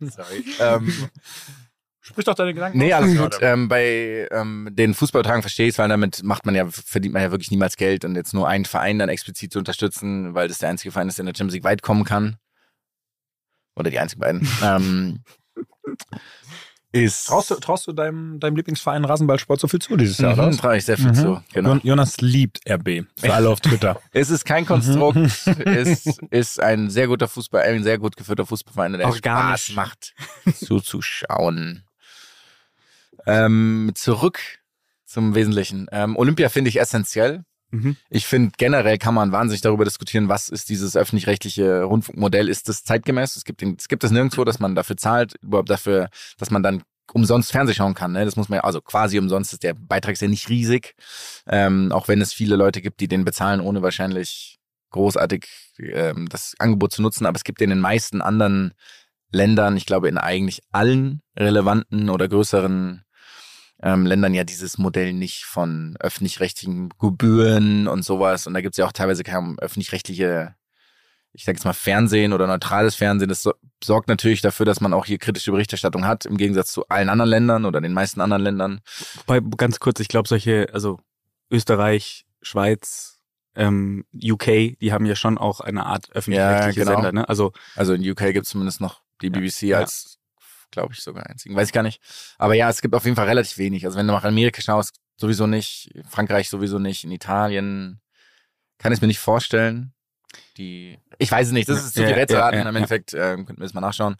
Sorry. 0.00 0.44
Ähm, 0.58 0.92
Sprich 2.00 2.24
doch 2.24 2.34
deine 2.34 2.52
Gedanken. 2.52 2.78
Nee, 2.78 2.92
alles 2.92 3.16
gut. 3.16 3.38
Ähm, 3.40 3.68
bei 3.68 4.26
ähm, 4.32 4.70
den 4.72 4.94
Fußballübertragungen 4.94 5.42
verstehe 5.42 5.66
ich 5.66 5.74
es, 5.74 5.78
weil 5.78 5.88
damit 5.88 6.24
macht 6.24 6.46
man 6.46 6.56
ja, 6.56 6.66
verdient 6.68 7.14
man 7.14 7.22
ja 7.22 7.30
wirklich 7.30 7.52
niemals 7.52 7.76
Geld 7.76 8.04
und 8.04 8.16
jetzt 8.16 8.34
nur 8.34 8.48
einen 8.48 8.64
Verein 8.64 8.98
dann 8.98 9.08
explizit 9.08 9.52
zu 9.52 9.60
unterstützen, 9.60 10.34
weil 10.34 10.48
das 10.48 10.58
der 10.58 10.68
einzige 10.68 10.90
Verein 10.90 11.06
ist, 11.08 11.18
der 11.18 11.22
in 11.22 11.26
der 11.26 11.36
Champions 11.36 11.54
League 11.54 11.64
weit 11.64 11.82
kommen 11.82 12.02
kann. 12.04 12.38
Oder 13.76 13.90
die 13.90 13.98
einzigen 13.98 14.20
beiden. 14.20 14.48
ähm, 14.62 15.20
ist 16.92 17.26
traust, 17.26 17.50
du, 17.50 17.56
traust 17.56 17.86
du 17.86 17.92
deinem, 17.92 18.40
deinem 18.40 18.56
Lieblingsverein 18.56 19.04
Rasenballsport 19.04 19.60
so 19.60 19.68
viel 19.68 19.80
zu 19.80 19.96
dieses 19.96 20.18
Jahr? 20.18 20.34
Mhm, 20.34 20.56
traue 20.56 20.78
ich 20.78 20.84
sehr 20.84 20.96
viel 20.96 21.08
mhm. 21.08 21.14
zu. 21.14 21.42
Genau. 21.52 21.74
Jonas 21.82 22.20
liebt 22.20 22.60
RB. 22.68 23.04
Für 23.16 23.34
alle 23.34 23.50
auf 23.50 23.60
Twitter. 23.60 24.00
es 24.12 24.30
ist 24.30 24.44
kein 24.44 24.64
Konstrukt. 24.64 25.16
es 25.64 26.18
ist 26.30 26.60
ein 26.60 26.88
sehr 26.88 27.06
guter 27.08 27.28
Fußball, 27.28 27.62
ein 27.62 27.82
sehr 27.82 27.98
gut 27.98 28.16
geführter 28.16 28.46
Fußballverein, 28.46 28.94
der 28.94 29.06
Organisch. 29.06 29.66
Spaß 29.66 29.74
macht, 29.74 30.14
zuzuschauen. 30.54 31.84
Ähm, 33.26 33.92
zurück 33.94 34.40
zum 35.04 35.34
Wesentlichen. 35.34 35.88
Ähm, 35.92 36.16
Olympia 36.16 36.48
finde 36.48 36.70
ich 36.70 36.80
essentiell. 36.80 37.44
Mhm. 37.76 37.96
Ich 38.10 38.26
finde, 38.26 38.52
generell 38.56 38.98
kann 38.98 39.14
man 39.14 39.32
wahnsinnig 39.32 39.60
darüber 39.60 39.84
diskutieren, 39.84 40.28
was 40.28 40.48
ist 40.48 40.68
dieses 40.68 40.96
öffentlich-rechtliche 40.96 41.82
Rundfunkmodell? 41.82 42.48
Ist 42.48 42.68
das 42.68 42.84
zeitgemäß? 42.84 43.36
Es 43.36 43.44
gibt, 43.44 43.62
es 43.62 43.88
gibt 43.88 44.04
es 44.04 44.10
nirgendwo, 44.10 44.44
dass 44.44 44.58
man 44.58 44.74
dafür 44.74 44.96
zahlt, 44.96 45.34
überhaupt 45.42 45.70
dafür, 45.70 46.08
dass 46.38 46.50
man 46.50 46.62
dann 46.62 46.82
umsonst 47.12 47.52
Fernseh 47.52 47.74
schauen 47.74 47.94
kann. 47.94 48.12
Ne? 48.12 48.24
Das 48.24 48.36
muss 48.36 48.48
man 48.48 48.58
ja, 48.58 48.64
also 48.64 48.80
quasi 48.80 49.18
umsonst 49.18 49.52
ist 49.52 49.62
der 49.62 49.74
Beitrag 49.74 50.14
ist 50.14 50.22
ja 50.22 50.28
nicht 50.28 50.48
riesig. 50.48 50.94
Ähm, 51.46 51.92
auch 51.92 52.08
wenn 52.08 52.20
es 52.20 52.32
viele 52.32 52.56
Leute 52.56 52.82
gibt, 52.82 53.00
die 53.00 53.08
den 53.08 53.24
bezahlen, 53.24 53.60
ohne 53.60 53.82
wahrscheinlich 53.82 54.58
großartig 54.90 55.46
ähm, 55.78 56.28
das 56.28 56.54
Angebot 56.58 56.92
zu 56.92 57.02
nutzen. 57.02 57.26
Aber 57.26 57.36
es 57.36 57.44
gibt 57.44 57.60
in 57.62 57.70
den 57.70 57.80
meisten 57.80 58.20
anderen 58.20 58.72
Ländern, 59.30 59.76
ich 59.76 59.86
glaube 59.86 60.08
in 60.08 60.18
eigentlich 60.18 60.62
allen 60.72 61.20
relevanten 61.36 62.10
oder 62.10 62.28
größeren 62.28 63.02
ähm, 63.82 64.06
Ländern 64.06 64.34
ja 64.34 64.44
dieses 64.44 64.78
Modell 64.78 65.12
nicht 65.12 65.44
von 65.44 65.96
öffentlich-rechtlichen 66.00 66.90
Gebühren 66.98 67.88
und 67.88 68.04
sowas. 68.04 68.46
Und 68.46 68.54
da 68.54 68.60
gibt 68.60 68.74
es 68.74 68.78
ja 68.78 68.86
auch 68.86 68.92
teilweise 68.92 69.22
kaum 69.22 69.58
öffentlich-rechtliche, 69.58 70.54
ich 71.32 71.44
sage 71.44 71.56
jetzt 71.56 71.64
mal 71.64 71.74
Fernsehen 71.74 72.32
oder 72.32 72.46
neutrales 72.46 72.94
Fernsehen. 72.94 73.28
Das 73.28 73.42
so, 73.42 73.52
sorgt 73.84 74.08
natürlich 74.08 74.40
dafür, 74.40 74.64
dass 74.64 74.80
man 74.80 74.94
auch 74.94 75.04
hier 75.04 75.18
kritische 75.18 75.50
Berichterstattung 75.50 76.06
hat, 76.06 76.24
im 76.24 76.38
Gegensatz 76.38 76.72
zu 76.72 76.88
allen 76.88 77.10
anderen 77.10 77.30
Ländern 77.30 77.64
oder 77.66 77.80
den 77.80 77.92
meisten 77.92 78.20
anderen 78.20 78.42
Ländern. 78.42 78.80
Wobei, 79.26 79.40
ganz 79.56 79.78
kurz, 79.78 80.00
ich 80.00 80.08
glaube, 80.08 80.28
solche, 80.28 80.68
also 80.72 80.98
Österreich, 81.50 82.24
Schweiz, 82.40 83.18
ähm, 83.54 84.04
UK, 84.14 84.78
die 84.80 84.92
haben 84.92 85.04
ja 85.06 85.16
schon 85.16 85.36
auch 85.36 85.60
eine 85.60 85.84
Art 85.84 86.10
öffentlich-rechtliche 86.12 86.80
ja, 86.80 86.84
genau. 86.84 86.96
Sender, 86.96 87.12
ne? 87.12 87.28
Also, 87.28 87.52
also 87.74 87.92
in 87.92 88.08
UK 88.08 88.32
gibt 88.32 88.44
es 88.44 88.50
zumindest 88.50 88.80
noch 88.80 89.02
die 89.22 89.30
BBC 89.30 89.62
ja, 89.62 89.78
als 89.78 90.18
glaube 90.70 90.94
ich, 90.94 91.00
sogar 91.02 91.26
einzigen. 91.26 91.54
Weiß 91.56 91.68
ich 91.68 91.72
gar 91.72 91.82
nicht. 91.82 92.00
Aber 92.38 92.54
ja, 92.54 92.68
es 92.68 92.82
gibt 92.82 92.94
auf 92.94 93.04
jeden 93.04 93.16
Fall 93.16 93.26
relativ 93.26 93.58
wenig. 93.58 93.84
Also 93.86 93.98
wenn 93.98 94.06
du 94.06 94.12
nach 94.12 94.24
Amerika 94.24 94.60
schaust, 94.60 94.96
sowieso 95.16 95.46
nicht. 95.46 95.90
Frankreich 96.08 96.48
sowieso 96.48 96.78
nicht. 96.78 97.04
In 97.04 97.10
Italien 97.12 98.00
kann 98.78 98.92
ich 98.92 99.00
mir 99.00 99.06
nicht 99.06 99.18
vorstellen. 99.20 99.92
Die, 100.58 100.98
ich 101.18 101.30
weiß 101.30 101.48
es 101.48 101.52
nicht, 101.52 101.68
das 101.68 101.78
ist 101.84 101.94
zu 101.94 102.00
viel 102.00 102.10
ja, 102.10 102.16
Rätselraten. 102.16 102.58
ja, 102.58 102.64
ja, 102.64 102.68
Im 102.68 102.76
Endeffekt 102.76 103.14
äh, 103.14 103.36
könnten 103.36 103.58
wir 103.58 103.64
es 103.66 103.74
mal 103.74 103.80
nachschauen. 103.80 104.16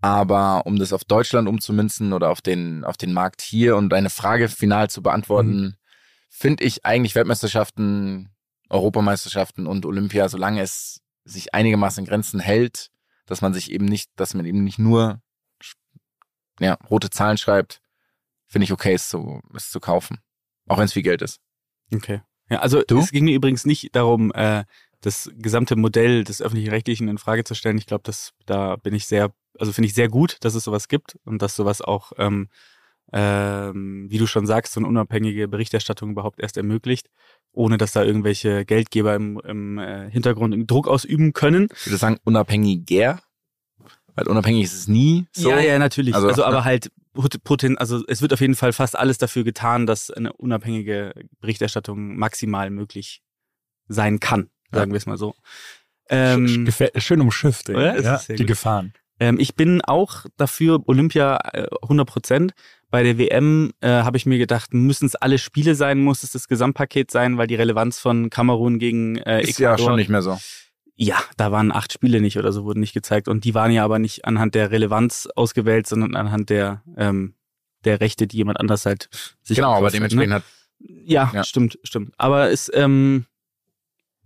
Aber 0.00 0.64
um 0.66 0.78
das 0.78 0.92
auf 0.92 1.04
Deutschland 1.04 1.48
umzumünzen 1.48 2.12
oder 2.12 2.30
auf 2.30 2.40
den, 2.40 2.84
auf 2.84 2.96
den 2.96 3.12
Markt 3.12 3.42
hier 3.42 3.76
und 3.76 3.92
eine 3.92 4.10
Frage 4.10 4.48
final 4.48 4.88
zu 4.90 5.02
beantworten, 5.02 5.60
Mhm. 5.62 5.74
finde 6.28 6.64
ich 6.64 6.84
eigentlich 6.86 7.14
Weltmeisterschaften, 7.14 8.30
Europameisterschaften 8.68 9.66
und 9.66 9.84
Olympia, 9.84 10.28
solange 10.28 10.62
es 10.62 11.00
sich 11.24 11.54
einigermaßen 11.54 12.04
in 12.04 12.08
Grenzen 12.08 12.40
hält, 12.40 12.90
dass 13.26 13.40
man 13.42 13.52
sich 13.52 13.70
eben 13.70 13.84
nicht, 13.84 14.10
dass 14.16 14.34
man 14.34 14.46
eben 14.46 14.64
nicht 14.64 14.78
nur 14.78 15.20
ja, 16.60 16.74
rote 16.88 17.10
Zahlen 17.10 17.38
schreibt, 17.38 17.80
finde 18.46 18.64
ich 18.64 18.72
okay, 18.72 18.94
es 18.94 19.08
zu, 19.08 19.40
es 19.54 19.70
zu 19.70 19.80
kaufen. 19.80 20.18
Auch 20.68 20.78
wenn 20.78 20.84
es 20.84 20.92
viel 20.92 21.02
Geld 21.02 21.22
ist. 21.22 21.40
Okay. 21.92 22.20
Ja, 22.48 22.60
also 22.60 22.82
Du? 22.82 22.98
es 22.98 23.10
ging 23.10 23.24
mir 23.24 23.34
übrigens 23.34 23.64
nicht 23.64 23.94
darum, 23.94 24.32
äh, 24.32 24.64
das 25.00 25.30
gesamte 25.36 25.76
Modell 25.76 26.24
des 26.24 26.42
öffentlich-rechtlichen 26.42 27.08
in 27.08 27.18
Frage 27.18 27.44
zu 27.44 27.54
stellen. 27.54 27.78
Ich 27.78 27.86
glaube, 27.86 28.02
dass 28.04 28.32
da 28.46 28.76
bin 28.76 28.94
ich 28.94 29.06
sehr, 29.06 29.32
also 29.58 29.72
finde 29.72 29.86
ich 29.86 29.94
sehr 29.94 30.08
gut, 30.08 30.36
dass 30.40 30.54
es 30.54 30.64
sowas 30.64 30.88
gibt 30.88 31.16
und 31.24 31.40
dass 31.42 31.56
sowas 31.56 31.80
auch, 31.80 32.12
ähm, 32.18 32.48
ähm, 33.12 34.06
wie 34.10 34.18
du 34.18 34.26
schon 34.26 34.46
sagst, 34.46 34.74
so 34.74 34.80
eine 34.80 34.88
unabhängige 34.88 35.48
Berichterstattung 35.48 36.10
überhaupt 36.10 36.38
erst 36.40 36.56
ermöglicht, 36.56 37.08
ohne 37.52 37.78
dass 37.78 37.92
da 37.92 38.04
irgendwelche 38.04 38.64
Geldgeber 38.64 39.14
im, 39.14 39.40
im 39.40 39.78
äh, 39.78 40.10
Hintergrund 40.10 40.70
Druck 40.70 40.86
ausüben 40.86 41.32
können. 41.32 41.68
Ich 41.74 41.86
würde 41.86 41.96
sagen, 41.96 42.18
unabhängiger, 42.24 43.20
weil 44.20 44.28
unabhängig 44.28 44.64
ist 44.64 44.74
es 44.74 44.88
nie 44.88 45.26
so. 45.32 45.50
Ja, 45.50 45.60
ja, 45.60 45.78
natürlich. 45.78 46.14
Also- 46.14 46.28
Also, 46.28 46.44
aber 46.44 46.64
halt 46.64 46.90
poten, 47.42 47.76
also 47.76 48.04
es 48.06 48.22
wird 48.22 48.32
auf 48.32 48.40
jeden 48.40 48.54
Fall 48.54 48.72
fast 48.72 48.96
alles 48.96 49.18
dafür 49.18 49.42
getan, 49.44 49.86
dass 49.86 50.10
eine 50.10 50.32
unabhängige 50.32 51.12
Berichterstattung 51.40 52.16
maximal 52.16 52.70
möglich 52.70 53.20
sein 53.88 54.20
kann, 54.20 54.48
sagen 54.70 54.92
wir 54.92 54.96
es 54.98 55.06
mal 55.06 55.18
so. 55.18 55.34
Ähm, 56.08 56.68
Schön 56.96 57.20
umschifft, 57.20 57.68
ey. 57.68 58.02
Ja, 58.02 58.20
die 58.28 58.36
gut. 58.36 58.46
Gefahren. 58.46 58.92
ähm, 59.20 59.38
ich 59.40 59.54
bin 59.54 59.80
auch 59.82 60.24
dafür 60.36 60.82
Olympia 60.86 61.38
äh, 61.52 61.66
100 61.82 62.06
Prozent. 62.08 62.52
Bei 62.90 63.02
der 63.04 63.18
WM 63.18 63.72
äh, 63.80 63.88
habe 63.88 64.16
ich 64.16 64.26
mir 64.26 64.38
gedacht, 64.38 64.72
müssen 64.74 65.06
es 65.06 65.14
alle 65.14 65.38
Spiele 65.38 65.74
sein, 65.76 66.00
muss 66.00 66.22
es 66.24 66.32
das 66.32 66.48
Gesamtpaket 66.48 67.10
sein, 67.10 67.38
weil 67.38 67.46
die 67.46 67.54
Relevanz 67.54 67.98
von 68.00 68.30
Kamerun 68.30 68.78
gegen 68.80 69.18
äh, 69.18 69.42
ist 69.42 69.58
ja 69.60 69.76
schon 69.78 69.96
nicht 69.96 70.08
mehr 70.10 70.22
so. 70.22 70.38
Ja, 71.02 71.18
da 71.38 71.50
waren 71.50 71.72
acht 71.72 71.94
Spiele 71.94 72.20
nicht 72.20 72.36
oder 72.36 72.52
so, 72.52 72.64
wurden 72.64 72.80
nicht 72.80 72.92
gezeigt. 72.92 73.26
Und 73.26 73.44
die 73.44 73.54
waren 73.54 73.72
ja 73.72 73.82
aber 73.84 73.98
nicht 73.98 74.26
anhand 74.26 74.54
der 74.54 74.70
Relevanz 74.70 75.28
ausgewählt, 75.34 75.86
sondern 75.86 76.14
anhand 76.14 76.50
der, 76.50 76.82
ähm, 76.94 77.34
der 77.84 78.00
Rechte, 78.02 78.26
die 78.26 78.36
jemand 78.36 78.60
anders 78.60 78.84
halt 78.84 79.08
sich 79.42 79.56
Genau, 79.56 79.70
aber 79.70 79.90
gekauft 79.90 79.94
dementsprechend 79.94 80.34
hat. 80.34 80.44
Ne? 80.78 81.02
Ja, 81.06 81.30
Ja. 81.32 81.42
stimmt, 81.44 81.78
stimmt. 81.84 82.12
Aber 82.18 82.50
es, 82.50 82.70
ähm, 82.74 83.24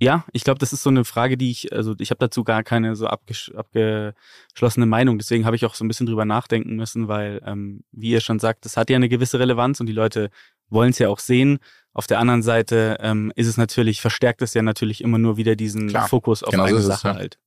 ja, 0.01 0.25
ich 0.33 0.43
glaube, 0.43 0.59
das 0.59 0.73
ist 0.73 0.83
so 0.83 0.91
eine 0.91 1.05
Frage, 1.05 1.37
die 1.37 1.53
ich, 1.53 1.73
also 1.73 1.95
ich 2.01 2.11
habe 2.11 2.19
dazu 2.19 2.43
gar 2.43 2.65
keine 2.65 2.97
so 2.97 3.07
abgesch 3.07 3.53
abgeschlossene 3.55 4.87
Meinung. 4.87 5.19
Deswegen 5.19 5.47
habe 5.47 5.55
ich 5.55 5.65
auch 5.65 5.77
so 5.77 5.85
ein 5.85 5.89
bisschen 5.89 6.07
drüber 6.07 6.25
nachdenken 6.25 6.75
müssen, 6.75 7.07
weil, 7.07 7.41
ähm, 7.47 7.85
wie 7.93 8.11
ihr 8.11 8.21
schon 8.21 8.41
sagt, 8.41 8.65
das 8.65 8.77
hat 8.77 8.91
ja 8.91 8.97
eine 8.97 9.09
gewisse 9.09 9.39
Relevanz 9.39 9.79
und 9.79 9.87
die 9.87 9.93
Leute 9.93 10.31
wollen 10.69 10.91
es 10.91 10.99
ja 10.99 11.09
auch 11.09 11.19
sehen. 11.19 11.59
Auf 11.93 12.07
der 12.07 12.19
anderen 12.19 12.43
Seite 12.43 12.99
ähm, 13.01 13.33
ist 13.37 13.47
es 13.47 13.57
natürlich, 13.57 14.01
verstärkt 14.01 14.43
es 14.43 14.55
ja 14.55 14.63
natürlich 14.63 15.03
immer 15.03 15.19
nur 15.19 15.37
wieder 15.37 15.57
diesen 15.57 15.89
Klar, 15.89 16.09
Fokus 16.09 16.43
auf 16.43 16.51
genau 16.51 16.67
so 16.67 16.71
eine 16.71 16.79
es, 16.79 16.87
Sache 16.87 17.09
ja. 17.09 17.15
halt. 17.15 17.39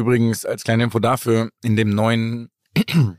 übrigens 0.00 0.44
als 0.44 0.64
kleine 0.64 0.84
Info 0.84 0.98
dafür, 0.98 1.50
in 1.62 1.76
dem 1.76 1.90
neuen 1.90 2.50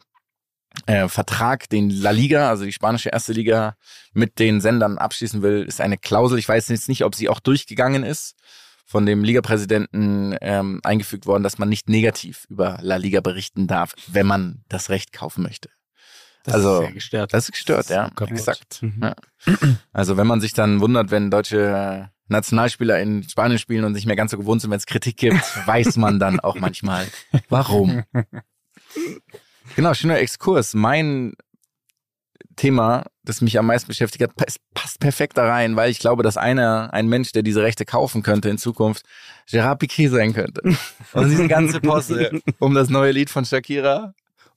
äh, 0.86 1.08
Vertrag, 1.08 1.70
den 1.70 1.90
La 1.90 2.12
Liga, 2.12 2.50
also 2.50 2.66
die 2.66 2.74
spanische 2.74 3.10
erste 3.10 3.34
Liga, 3.34 3.76
mit 4.14 4.40
den 4.40 4.62
Sendern 4.62 4.98
abschließen 4.98 5.42
will, 5.42 5.64
ist 5.64 5.82
eine 5.82 5.98
Klausel. 5.98 6.40
Ich 6.40 6.50
weiß 6.50 6.68
jetzt 6.70 6.90
nicht, 6.90 7.06
ob 7.06 7.16
sie 7.16 7.30
auch 7.30 7.40
durchgegangen 7.40 8.04
ist, 8.04 8.36
von 8.86 9.06
dem 9.06 9.24
Ligapräsidenten 9.24 10.36
ähm, 10.42 10.82
eingefügt 10.84 11.26
worden, 11.26 11.44
dass 11.44 11.58
man 11.58 11.70
nicht 11.70 11.88
negativ 11.88 12.46
über 12.50 12.80
La 12.82 12.98
Liga 12.98 13.22
berichten 13.22 13.68
darf, 13.68 13.94
wenn 14.08 14.28
man 14.28 14.64
das 14.68 14.90
Recht 14.90 15.14
kaufen 15.14 15.44
möchte. 15.44 15.70
Das 16.44 16.56
Also, 16.56 16.74
ist 16.74 16.80
sehr 16.86 16.92
gestört. 16.94 17.34
Das 17.34 17.46
ist 17.46 17.52
gestört, 17.52 17.90
ja. 17.90 18.10
kaputt. 18.10 18.32
Exakt. 18.32 18.82
Mhm. 18.82 19.02
Ja. 19.02 19.16
Also 19.94 20.18
wenn 20.18 20.28
man 20.28 20.42
sich 20.42 20.54
dann 20.54 20.82
wundert, 20.82 21.12
wenn 21.12 21.30
deutsche 21.32 22.10
Nationalspieler 22.28 23.00
in 23.00 23.24
Spanien 23.24 23.60
spielen 23.60 23.84
und 23.84 23.92
nicht 23.92 24.06
mehr 24.08 24.16
ganz 24.16 24.32
so 24.32 24.38
gewohnt 24.38 24.62
sind, 24.62 24.72
wenn 24.72 24.78
es 24.78 24.86
Kritik 24.86 25.18
gibt, 25.18 25.42
weiß 25.68 25.98
man 25.98 26.20
dann 26.20 26.40
auch 26.40 26.56
manchmal, 26.56 27.08
warum. 27.50 28.04
Genau, 29.78 29.94
schöner 29.94 30.20
Exkurs. 30.20 30.74
Mein 30.74 31.34
Thema, 32.58 33.06
das 33.24 33.42
mich 33.42 33.58
am 33.58 33.68
meisten 33.68 33.88
beschäftigt 33.88 34.24
hat, 34.24 34.36
passt 34.74 35.00
perfekt 35.00 35.38
da 35.38 35.48
rein, 35.48 35.76
weil 35.76 35.90
ich 35.90 36.00
glaube, 36.00 36.24
dass 36.24 36.38
einer, 36.38 36.94
ein 36.94 37.08
Mensch, 37.08 37.32
der 37.32 37.44
diese 37.44 37.64
Rechte 37.64 37.86
kaufen 37.86 38.24
könnte 38.24 38.50
in 38.50 38.58
Zukunft, 38.58 39.06
Gerard 39.50 39.80
Piquet 39.80 40.10
sein 40.10 40.34
könnte. 40.34 40.62
Und 41.14 41.30
diese 41.30 41.48
ganze 41.48 41.80
Posse 41.80 42.42
um 42.60 42.74
das 42.74 42.90
neue 42.90 43.12
Lied 43.12 43.30
von 43.30 43.46
Shakira 43.46 44.14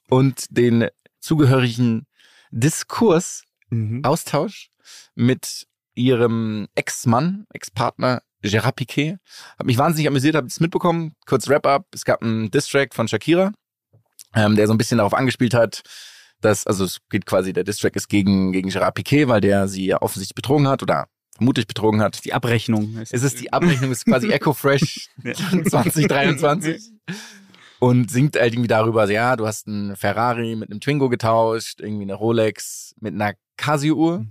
und 0.09 0.47
den 0.51 0.89
zugehörigen 1.25 2.07
Diskurs, 2.51 3.43
Mhm. 3.71 4.05
Austausch 4.05 4.69
mit 5.15 5.67
ihrem 5.95 6.69
Ex-Mann, 6.75 7.47
Ex-Partner 7.53 8.23
Gerard 8.43 8.77
Piquet. 8.77 9.17
Hab 9.59 9.67
mich 9.67 9.79
wahnsinnig 9.79 10.07
amüsiert, 10.07 10.37
hab 10.37 10.45
es 10.45 10.61
mitbekommen. 10.61 11.15
Kurz 11.27 11.49
Wrap-up. 11.49 11.87
Es 11.93 12.05
gab 12.05 12.23
einen 12.23 12.51
Distrack 12.51 12.95
von 12.95 13.09
Shakira, 13.09 13.53
ähm, 14.35 14.55
der 14.55 14.67
so 14.67 14.75
ein 14.75 14.79
bisschen 14.79 14.99
darauf 14.99 15.15
angespielt 15.15 15.55
hat, 15.55 15.83
dass, 16.43 16.67
also 16.67 16.85
es 16.85 16.99
geht 17.11 17.25
quasi, 17.25 17.55
der 17.55 17.65
Distrack 17.65 17.97
ist 17.97 18.09
gegen, 18.09 18.53
gegen 18.53 18.69
Gerard 18.69 18.95
Piquet, 18.95 19.29
weil 19.29 19.41
der 19.41 19.67
sie 19.67 19.87
ja 19.87 20.03
offensichtlich 20.03 20.35
betrogen 20.35 20.69
hat 20.69 20.83
oder 20.83 21.07
vermutlich 21.35 21.67
betrogen 21.67 22.03
hat. 22.03 22.23
Die 22.25 22.35
Abrechnung. 22.35 22.99
Es 23.01 23.13
ist 23.13 23.41
die 23.41 23.53
Abrechnung, 23.53 23.91
ist 23.91 24.05
quasi 24.05 24.29
Eco-Fresh 24.33 25.09
2023. 25.23 26.91
Und 27.85 28.11
singt 28.11 28.35
halt 28.41 28.55
irgendwie 28.55 28.69
darüber, 28.69 29.03
also, 29.03 29.13
ja, 29.13 29.37
du 29.37 29.47
hast 29.47 29.69
einen 29.69 29.95
Ferrari 29.95 30.57
mit 30.57 30.71
einem 30.71 30.81
Twingo 30.81 31.11
getauscht, 31.11 31.81
irgendwie 31.81 32.05
eine 32.05 32.15
Rolex 32.15 32.95
mit 32.99 33.13
einer 33.13 33.35
Casio-Uhr. 33.59 34.25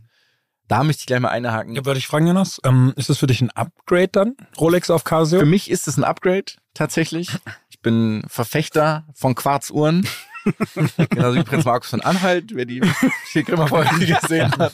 Da 0.67 0.83
möchte 0.83 1.01
ich 1.01 1.05
gleich 1.05 1.19
mal 1.19 1.29
einhaken. 1.29 1.75
Ja, 1.75 1.85
würde 1.85 1.99
ich 1.99 2.07
fragen, 2.07 2.25
Jonas, 2.25 2.59
ähm, 2.63 2.93
ist 2.95 3.11
das 3.11 3.19
für 3.19 3.27
dich 3.27 3.41
ein 3.41 3.51
Upgrade 3.51 4.07
dann? 4.07 4.35
Rolex 4.59 4.89
auf 4.89 5.03
Casio? 5.03 5.37
Für 5.37 5.45
mich 5.45 5.69
ist 5.69 5.87
es 5.87 5.97
ein 5.97 6.03
Upgrade, 6.03 6.45
tatsächlich. 6.73 7.29
Ich 7.69 7.79
bin 7.79 8.23
Verfechter 8.27 9.05
von 9.13 9.35
Quarzuhren. 9.35 10.07
Genauso 11.11 11.37
wie 11.37 11.43
Prinz 11.43 11.65
Markus 11.65 11.91
von 11.91 12.01
Anhalt, 12.01 12.55
wer 12.55 12.65
die 12.65 12.81
Schildgrimmer-Folge 13.27 14.03
gesehen 14.19 14.51
hat. 14.57 14.73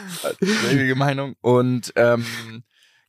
Ewige 0.72 0.94
Meinung. 0.94 1.36
Und 1.42 1.92
ähm, 1.96 2.24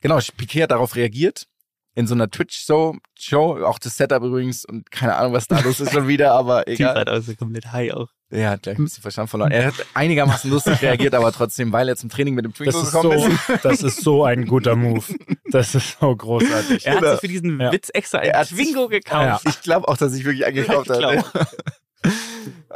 genau, 0.02 0.18
Piquet 0.36 0.64
hat 0.64 0.72
darauf 0.72 0.94
reagiert. 0.94 1.48
In 1.96 2.06
so 2.06 2.14
einer 2.14 2.30
Twitch-Show, 2.30 2.96
Show, 3.18 3.64
auch 3.64 3.78
das 3.80 3.96
Setup 3.96 4.22
übrigens 4.22 4.64
und 4.64 4.90
keine 4.92 5.16
Ahnung, 5.16 5.32
was 5.32 5.48
da 5.48 5.58
los 5.60 5.80
ist 5.80 5.92
schon 5.92 6.06
wieder, 6.06 6.32
aber 6.34 6.64
Typ 6.66 6.74
egal. 6.74 6.94
hat 6.94 7.08
also 7.08 7.34
komplett 7.34 7.72
high 7.72 7.92
auch. 7.94 8.08
Hat 8.30 8.62
gleich 8.64 8.76
ein 8.78 8.84
bisschen 8.84 9.00
Verstand 9.02 9.30
verloren. 9.30 9.50
Er 9.50 9.66
hat 9.68 9.74
einigermaßen 9.94 10.50
lustig 10.50 10.82
reagiert, 10.82 11.14
aber 11.14 11.32
trotzdem, 11.32 11.72
weil 11.72 11.88
er 11.88 11.96
zum 11.96 12.10
Training 12.10 12.34
mit 12.34 12.44
dem 12.44 12.52
Twingo 12.52 12.72
das 12.72 12.82
ist, 12.88 12.92
gekommen 12.92 13.18
so, 13.18 13.52
ist. 13.54 13.64
das 13.64 13.82
ist 13.82 14.00
so 14.02 14.24
ein 14.24 14.46
guter 14.46 14.76
Move. 14.76 15.04
Das 15.50 15.74
ist 15.74 15.98
so 15.98 16.14
großartig. 16.14 16.84
Er 16.86 16.94
hat 16.94 17.00
Genau. 17.00 17.12
sich 17.12 17.20
für 17.20 17.28
diesen 17.28 17.60
Ja. 17.60 17.72
Witz 17.72 17.88
extra 17.94 18.18
Er 18.18 18.40
ein 18.40 18.46
Twingo 18.46 18.88
gekauft. 18.88 19.44
Ich 19.48 19.62
glaube 19.62 19.88
auch, 19.88 19.96
dass 19.96 20.12
sich 20.12 20.24
wirklich 20.24 20.44
eingekauft 20.44 20.88
Ja, 20.88 21.12
ich 21.14 21.24
hat. 22.04 22.12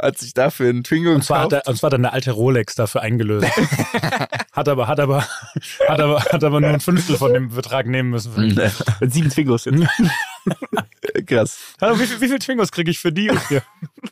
hat 0.02 0.18
sich 0.18 0.34
dafür 0.34 0.68
einen 0.70 0.84
Twingo 0.84 1.12
Und 1.12 1.22
zwar, 1.24 1.40
hat 1.42 1.50
gekauft. 1.50 1.66
er, 1.66 1.70
und 1.70 1.76
zwar 1.76 1.88
hat 1.88 1.92
er 1.94 1.98
eine 1.98 2.12
alte 2.12 2.30
Rolex 2.32 2.74
dafür 2.74 3.02
eingelöst. 3.02 3.48
hat 4.52 4.68
aber, 4.68 4.88
hat 4.88 5.00
aber, 5.00 5.26
hat 5.88 6.00
aber, 6.00 6.20
hat 6.24 6.44
aber 6.44 6.60
nur 6.60 6.70
ein 6.70 6.80
Fünftel 6.80 7.16
von 7.16 7.32
dem 7.32 7.48
Betrag 7.50 7.86
nehmen 7.86 8.10
müssen. 8.10 8.32
Für 8.32 8.40
mich. 8.40 8.56
Mit 9.00 9.12
sieben 9.12 9.30
Twingos 9.30 9.64
jetzt. 9.66 9.78
Krass. 11.26 11.58
Hallo, 11.80 11.98
wie, 11.98 12.06
viel, 12.06 12.20
wie 12.20 12.28
viel 12.28 12.38
Twingos 12.38 12.70
kriege 12.72 12.90
ich 12.90 12.98
für 12.98 13.12
die? 13.12 13.30
und 13.30 13.48
hier? 13.48 13.62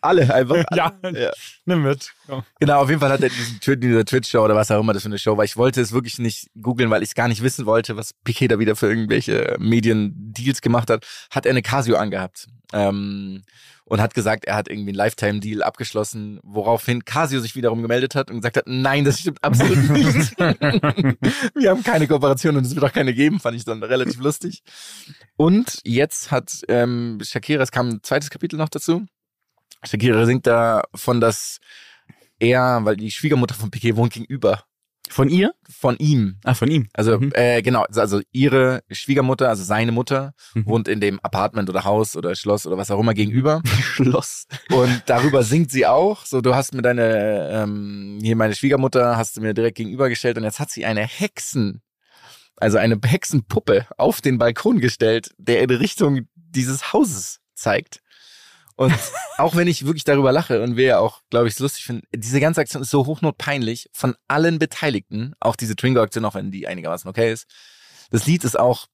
Alle 0.01 0.33
einfach. 0.33 0.64
ja, 0.75 0.92
Ja. 1.12 1.31
nimm 1.64 1.83
mit. 1.83 2.12
Komm. 2.27 2.42
Genau, 2.61 2.83
auf 2.83 2.88
jeden 2.88 3.01
Fall 3.01 3.11
hat 3.11 3.23
er 3.23 3.29
diesen 3.31 3.61
Twi- 3.61 3.77
diese 3.77 4.05
Twitch-Show 4.05 4.42
oder 4.44 4.55
was 4.55 4.71
auch 4.71 4.81
immer 4.81 4.92
das 4.92 5.03
für 5.03 5.09
eine 5.09 5.18
Show 5.18 5.37
war. 5.37 5.44
Ich 5.44 5.57
wollte 5.57 5.81
es 5.81 5.92
wirklich 5.92 6.18
nicht 6.18 6.49
googeln, 6.61 6.90
weil 6.90 7.03
ich 7.03 7.11
es 7.11 7.14
gar 7.14 7.29
nicht 7.29 7.42
wissen 7.42 7.66
wollte, 7.66 7.97
was 7.97 8.12
Piquet 8.25 8.49
da 8.49 8.59
wieder 8.59 8.77
für 8.77 8.88
irgendwelche 8.88 9.57
Medien-Deals 9.59 10.61
gemacht 10.61 10.90
hat. 10.90 11.07
Hat 11.31 11.47
er 11.47 11.51
eine 11.51 11.63
Casio 11.63 11.96
angehabt. 11.96 12.46
Ähm, 12.73 13.42
und 13.89 14.03
hat 14.03 14.13
gesagt, 14.15 14.45
er 14.45 14.55
hat 14.55 14.69
irgendwie 14.69 14.91
einen 14.91 14.99
Lifetime-Deal 14.99 15.63
abgeschlossen, 15.63 16.41
woraufhin 16.43 17.05
Casio 17.07 17.41
sich 17.41 17.57
wiederum 17.57 17.81
gemeldet 17.81 18.15
hat 18.15 18.31
und 18.31 18.37
gesagt 18.37 18.59
hat, 18.59 18.65
nein, 18.67 19.05
das 19.05 19.21
stimmt 19.21 19.43
absolut 19.43 19.79
nicht. 19.91 20.39
Wir 20.39 21.71
haben 21.71 21.83
keine 21.83 22.07
Kooperation 22.07 22.57
und 22.57 22.67
es 22.67 22.75
wird 22.75 22.85
auch 22.85 22.93
keine 22.93 23.15
geben, 23.15 23.41
fand 23.41 23.57
ich 23.57 23.65
dann 23.65 23.83
relativ 23.83 24.21
lustig. 24.21 24.63
Und 25.37 25.81
jetzt 25.85 26.31
hat 26.31 26.61
ähm, 26.69 27.19
Shakira, 27.23 27.63
es 27.63 27.73
kam 27.73 27.89
ein 27.89 28.01
zweites 28.03 28.29
Kapitel 28.29 28.57
noch 28.57 28.69
dazu. 28.69 29.07
Shakira 29.85 30.27
singt 30.27 30.47
davon, 30.47 31.21
dass 31.21 31.59
er, 32.39 32.81
weil 32.85 32.97
die 32.97 33.11
Schwiegermutter 33.11 33.55
von 33.55 33.71
Piquet 33.71 33.97
wohnt 33.97 34.13
gegenüber 34.13 34.65
Von 35.11 35.29
ihr? 35.29 35.52
von 35.71 35.96
ihm. 35.98 36.38
Ah, 36.44 36.54
von 36.54 36.71
ihm. 36.71 36.88
Also 36.92 37.19
Mhm. 37.21 37.31
äh, 37.35 37.63
genau, 37.63 37.85
also 37.94 38.21
ihre 38.33 38.83
Schwiegermutter, 38.90 39.48
also 39.48 39.63
seine 39.63 39.92
Mutter, 39.92 40.35
Mhm. 40.54 40.67
wohnt 40.67 40.88
in 40.88 41.00
dem 41.00 41.21
Apartment 41.21 41.69
oder 41.71 41.85
Haus 41.85 42.17
oder 42.17 42.35
Schloss 42.35 42.67
oder 42.67 42.77
was 42.77 42.90
auch 42.90 42.98
immer 42.98 43.15
gegenüber. 43.15 43.63
Schloss. 43.94 44.46
Und 44.71 45.02
darüber 45.06 45.42
singt 45.44 45.71
sie 45.71 45.87
auch. 45.87 46.25
So, 46.27 46.40
du 46.40 46.54
hast 46.54 46.75
mir 46.75 46.83
deine, 46.83 47.48
ähm, 47.52 48.19
hier 48.23 48.35
meine 48.35 48.54
Schwiegermutter, 48.54 49.17
hast 49.17 49.37
du 49.37 49.40
mir 49.40 49.54
direkt 49.54 49.77
gegenübergestellt 49.77 50.37
und 50.38 50.44
jetzt 50.44 50.59
hat 50.59 50.71
sie 50.71 50.85
eine 50.85 51.02
Hexen, 51.06 51.83
also 52.56 52.79
eine 52.79 52.98
Hexenpuppe, 53.04 53.87
auf 53.96 54.21
den 54.21 54.38
Balkon 54.38 54.81
gestellt, 54.81 55.31
der 55.38 55.63
in 55.63 55.71
Richtung 55.71 56.23
dieses 56.35 56.92
Hauses 56.92 57.40
zeigt. 57.54 58.00
Und 58.79 58.94
auch 59.38 59.56
wenn 59.56 59.66
ich 59.66 59.85
wirklich 59.85 60.04
darüber 60.04 60.31
lache 60.31 60.62
und 60.62 60.76
wir 60.76 60.85
ja 60.85 60.98
auch, 61.00 61.22
glaube 61.31 61.48
ich, 61.48 61.54
es 61.54 61.58
lustig 61.58 61.85
finden, 61.85 62.06
diese 62.14 62.38
ganze 62.38 62.60
Aktion 62.60 62.81
ist 62.81 62.90
so 62.90 63.06
hochnotpeinlich 63.06 63.90
von 63.92 64.14
allen 64.29 64.60
Beteiligten, 64.60 65.35
auch 65.40 65.56
diese 65.56 65.74
Twingo-Aktion, 65.74 66.24
auch 66.24 66.37
wenn 66.37 66.52
die 66.52 66.68
einigermaßen 66.68 67.10
okay 67.10 67.33
ist. 67.33 67.48
Das 68.10 68.24
Lied 68.26 68.44
ist 68.44 68.58
auch 68.58 68.87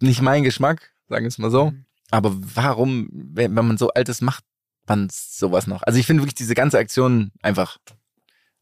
nicht 0.00 0.22
mein 0.22 0.42
Geschmack, 0.42 0.94
sagen 1.08 1.24
wir 1.24 1.28
es 1.28 1.38
mal 1.38 1.50
so. 1.50 1.74
Aber 2.10 2.32
warum, 2.34 3.10
wenn, 3.12 3.52
man 3.52 3.76
so 3.76 3.90
alt 3.90 4.08
ist, 4.08 4.22
macht 4.22 4.42
man 4.86 5.08
sowas 5.12 5.66
noch? 5.66 5.82
Also 5.82 5.98
ich 5.98 6.06
finde 6.06 6.22
wirklich 6.22 6.34
diese 6.34 6.54
ganze 6.54 6.78
Aktion 6.78 7.30
einfach 7.42 7.76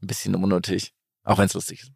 ein 0.02 0.08
bisschen 0.08 0.34
unnötig, 0.34 0.92
auch 1.22 1.38
wenn 1.38 1.46
es 1.46 1.54
lustig 1.54 1.82
ist. 1.82 1.92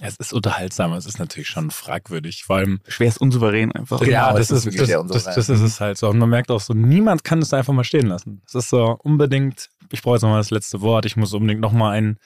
Es 0.00 0.16
ist 0.16 0.32
unterhaltsam, 0.32 0.92
es 0.94 1.06
ist 1.06 1.18
natürlich 1.18 1.48
schon 1.48 1.70
fragwürdig. 1.70 2.44
Vor 2.44 2.56
allem, 2.56 2.80
Schwer 2.88 3.08
ist 3.08 3.18
unsouverän 3.18 3.72
einfach. 3.72 4.00
ja, 4.02 4.26
Genau, 4.28 4.38
das, 4.38 4.50
ist 4.50 4.58
ist, 4.58 4.64
wirklich 4.64 4.80
das, 4.80 4.88
sehr 4.88 4.96
das, 4.96 5.02
unsouverän. 5.04 5.36
das 5.36 5.48
ist 5.48 5.60
es 5.60 5.80
halt 5.80 5.98
so. 5.98 6.08
Und 6.08 6.18
man 6.18 6.30
merkt 6.30 6.50
auch 6.50 6.60
so, 6.60 6.72
niemand 6.72 7.24
kann 7.24 7.40
es 7.40 7.52
einfach 7.52 7.74
mal 7.74 7.84
stehen 7.84 8.06
lassen. 8.06 8.42
Es 8.46 8.54
ist 8.54 8.70
so 8.70 8.98
unbedingt, 9.02 9.68
ich 9.90 10.00
brauche 10.02 10.14
jetzt 10.14 10.22
nochmal 10.22 10.40
das 10.40 10.50
letzte 10.50 10.80
Wort, 10.80 11.04
ich 11.04 11.16
muss 11.16 11.34
unbedingt 11.34 11.60
nochmal 11.60 11.94
einen, 11.94 12.16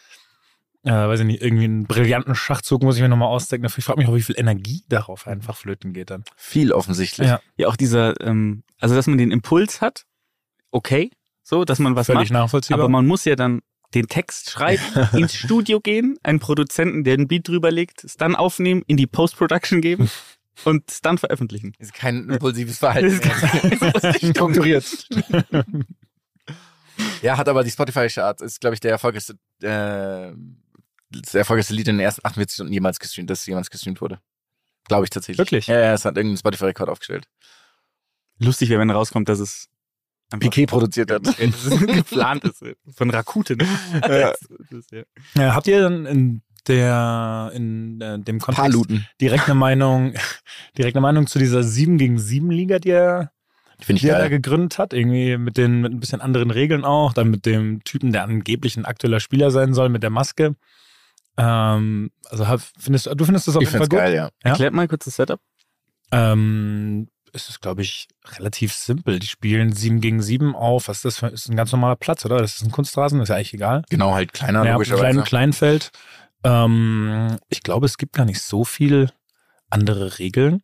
äh, 0.85 0.93
weiß 0.93 1.21
ich 1.21 1.27
nicht, 1.27 1.43
irgendwie 1.43 1.65
einen 1.65 1.87
brillanten 1.87 2.37
Schachzug 2.37 2.85
muss 2.85 2.95
ich 2.97 3.03
mir 3.03 3.09
nochmal 3.09 3.29
ausdenken. 3.29 3.67
Ich 3.67 3.85
frage 3.85 3.99
mich 3.99 4.09
auch, 4.09 4.15
wie 4.15 4.23
viel 4.23 4.39
Energie 4.39 4.85
darauf 4.89 5.27
einfach 5.27 5.57
flöten 5.57 5.93
geht 5.93 6.11
dann. 6.11 6.23
Viel 6.37 6.71
offensichtlich. 6.73 7.27
Ja. 7.27 7.41
Ja, 7.57 7.67
auch 7.67 7.77
dieser, 7.77 8.21
ähm, 8.21 8.63
also 8.79 8.95
dass 8.95 9.09
man 9.09 9.19
den 9.19 9.33
Impuls 9.33 9.81
hat, 9.81 10.05
okay, 10.71 11.11
so, 11.43 11.65
dass 11.65 11.81
man 11.81 11.97
was 11.97 12.07
Völlig 12.07 12.31
macht. 12.31 12.43
nachvollziehbar. 12.43 12.81
Aber 12.81 12.89
man 12.89 13.07
muss 13.07 13.25
ja 13.25 13.35
dann 13.35 13.61
den 13.95 14.09
Text 14.09 14.51
schreiben, 14.51 14.83
ins 15.13 15.35
Studio 15.35 15.81
gehen, 15.81 16.19
einen 16.23 16.41
Produzenten, 16.41 17.05
der 17.05 17.15
einen 17.15 17.29
Beat 17.29 17.49
drüber 17.49 17.71
legt, 17.71 18.05
es 18.05 18.17
dann 18.17 18.35
aufnehmen, 18.35 18.83
in 18.87 18.97
die 18.97 19.07
Post-Production 19.07 19.81
geben 19.81 20.11
und 20.65 20.91
es 20.91 21.01
dann 21.01 21.19
veröffentlichen. 21.19 21.75
Ist 21.79 21.95
kein 21.95 22.29
impulsives 22.31 22.79
Verhalten. 22.79 23.21
Das 23.91 24.17
ist 24.23 24.31
strukturiert. 24.31 25.09
ja, 27.23 27.37
hat 27.37 27.49
aber 27.49 27.65
die 27.65 27.71
Spotify-Chart, 27.71 28.41
ist, 28.41 28.61
glaube 28.61 28.75
ich, 28.75 28.81
der 28.81 28.93
erfolgreichste, 28.93 29.35
äh, 29.63 30.33
das 31.11 31.35
erfolgreichste 31.35 31.75
Lied 31.75 31.89
in 31.89 31.97
den 31.97 32.05
ersten 32.05 32.25
48 32.25 32.55
Stunden 32.55 32.73
jemals 32.73 32.99
gestreamt, 32.99 33.31
das 33.31 33.47
jemals 33.47 33.71
gestreamt 33.71 34.01
wurde. 34.01 34.21
Glaube 34.85 35.05
ich 35.05 35.11
tatsächlich. 35.11 35.39
Wirklich? 35.39 35.67
Ja, 35.67 35.79
ja, 35.79 35.95
es 35.95 36.05
hat 36.05 36.17
irgendeinen 36.17 36.39
Spotify-Rekord 36.39 36.89
aufgestellt. 36.89 37.27
Lustig 38.39 38.69
wäre, 38.69 38.81
wenn 38.81 38.91
rauskommt, 38.91 39.29
dass 39.29 39.41
es 39.41 39.69
Piquet 40.31 40.67
produziert 40.67 41.11
hat. 41.11 41.27
dass 41.27 41.39
es 41.39 41.79
geplant 41.87 42.45
ist. 42.45 42.65
Von 42.95 43.11
Rakuten. 43.11 43.59
Ja. 43.93 44.33
Das 44.33 44.41
ist, 44.71 44.91
ja. 44.93 45.55
Habt 45.55 45.67
ihr 45.67 45.81
dann 45.81 46.07
in 46.07 46.43
der, 46.69 47.53
in 47.55 48.01
äh, 48.01 48.19
dem 48.19 48.41
Kontext 48.41 48.73
Paluten. 48.73 49.07
direkt 49.21 49.45
eine 49.45 49.55
Meinung, 49.55 50.15
direkt 50.77 50.97
eine 50.97 51.03
Meinung 51.03 51.27
zu 51.27 51.39
dieser 51.39 51.63
7 51.63 51.97
gegen 51.99 52.19
7 52.19 52.51
Liga, 52.51 52.79
die 52.79 52.91
er, 52.91 53.31
Finde 53.79 53.99
ich 53.99 54.03
die 54.03 54.09
er 54.09 54.19
da 54.19 54.29
gegründet 54.29 54.79
hat? 54.79 54.93
Irgendwie 54.93 55.37
mit 55.37 55.57
den, 55.57 55.81
mit 55.81 55.93
ein 55.93 56.01
bisschen 56.01 56.21
anderen 56.21 56.51
Regeln 56.51 56.85
auch, 56.85 57.13
dann 57.13 57.29
mit 57.31 57.47
dem 57.47 57.85
Typen, 57.85 58.13
der 58.13 58.25
angeblich 58.25 58.77
ein 58.77 58.85
aktueller 58.85 59.21
Spieler 59.21 59.51
sein 59.51 59.75
soll, 59.75 59.91
mit 59.91 60.03
der 60.03 60.11
Maske. 60.11 60.57
Ähm, 61.37 62.11
also 62.31 62.47
findest, 62.79 63.07
du 63.07 63.25
findest 63.25 63.47
das 63.49 63.57
auf 63.57 63.63
Ich 63.63 63.69
jeden 63.69 63.79
Fall 63.79 63.89
gut? 63.89 63.99
geil, 63.99 64.15
ja. 64.15 64.25
Ja. 64.25 64.51
Erklärt 64.51 64.73
mal 64.75 64.89
kurz 64.89 65.05
das 65.05 65.17
Setup. 65.17 65.41
Ähm, 66.11 67.09
es 67.37 67.49
ist, 67.49 67.61
glaube 67.61 67.83
ich, 67.83 68.09
relativ 68.37 68.73
simpel. 68.73 69.19
Die 69.19 69.27
spielen 69.27 69.73
7 69.73 70.01
gegen 70.01 70.23
7 70.23 70.57
auf. 70.57 70.89
Was 70.89 70.99
ist 70.99 71.05
das 71.05 71.19
für, 71.19 71.29
ist 71.29 71.49
ein 71.49 71.57
ganz 71.57 71.71
normaler 71.71 71.97
Platz, 71.97 72.25
oder? 72.25 72.39
Das 72.39 72.57
ist 72.57 72.65
ein 72.65 72.73
Kunstrasen, 72.73 73.21
ist 73.21 73.29
ja 73.29 73.37
eigentlich 73.37 73.55
egal. 73.55 73.83
Genau, 73.91 74.15
halt 74.15 74.33
kleiner, 74.33 74.65
ja, 74.65 74.73
logischerweise. 74.73 75.23
klein, 75.23 75.25
Kleinfeld. 75.25 75.91
Ähm, 76.43 77.37
ich 77.49 77.63
glaube, 77.63 77.87
es 77.87 77.99
gibt 77.99 78.15
gar 78.15 78.25
nicht 78.25 78.41
so 78.41 78.65
viel 78.65 79.11
andere 79.71 80.19
Regeln 80.19 80.63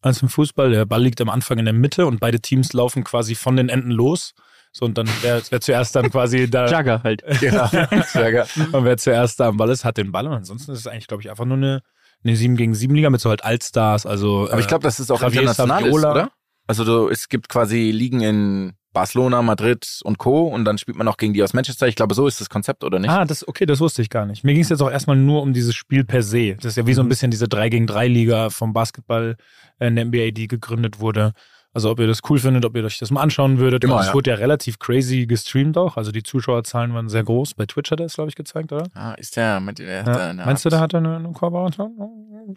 als 0.00 0.22
im 0.22 0.28
Fußball. 0.28 0.70
Der 0.70 0.86
Ball 0.86 1.02
liegt 1.02 1.20
am 1.20 1.30
Anfang 1.30 1.58
in 1.58 1.64
der 1.64 1.74
Mitte 1.74 2.06
und 2.06 2.20
beide 2.20 2.40
Teams 2.40 2.72
laufen 2.72 3.04
quasi 3.04 3.34
von 3.34 3.56
den 3.56 3.68
Enden 3.68 3.90
los. 3.90 4.32
So, 4.76 4.86
und 4.86 4.98
dann 4.98 5.08
wer, 5.22 5.40
wer 5.50 5.60
zuerst 5.60 5.94
dann 5.94 6.10
quasi 6.10 6.50
da. 6.50 6.66
Jugger 6.70 7.02
halt. 7.04 7.22
Genau. 7.40 7.68
Geil. 7.68 8.44
Und 8.72 8.84
wer 8.84 8.96
zuerst 8.96 9.38
da 9.38 9.46
am 9.46 9.56
Ball 9.56 9.70
ist, 9.70 9.84
hat 9.84 9.98
den 9.98 10.10
Ball. 10.10 10.26
Und 10.26 10.32
ansonsten 10.32 10.72
ist 10.72 10.80
es 10.80 10.88
eigentlich, 10.88 11.06
glaube 11.06 11.22
ich, 11.22 11.30
einfach 11.30 11.44
nur 11.44 11.56
eine, 11.56 11.82
eine 12.24 12.36
7 12.36 12.56
gegen 12.56 12.74
7 12.74 12.94
Liga 12.94 13.10
mit 13.10 13.20
so 13.20 13.30
halt 13.30 13.44
Altstars. 13.44 14.06
Also, 14.06 14.48
Aber 14.50 14.60
ich 14.60 14.66
glaube, 14.66 14.82
dass 14.82 14.98
es 14.98 15.10
auch 15.10 15.20
Javier 15.20 15.42
international 15.42 15.86
ist, 15.86 15.94
oder? 15.94 16.30
Also 16.66 16.84
du, 16.84 17.08
es 17.08 17.28
gibt 17.28 17.48
quasi 17.48 17.90
Ligen 17.90 18.20
in 18.20 18.72
Barcelona, 18.94 19.42
Madrid 19.42 20.00
und 20.04 20.16
Co. 20.16 20.46
Und 20.46 20.64
dann 20.64 20.78
spielt 20.78 20.96
man 20.96 21.06
auch 21.08 21.18
gegen 21.18 21.34
die 21.34 21.42
aus 21.42 21.52
Manchester. 21.52 21.86
Ich 21.86 21.96
glaube, 21.96 22.14
so 22.14 22.26
ist 22.26 22.40
das 22.40 22.48
Konzept, 22.48 22.82
oder 22.84 22.98
nicht? 22.98 23.10
Ah, 23.10 23.26
das, 23.26 23.46
okay, 23.46 23.66
das 23.66 23.80
wusste 23.80 24.00
ich 24.00 24.08
gar 24.08 24.24
nicht. 24.24 24.44
Mir 24.44 24.54
ging 24.54 24.62
es 24.62 24.70
jetzt 24.70 24.80
auch 24.80 24.90
erstmal 24.90 25.16
nur 25.16 25.42
um 25.42 25.52
dieses 25.52 25.74
Spiel 25.74 26.04
per 26.04 26.22
se. 26.22 26.54
Das 26.54 26.64
ist 26.66 26.76
ja 26.76 26.86
wie 26.86 26.94
so 26.94 27.02
ein 27.02 27.08
bisschen 27.08 27.30
diese 27.30 27.48
3 27.48 27.68
gegen 27.68 27.86
3 27.86 28.08
Liga 28.08 28.48
vom 28.48 28.72
Basketball 28.72 29.36
äh, 29.78 29.88
in 29.88 29.96
der 29.96 30.06
NBA, 30.06 30.30
die 30.30 30.48
gegründet 30.48 31.00
wurde. 31.00 31.32
Also 31.74 31.90
ob 31.90 31.98
ihr 31.98 32.06
das 32.06 32.20
cool 32.30 32.38
findet, 32.38 32.64
ob 32.64 32.76
ihr 32.76 32.84
euch 32.84 32.98
das 32.98 33.10
mal 33.10 33.20
anschauen 33.20 33.58
würdet. 33.58 33.82
Genau, 33.82 33.98
es 33.98 34.06
ja. 34.06 34.14
wurde 34.14 34.30
ja 34.30 34.36
relativ 34.36 34.78
crazy 34.78 35.26
gestreamt 35.26 35.76
auch. 35.76 35.96
Also 35.96 36.12
die 36.12 36.22
Zuschauerzahlen 36.22 36.94
waren 36.94 37.08
sehr 37.08 37.24
groß. 37.24 37.54
Bei 37.54 37.66
Twitch 37.66 37.90
hat 37.90 37.98
er 37.98 38.06
es, 38.06 38.14
glaube 38.14 38.30
ich, 38.30 38.36
gezeigt, 38.36 38.72
oder? 38.72 38.86
Ah, 38.94 39.14
ist 39.14 39.36
der 39.36 39.58
mit 39.58 39.80
der, 39.80 40.04
Ja. 40.06 40.32
der 40.32 40.46
Meinst 40.46 40.64
du, 40.64 40.68
da 40.68 40.78
hat 40.78 40.94
er 40.94 40.98
eine, 40.98 41.16
eine 41.16 41.32
Kooperation? 41.32 41.92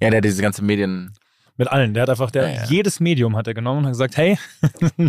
Ja, 0.00 0.10
der 0.10 0.18
hat 0.18 0.24
diese 0.24 0.42
ganze 0.42 0.62
Medien. 0.62 1.12
Mit 1.56 1.68
allen. 1.68 1.94
Der 1.94 2.02
hat 2.02 2.10
einfach, 2.10 2.30
der, 2.30 2.48
Ja, 2.50 2.54
ja. 2.62 2.64
jedes 2.64 3.00
Medium 3.00 3.36
hat 3.36 3.46
er 3.46 3.54
genommen 3.54 3.80
und 3.80 3.84
hat 3.86 3.92
gesagt, 3.92 4.16
hey, 4.16 4.38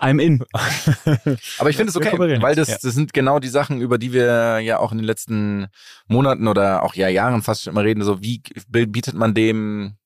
I'm 0.00 0.20
in. 0.20 0.42
Aber 1.58 1.70
ich 1.70 1.76
finde 1.76 1.90
es 1.90 1.96
okay, 1.96 2.18
weil 2.18 2.54
das, 2.56 2.80
das 2.80 2.94
sind 2.94 3.12
genau 3.12 3.38
die 3.38 3.48
Sachen, 3.48 3.80
über 3.80 3.96
die 3.98 4.12
wir 4.12 4.58
ja 4.60 4.78
auch 4.78 4.92
in 4.92 4.98
den 4.98 5.06
letzten 5.06 5.66
Monaten 6.08 6.48
oder 6.48 6.82
auch 6.82 6.94
ja 6.94 7.08
Jahren 7.08 7.42
fast 7.42 7.62
schon 7.62 7.72
immer 7.72 7.84
reden. 7.84 8.02
So 8.02 8.20
wie 8.22 8.42
bietet 8.66 9.14
man 9.14 9.34
dem 9.34 9.96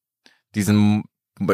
diesen 0.55 1.05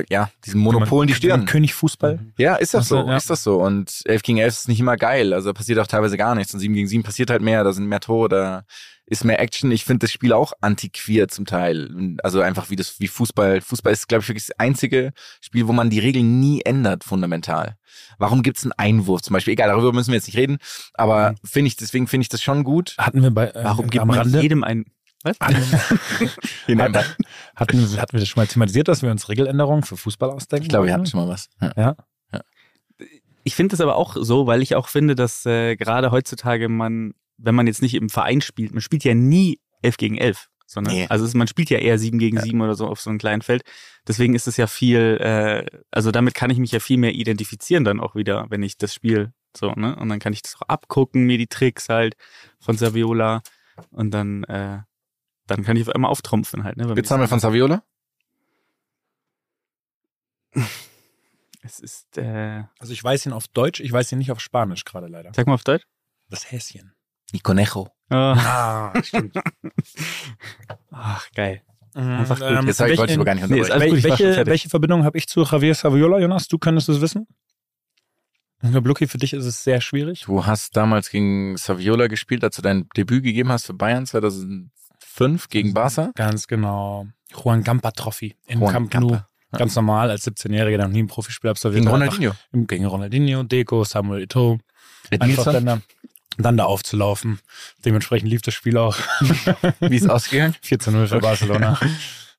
ja, 0.08 0.30
diesen 0.44 0.60
Monopolen 0.60 1.08
die 1.08 1.14
Stirn. 1.14 1.46
König 1.46 1.74
Fußball. 1.74 2.20
Ja, 2.36 2.56
ist 2.56 2.74
das 2.74 2.84
Ach 2.84 2.88
so, 2.88 3.02
so, 3.02 3.08
ja. 3.08 3.16
ist 3.16 3.30
das 3.30 3.42
so. 3.42 3.56
Und 3.56 4.02
11 4.04 4.22
gegen 4.22 4.38
11 4.38 4.54
ist 4.54 4.68
nicht 4.68 4.80
immer 4.80 4.96
geil. 4.96 5.32
Also 5.32 5.50
da 5.50 5.52
passiert 5.52 5.78
auch 5.78 5.86
teilweise 5.86 6.16
gar 6.16 6.34
nichts. 6.34 6.54
Und 6.54 6.60
7 6.60 6.74
gegen 6.74 6.88
7 6.88 7.02
passiert 7.02 7.30
halt 7.30 7.42
mehr, 7.42 7.64
da 7.64 7.72
sind 7.72 7.86
mehr 7.86 8.00
Tore, 8.00 8.28
da 8.28 8.64
ist 9.06 9.24
mehr 9.24 9.40
Action. 9.40 9.70
Ich 9.70 9.84
finde 9.84 10.04
das 10.04 10.12
Spiel 10.12 10.32
auch 10.32 10.52
antiquiert 10.60 11.30
zum 11.30 11.44
Teil. 11.44 12.16
Also 12.22 12.40
einfach 12.40 12.70
wie 12.70 12.76
das, 12.76 13.00
wie 13.00 13.08
Fußball. 13.08 13.60
Fußball 13.60 13.92
ist, 13.92 14.08
glaube 14.08 14.22
ich, 14.22 14.28
wirklich 14.28 14.46
das 14.46 14.58
einzige 14.58 15.12
Spiel, 15.40 15.68
wo 15.68 15.72
man 15.72 15.90
die 15.90 15.98
Regeln 15.98 16.40
nie 16.40 16.62
ändert, 16.62 17.04
fundamental. 17.04 17.76
Warum 18.18 18.42
gibt's 18.42 18.64
einen 18.64 18.72
Einwurf 18.72 19.22
zum 19.22 19.34
Beispiel? 19.34 19.52
Egal, 19.52 19.68
darüber 19.68 19.92
müssen 19.92 20.10
wir 20.10 20.16
jetzt 20.16 20.26
nicht 20.26 20.38
reden. 20.38 20.58
Aber 20.94 21.34
finde 21.44 21.68
ich, 21.68 21.76
deswegen 21.76 22.06
finde 22.06 22.22
ich 22.22 22.28
das 22.28 22.42
schon 22.42 22.64
gut. 22.64 22.94
Hatten 22.98 23.22
wir 23.22 23.30
bei, 23.30 23.48
äh, 23.48 23.64
Warum 23.64 23.90
gibt 23.90 24.02
am 24.02 24.08
man 24.08 24.18
Rande, 24.18 24.40
jedem 24.40 24.64
ein. 24.64 24.86
Was? 25.24 25.40
hatten, 25.40 26.94
hatten, 26.96 26.96
hatten 27.56 28.12
wir 28.12 28.20
das 28.20 28.28
schon 28.28 28.40
mal 28.40 28.46
thematisiert, 28.46 28.88
dass 28.88 29.02
wir 29.02 29.10
uns 29.10 29.28
Regeländerungen 29.28 29.82
für 29.82 29.96
Fußball 29.96 30.30
ausdenken? 30.30 30.64
Ich 30.64 30.68
glaube, 30.68 30.86
wir 30.86 30.94
hatten 30.94 31.06
schon 31.06 31.20
mal 31.20 31.28
was. 31.28 31.48
Ja. 31.60 31.96
Ja. 32.32 32.40
Ich 33.42 33.54
finde 33.54 33.74
es 33.74 33.80
aber 33.80 33.96
auch 33.96 34.16
so, 34.18 34.46
weil 34.46 34.62
ich 34.62 34.74
auch 34.74 34.88
finde, 34.88 35.14
dass 35.14 35.44
äh, 35.44 35.76
gerade 35.76 36.10
heutzutage 36.10 36.68
man, 36.68 37.12
wenn 37.36 37.54
man 37.54 37.66
jetzt 37.66 37.82
nicht 37.82 37.94
im 37.94 38.08
Verein 38.08 38.40
spielt, 38.40 38.72
man 38.72 38.80
spielt 38.80 39.04
ja 39.04 39.14
nie 39.14 39.60
11 39.82 39.96
gegen 39.98 40.16
11, 40.16 40.48
sondern 40.66 40.94
Nee. 40.94 41.06
also 41.10 41.26
es, 41.26 41.34
man 41.34 41.46
spielt 41.46 41.68
ja 41.68 41.78
eher 41.78 41.98
7 41.98 42.18
gegen 42.18 42.40
7 42.40 42.60
oder 42.62 42.74
so 42.74 42.86
auf 42.86 43.00
so 43.00 43.10
einem 43.10 43.18
kleinen 43.18 43.42
Feld. 43.42 43.62
Deswegen 44.08 44.34
ist 44.34 44.46
es 44.46 44.56
ja 44.56 44.66
viel, 44.66 45.18
äh, 45.20 45.66
also 45.90 46.10
damit 46.10 46.34
kann 46.34 46.50
ich 46.50 46.58
mich 46.58 46.72
ja 46.72 46.80
viel 46.80 46.96
mehr 46.96 47.12
identifizieren 47.12 47.84
dann 47.84 48.00
auch 48.00 48.14
wieder, 48.14 48.46
wenn 48.48 48.62
ich 48.62 48.78
das 48.78 48.94
Spiel 48.94 49.32
so, 49.56 49.72
ne? 49.72 49.94
Und 49.96 50.08
dann 50.08 50.18
kann 50.18 50.32
ich 50.32 50.42
das 50.42 50.56
auch 50.56 50.68
abgucken, 50.68 51.24
mir 51.24 51.38
die 51.38 51.46
Tricks 51.46 51.88
halt 51.88 52.16
von 52.60 52.76
Saviola 52.76 53.42
und 53.90 54.10
dann, 54.12 54.44
äh, 54.44 54.78
dann 55.46 55.62
kann 55.64 55.76
ich 55.76 55.86
auf 55.88 55.94
einmal 55.94 56.10
auftrumpfen 56.10 56.64
halt, 56.64 56.76
ne? 56.76 56.92
Jetzt 56.96 57.10
haben 57.10 57.20
wir 57.20 57.28
von 57.28 57.40
Saviola. 57.40 57.82
Es 61.66 61.80
ist, 61.80 62.18
äh, 62.18 62.64
Also 62.78 62.92
ich 62.92 63.02
weiß 63.02 63.24
ihn 63.24 63.32
auf 63.32 63.48
Deutsch, 63.48 63.80
ich 63.80 63.90
weiß 63.90 64.12
ihn 64.12 64.18
nicht 64.18 64.30
auf 64.30 64.38
Spanisch 64.40 64.84
gerade 64.84 65.06
leider. 65.06 65.32
sag 65.34 65.46
mal 65.46 65.54
auf 65.54 65.64
Deutsch. 65.64 65.84
Das 66.28 66.52
Häschen. 66.52 66.92
Die 67.32 67.40
Conejo. 67.40 67.88
Ah, 68.10 68.90
Ah, 68.92 69.02
stimmt. 69.02 69.34
ach, 70.90 71.30
geil. 71.34 71.62
Einfach 71.94 72.38
gut. 72.38 72.66
Jetzt 72.66 72.76
sag 72.76 72.90
ich, 72.90 72.98
wollte 72.98 73.12
ich 73.12 73.18
aber 73.18 73.24
gar 73.24 73.34
nicht 73.34 73.48
Nee, 73.48 73.60
unterbrechen. 73.62 73.72
alles 73.82 73.94
gut, 73.94 74.10
welche, 74.20 74.46
welche 74.46 74.68
Verbindung 74.68 75.04
habe 75.04 75.16
ich 75.16 75.26
zu 75.26 75.42
Javier 75.42 75.74
Saviola, 75.74 76.18
Jonas? 76.18 76.48
Du 76.48 76.58
könntest 76.58 76.88
es 76.90 77.00
wissen? 77.00 77.26
Ich 78.62 78.70
glaube, 78.70 78.86
Lucky, 78.88 79.06
für 79.06 79.18
dich 79.18 79.32
ist 79.32 79.44
es 79.46 79.64
sehr 79.64 79.80
schwierig. 79.80 80.22
Du 80.26 80.44
hast 80.44 80.76
damals 80.76 81.08
gegen 81.08 81.56
Saviola 81.56 82.08
gespielt, 82.08 82.44
als 82.44 82.56
du 82.56 82.62
dein 82.62 82.88
Debüt 82.96 83.22
gegeben 83.22 83.50
hast 83.50 83.64
für 83.66 83.74
Bayern 83.74 84.04
2005 85.00 85.48
gegen 85.48 85.74
Barca. 85.74 86.10
Ganz 86.14 86.46
genau. 86.46 87.06
Juan 87.34 87.62
Gampa 87.62 87.90
Trophy 87.90 88.36
im 88.46 88.60
Juan 88.60 88.88
Camp. 88.88 89.10
Nou. 89.10 89.20
Ganz 89.58 89.76
normal 89.76 90.10
als 90.10 90.26
17-Jähriger, 90.26 90.76
der 90.76 90.86
noch 90.88 90.92
nie 90.92 91.02
ein 91.02 91.06
Profispiel 91.06 91.50
absolviert 91.50 91.82
Gegen. 91.82 91.92
Ronaldinho. 91.92 92.30
Einfach 92.52 92.66
gegen 92.66 92.86
Ronaldinho, 92.86 93.44
Deco, 93.44 93.84
Samuel 93.84 94.24
Eto'o. 94.24 94.58
Einfach 95.20 95.44
dann 95.44 95.66
da, 95.66 95.80
dann 96.38 96.56
da 96.56 96.64
aufzulaufen. 96.64 97.38
Dementsprechend 97.84 98.28
lief 98.30 98.42
das 98.42 98.54
Spiel 98.54 98.76
auch 98.76 98.96
Wie 99.80 99.96
ist 99.96 100.10
ausgegangen? 100.10 100.56
14-0 100.64 101.06
für 101.06 101.20
Barcelona. 101.20 101.78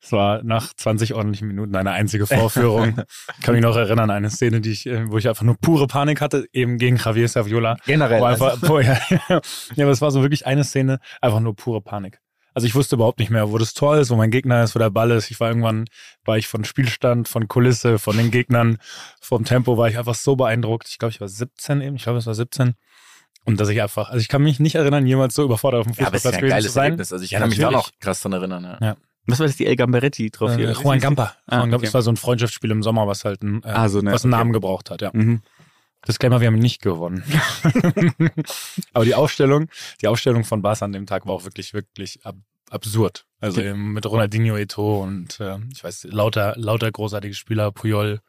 Es 0.02 0.12
war 0.12 0.44
nach 0.44 0.74
20 0.74 1.14
ordentlichen 1.16 1.48
Minuten 1.48 1.76
eine 1.76 1.92
einzige 1.92 2.28
Vorführung. 2.28 2.98
Kann 3.42 3.56
mich 3.56 3.64
noch 3.64 3.76
erinnern, 3.76 4.12
eine 4.12 4.30
Szene, 4.30 4.62
die 4.62 4.72
ich, 4.72 4.86
äh, 4.86 5.10
wo 5.10 5.18
ich 5.18 5.28
einfach 5.28 5.44
nur 5.44 5.58
pure 5.58 5.88
Panik 5.88 6.22
hatte, 6.22 6.46
eben 6.54 6.78
gegen 6.78 6.98
Javier 6.98 7.28
Saviola. 7.28 7.78
Generell. 7.86 8.20
Wo 8.20 8.26
Also, 8.26 8.46
einfach, 8.46 8.70
wo, 8.70 8.80
ja, 8.80 9.00
ja, 9.30 9.42
aber 9.84 9.92
es 9.92 10.02
war 10.02 10.12
so 10.12 10.22
wirklich 10.22 10.46
eine 10.46 10.64
Szene, 10.64 11.00
einfach 11.22 11.40
nur 11.40 11.56
pure 11.56 11.82
Panik. 11.82 12.20
Also 12.56 12.66
ich 12.68 12.74
wusste 12.74 12.96
überhaupt 12.96 13.20
nicht 13.20 13.30
mehr, 13.30 13.52
wo 13.52 13.58
das 13.58 13.74
Tor 13.74 13.98
ist, 13.98 14.10
wo 14.10 14.16
mein 14.16 14.32
Gegner 14.32 14.64
ist, 14.64 14.74
wo 14.76 14.80
der 14.80 14.90
Ball 14.90 15.12
ist. 15.12 15.30
Ich 15.30 15.40
war 15.40 15.50
irgendwann, 15.50 15.86
war 16.24 16.38
ich 16.38 16.48
von 16.48 16.64
Spielstand, 16.64 17.28
von 17.28 17.48
Kulisse, 17.48 18.00
von 18.00 18.16
den 18.18 18.32
Gegnern, 18.32 18.78
vom 19.22 19.44
Tempo, 19.44 19.78
war 19.78 19.90
ich 19.90 19.98
einfach 19.98 20.16
so 20.16 20.36
beeindruckt. 20.38 20.88
Ich 20.90 20.98
glaube, 20.98 21.12
ich 21.12 21.20
war 21.22 21.28
17 21.28 21.82
eben, 21.82 21.98
ich 21.98 22.04
glaube, 22.04 22.18
es 22.18 22.26
war 22.26 22.34
17. 22.34 22.74
Und 23.44 23.60
dass 23.60 23.70
ich 23.70 23.82
einfach, 23.82 24.08
also 24.10 24.20
ich 24.22 24.28
kann 24.30 24.42
mich 24.42 24.60
nicht 24.60 24.74
erinnern, 24.76 25.06
jemals 25.06 25.36
so 25.36 25.44
überfordert 25.44 25.82
auf 25.82 25.88
dem 25.88 25.94
Ja, 26.02 26.08
aber 26.08 26.16
es 26.16 26.26
ist 26.26 26.32
Fußballplatz 26.32 26.34
ja 26.34 26.38
ein 26.38 26.42
gewesen 26.42 26.50
geiles 26.52 26.66
zu 26.66 26.72
sein. 26.74 26.84
Erlebnis. 26.86 27.14
Also 27.14 27.26
ich 27.26 27.32
Ja, 27.32 27.40
kann 27.40 27.50
mich 27.50 27.60
da 27.60 27.72
noch 27.72 27.92
krass 28.00 28.22
dran 28.22 28.34
erinnern. 28.34 28.64
Ja. 28.64 28.78
Ja. 28.88 28.98
Was 29.28 29.40
war 29.40 29.48
das, 29.48 29.56
die 29.58 29.66
El 29.66 29.76
Gamberetti-Trophäe? 29.76 30.70
Äh, 30.70 30.74
Juan 30.74 31.00
Gampa. 31.00 31.36
Ah, 31.48 31.58
Juan 31.58 31.62
Gampa. 31.72 31.76
okay. 31.78 31.86
Das 31.86 31.94
war 31.94 32.02
so 32.04 32.12
ein 32.12 32.16
Freundschaftsspiel 32.18 32.72
im 32.72 32.84
Sommer, 32.84 33.06
was 33.08 33.26
halt 33.26 33.44
ein, 33.44 33.64
äh, 33.64 33.68
Ah, 33.68 33.90
so, 33.90 34.00
ne, 34.02 34.12
was 34.14 34.24
einen 34.24 34.34
okay. 34.34 34.40
Namen 34.40 34.54
gebraucht 34.54 34.90
hat, 34.92 35.02
ja. 35.02 35.10
Mhm. 35.14 35.42
Disclaimer, 36.08 36.40
wir 36.40 36.48
haben 36.48 36.56
nicht 36.60 36.82
gewonnen. 36.82 37.24
Aber 38.94 39.06
die 39.06 39.16
Aufstellung, 39.16 39.70
die 40.02 40.08
Aufstellung 40.08 40.44
von 40.44 40.62
Barca 40.62 40.86
an 40.86 40.92
dem 40.92 41.06
Tag 41.06 41.26
war 41.26 41.34
auch 41.34 41.44
wirklich, 41.46 41.74
wirklich 41.74 42.26
ab, 42.26 42.36
absurd. 42.70 43.26
Also 43.40 43.62
eben 43.62 43.94
mit 43.94 44.06
Ronaldinho, 44.06 44.56
Eto'o 44.56 45.02
und 45.04 45.40
äh, 45.40 45.58
ich 45.74 45.84
weiß, 45.84 46.06
lauter, 46.12 46.54
lauter 46.58 46.92
großartige 46.92 47.34
Spieler, 47.34 47.72
Puyol. 47.72 48.22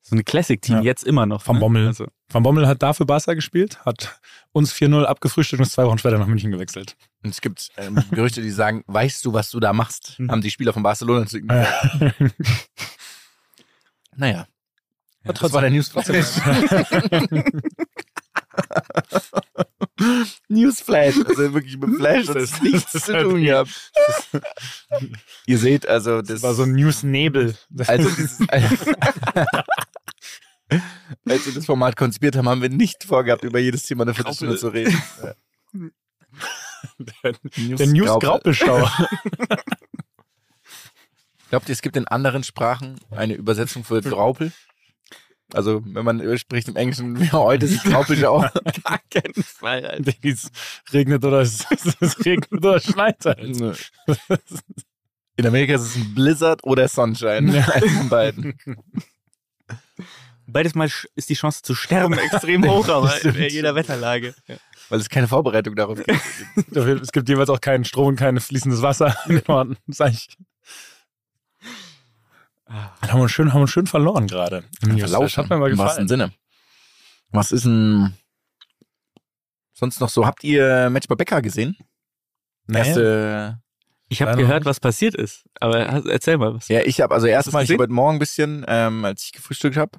So 0.00 0.16
ein 0.16 0.24
Classic-Team, 0.24 0.76
Ja. 0.76 0.82
jetzt 0.82 1.04
immer 1.04 1.26
noch. 1.26 1.46
Van 1.46 1.56
ne? 1.56 1.60
Bommel. 1.60 1.86
Also, 1.88 2.06
Van 2.30 2.42
Bommel 2.42 2.66
hat 2.66 2.82
dafür 2.82 3.04
Barca 3.04 3.34
gespielt, 3.34 3.84
hat 3.84 4.18
uns 4.52 4.72
4-0 4.72 5.04
abgefrühstückt 5.04 5.60
und 5.60 5.66
ist 5.66 5.72
zwei 5.72 5.84
Wochen 5.86 5.98
später 5.98 6.18
nach 6.18 6.26
München 6.26 6.50
gewechselt. 6.50 6.96
Und 7.22 7.30
es 7.30 7.40
gibt 7.42 7.70
ähm, 7.76 8.02
Gerüchte, 8.12 8.40
die 8.40 8.50
sagen, 8.50 8.84
weißt 8.86 9.24
du, 9.24 9.32
was 9.34 9.50
du 9.50 9.60
da 9.60 9.72
machst? 9.72 10.14
Mhm. 10.18 10.30
Haben 10.30 10.40
die 10.40 10.50
Spieler 10.50 10.72
von 10.72 10.82
Barcelona 10.82 11.26
zu 11.26 11.38
ihm 11.38 11.48
gesagt. 11.48 12.00
Äh, 12.00 12.30
Naja. 14.16 14.46
Ja, 15.28 15.32
das 15.34 15.52
war 15.52 15.60
der 15.60 15.70
Newsflash. 15.70 16.06
Newsflash. 20.48 21.16
Also 21.26 21.54
wirklich 21.54 21.76
mit 21.78 21.96
Flash 21.96 22.26
Das 22.26 22.36
ist- 22.36 22.62
nichts 22.62 22.84
das 22.92 22.94
ist 23.02 23.06
zu 23.06 23.12
halt- 23.14 23.24
tun 23.24 23.42
gehabt. 23.42 23.92
Ihr 25.46 25.58
seht 25.58 25.86
also, 25.88 26.18
das, 26.20 26.28
Das 26.28 26.42
war 26.42 26.54
so 26.54 26.62
ein 26.64 26.72
News-Nebel. 26.72 27.56
also 27.86 28.08
als 31.26 31.46
wir 31.46 31.54
das 31.54 31.64
Format 31.66 31.96
konzipiert 31.96 32.36
haben, 32.36 32.48
haben 32.48 32.62
wir 32.62 32.68
nicht 32.68 33.04
vorgehabt, 33.04 33.44
über 33.44 33.58
jedes 33.58 33.82
Thema 33.84 34.02
eine 34.02 34.14
Viertelstunde 34.14 34.56
zu 34.56 34.68
reden. 34.68 35.00
der 36.98 37.86
News-Graupelschauer. 37.86 38.90
Glaubt 41.50 41.68
ihr, 41.68 41.72
es 41.72 41.80
gibt 41.82 41.96
in 41.96 42.06
anderen 42.06 42.44
Sprachen 42.44 43.00
eine 43.10 43.34
Übersetzung 43.34 43.82
für 43.84 44.02
Graupel? 44.02 44.52
Also, 45.54 45.82
wenn 45.84 46.04
man 46.04 46.38
spricht 46.38 46.68
im 46.68 46.76
Englischen, 46.76 47.18
wie 47.18 47.32
heute 47.32 47.66
ist 47.66 47.82
Graupelschau. 47.84 48.40
gar 48.84 49.00
keinen 49.10 49.42
Fall, 49.42 49.86
Alter. 49.86 50.12
es 50.22 50.50
regnet 50.92 51.24
oder 51.24 51.40
es, 51.40 51.64
es 52.00 52.24
regnet 52.24 52.52
oder 52.52 52.76
es 52.76 52.84
schneit 52.84 53.24
halt. 53.24 53.88
In 55.36 55.46
Amerika 55.46 55.74
ist 55.74 55.82
es 55.82 55.96
ein 55.96 56.14
Blizzard 56.14 56.62
oder 56.64 56.86
Sunshine. 56.88 57.56
Ja. 57.56 57.68
Eins 57.72 57.92
von 57.92 58.08
beiden. 58.08 58.58
Beides 60.46 60.74
Mal 60.74 60.90
ist 61.14 61.30
die 61.30 61.34
Chance 61.34 61.62
zu 61.62 61.74
sterben 61.74 62.14
extrem 62.18 62.68
hoch, 62.68 62.88
aber 62.88 63.24
in 63.24 63.48
jeder 63.48 63.74
Wetterlage. 63.74 64.34
Weil 64.88 65.00
es 65.00 65.08
keine 65.08 65.28
Vorbereitung 65.28 65.76
darauf 65.76 65.98
gibt. 66.02 66.20
Es 66.74 67.12
gibt 67.12 67.28
jeweils 67.28 67.50
auch 67.50 67.60
keinen 67.60 67.84
Strom 67.84 68.08
und 68.08 68.16
kein 68.16 68.40
fließendes 68.40 68.82
Wasser. 68.82 69.16
Das 69.26 69.66
ist 69.86 70.00
eigentlich 70.00 70.28
haben 73.12 73.18
wir 73.18 73.22
uns 73.24 73.32
schön, 73.32 73.52
haben 73.52 73.60
wir 73.62 73.68
schön 73.68 73.86
verloren 73.86 74.26
gerade. 74.26 74.64
im 74.82 74.96
News. 74.96 75.10
Das 75.10 75.36
hat 75.36 75.50
mir 75.50 75.58
mal 75.58 75.70
Im 75.70 75.78
wahrsten 75.78 76.06
gefallen. 76.06 76.08
Sinne. 76.08 76.32
Was 77.30 77.52
ist 77.52 77.64
denn 77.64 78.14
sonst 79.72 80.00
noch 80.00 80.08
so? 80.08 80.26
Habt 80.26 80.44
ihr 80.44 80.90
Match 80.90 81.06
bei 81.08 81.14
Becker 81.14 81.42
gesehen? 81.42 81.76
Nee. 82.66 82.78
Erste, 82.78 83.60
Ich 84.08 84.22
habe 84.22 84.36
gehört, 84.36 84.64
was 84.64 84.80
passiert 84.80 85.14
ist. 85.14 85.44
Aber 85.60 85.78
erzähl 86.08 86.38
mal 86.38 86.54
was. 86.54 86.68
ja, 86.68 86.80
ich 86.80 87.00
habe 87.00 87.14
also 87.14 87.26
erstmal, 87.26 87.64
ich 87.64 87.70
heute 87.78 87.92
Morgen 87.92 88.16
ein 88.16 88.18
bisschen, 88.18 88.64
ähm, 88.68 89.04
als 89.04 89.24
ich 89.24 89.32
gefrühstückt 89.32 89.76
habe, 89.76 89.98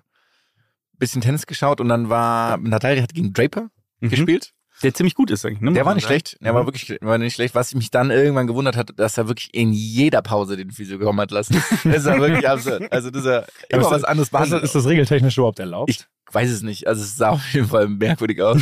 bisschen 0.98 1.22
Tennis 1.22 1.48
geschaut 1.48 1.80
und 1.82 1.88
dann 1.90 2.10
war 2.10 2.58
Natalia 2.58 3.02
hat 3.04 3.14
gegen 3.14 3.32
Draper 3.34 3.70
Mhm. 4.02 4.10
gespielt. 4.10 4.54
Der 4.84 4.94
ziemlich 4.94 5.16
gut 5.16 5.30
ist 5.32 5.46
eigentlich. 5.46 5.62
Ne? 5.62 5.74
Der 5.74 5.86
war 5.86 5.94
nicht 5.96 6.06
schlecht. 6.06 6.38
Der 6.42 6.54
war 6.54 6.66
wirklich 6.66 6.98
war 7.02 7.18
nicht 7.18 7.34
schlecht. 7.36 7.54
Was 7.56 7.74
mich 7.76 7.92
dann 7.92 8.12
irgendwann 8.12 8.48
gewundert 8.48 8.78
hat, 8.78 8.92
dass 8.98 9.18
er 9.18 9.28
wirklich 9.28 9.50
in 9.54 9.74
jeder 9.74 10.22
Pause 10.22 10.56
den 10.58 10.72
Physio 10.72 10.98
gekommen 11.00 11.20
hat 11.20 11.32
lassen. 11.32 11.62
Das 11.84 11.98
ist 11.98 12.06
ja 12.06 12.20
wirklich 12.20 12.48
absurd. 12.48 12.92
Also, 12.92 13.10
dass 13.12 13.26
er 13.26 13.46
immer 13.70 13.82
ist 13.82 13.92
was 13.92 14.02
das- 14.02 14.04
anderes 14.06 14.28
Ist 14.28 14.34
das, 14.34 14.40
behandelt. 14.42 14.64
ist 14.64 14.76
das 14.76 14.86
regeltechnisch 14.86 15.38
überhaupt 15.38 15.60
erlaubt? 15.60 15.90
Ich 15.90 16.06
weiß 16.32 16.50
es 16.50 16.62
nicht. 16.62 16.88
Also, 16.88 17.04
es 17.04 17.16
sah 17.18 17.30
auf 17.32 17.54
jeden 17.54 17.68
Fall 17.68 17.88
merkwürdig 17.88 18.42
aus. 18.42 18.62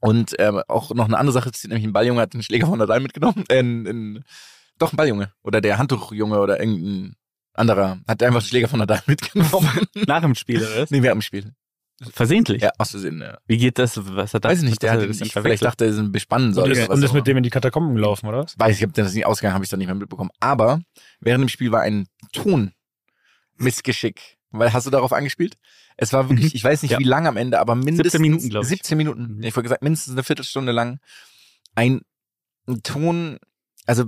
Und 0.00 0.34
ähm, 0.38 0.60
auch 0.68 0.92
noch 0.94 1.06
eine 1.06 1.16
andere 1.16 1.32
Sache, 1.32 1.48
ist 1.50 1.64
nämlich 1.66 1.84
ein 1.84 1.92
Balljunge 1.92 2.20
hat 2.20 2.34
einen 2.34 2.42
Schläger 2.42 2.66
von 2.66 2.78
Nadal 2.78 3.00
mitgenommen. 3.00 3.44
Äh, 3.48 3.60
ein, 3.60 3.86
ein, 3.86 4.24
doch, 4.78 4.92
ein 4.92 4.96
Balljunge. 4.96 5.32
Oder 5.44 5.60
der 5.60 5.78
Handtuchjunge 5.78 6.40
oder 6.40 6.58
irgendein 6.60 7.14
anderer 7.54 7.98
hat 8.08 8.22
einfach 8.22 8.40
den 8.42 8.46
Schläger 8.48 8.66
von 8.68 8.80
Nadal 8.80 9.00
mitgenommen. 9.06 9.68
Nach 10.06 10.20
dem 10.22 10.34
Spiel, 10.34 10.58
oder 10.58 10.86
nee, 10.90 11.02
wir 11.02 11.10
haben 11.10 11.22
Spiel. 11.22 11.52
Versehentlich. 12.12 12.62
Ja, 12.62 12.70
aus 12.78 12.90
Versehen. 12.90 13.20
Ja. 13.20 13.38
Wie 13.46 13.56
geht 13.58 13.78
das? 13.78 13.96
Was 14.16 14.34
hat 14.34 14.44
das? 14.44 14.52
Weiß 14.52 14.58
ich 14.62 14.68
nicht, 14.70 14.82
der 14.82 14.90
was 14.90 14.94
hat 14.96 15.02
er 15.02 15.08
das 15.08 15.20
ich, 15.20 15.32
vielleicht 15.32 15.64
dachte 15.64 15.84
er, 15.84 15.90
es 15.90 16.12
bespannen 16.12 16.52
soll. 16.54 16.64
und 16.64 16.70
ist, 16.72 16.88
und 16.88 17.02
ist 17.02 17.12
mit 17.12 17.26
dem 17.26 17.36
in 17.36 17.42
die 17.42 17.50
Katakomben 17.50 17.94
gelaufen, 17.94 18.26
oder 18.26 18.38
was? 18.44 18.58
weiß 18.58 18.76
ich, 18.78 18.84
ob 18.84 18.92
das 18.94 19.12
nicht 19.14 19.26
ausgegangen, 19.26 19.54
habe 19.54 19.64
ich 19.64 19.70
dann 19.70 19.78
nicht 19.78 19.86
mehr 19.88 19.94
mitbekommen. 19.94 20.30
Aber 20.40 20.80
während 21.20 21.42
dem 21.42 21.48
Spiel 21.48 21.70
war 21.72 21.82
ein 21.82 22.06
Ton 22.32 22.72
Missgeschick. 23.56 24.38
Weil 24.50 24.72
hast 24.72 24.86
du 24.86 24.90
darauf 24.90 25.12
angespielt? 25.12 25.56
Es 25.96 26.12
war 26.12 26.28
wirklich, 26.28 26.52
Mhm. 26.52 26.56
ich 26.56 26.64
weiß 26.64 26.82
nicht 26.82 26.92
Ja. 26.92 26.98
wie 26.98 27.04
lang 27.04 27.26
am 27.26 27.36
Ende, 27.36 27.58
aber 27.58 27.74
mindestens 27.74 28.12
17 28.12 28.20
Minuten, 28.22 28.48
glaub 28.50 28.62
ich. 28.64 28.68
17 28.68 28.98
Minuten. 28.98 29.36
Mhm. 29.36 29.42
Ich 29.44 29.54
wollte 29.56 29.64
gesagt, 29.64 29.82
mindestens 29.82 30.12
eine 30.12 30.22
Viertelstunde 30.24 30.72
lang 30.72 30.98
ein, 31.74 32.02
ein 32.66 32.82
Ton, 32.82 33.38
also 33.86 34.04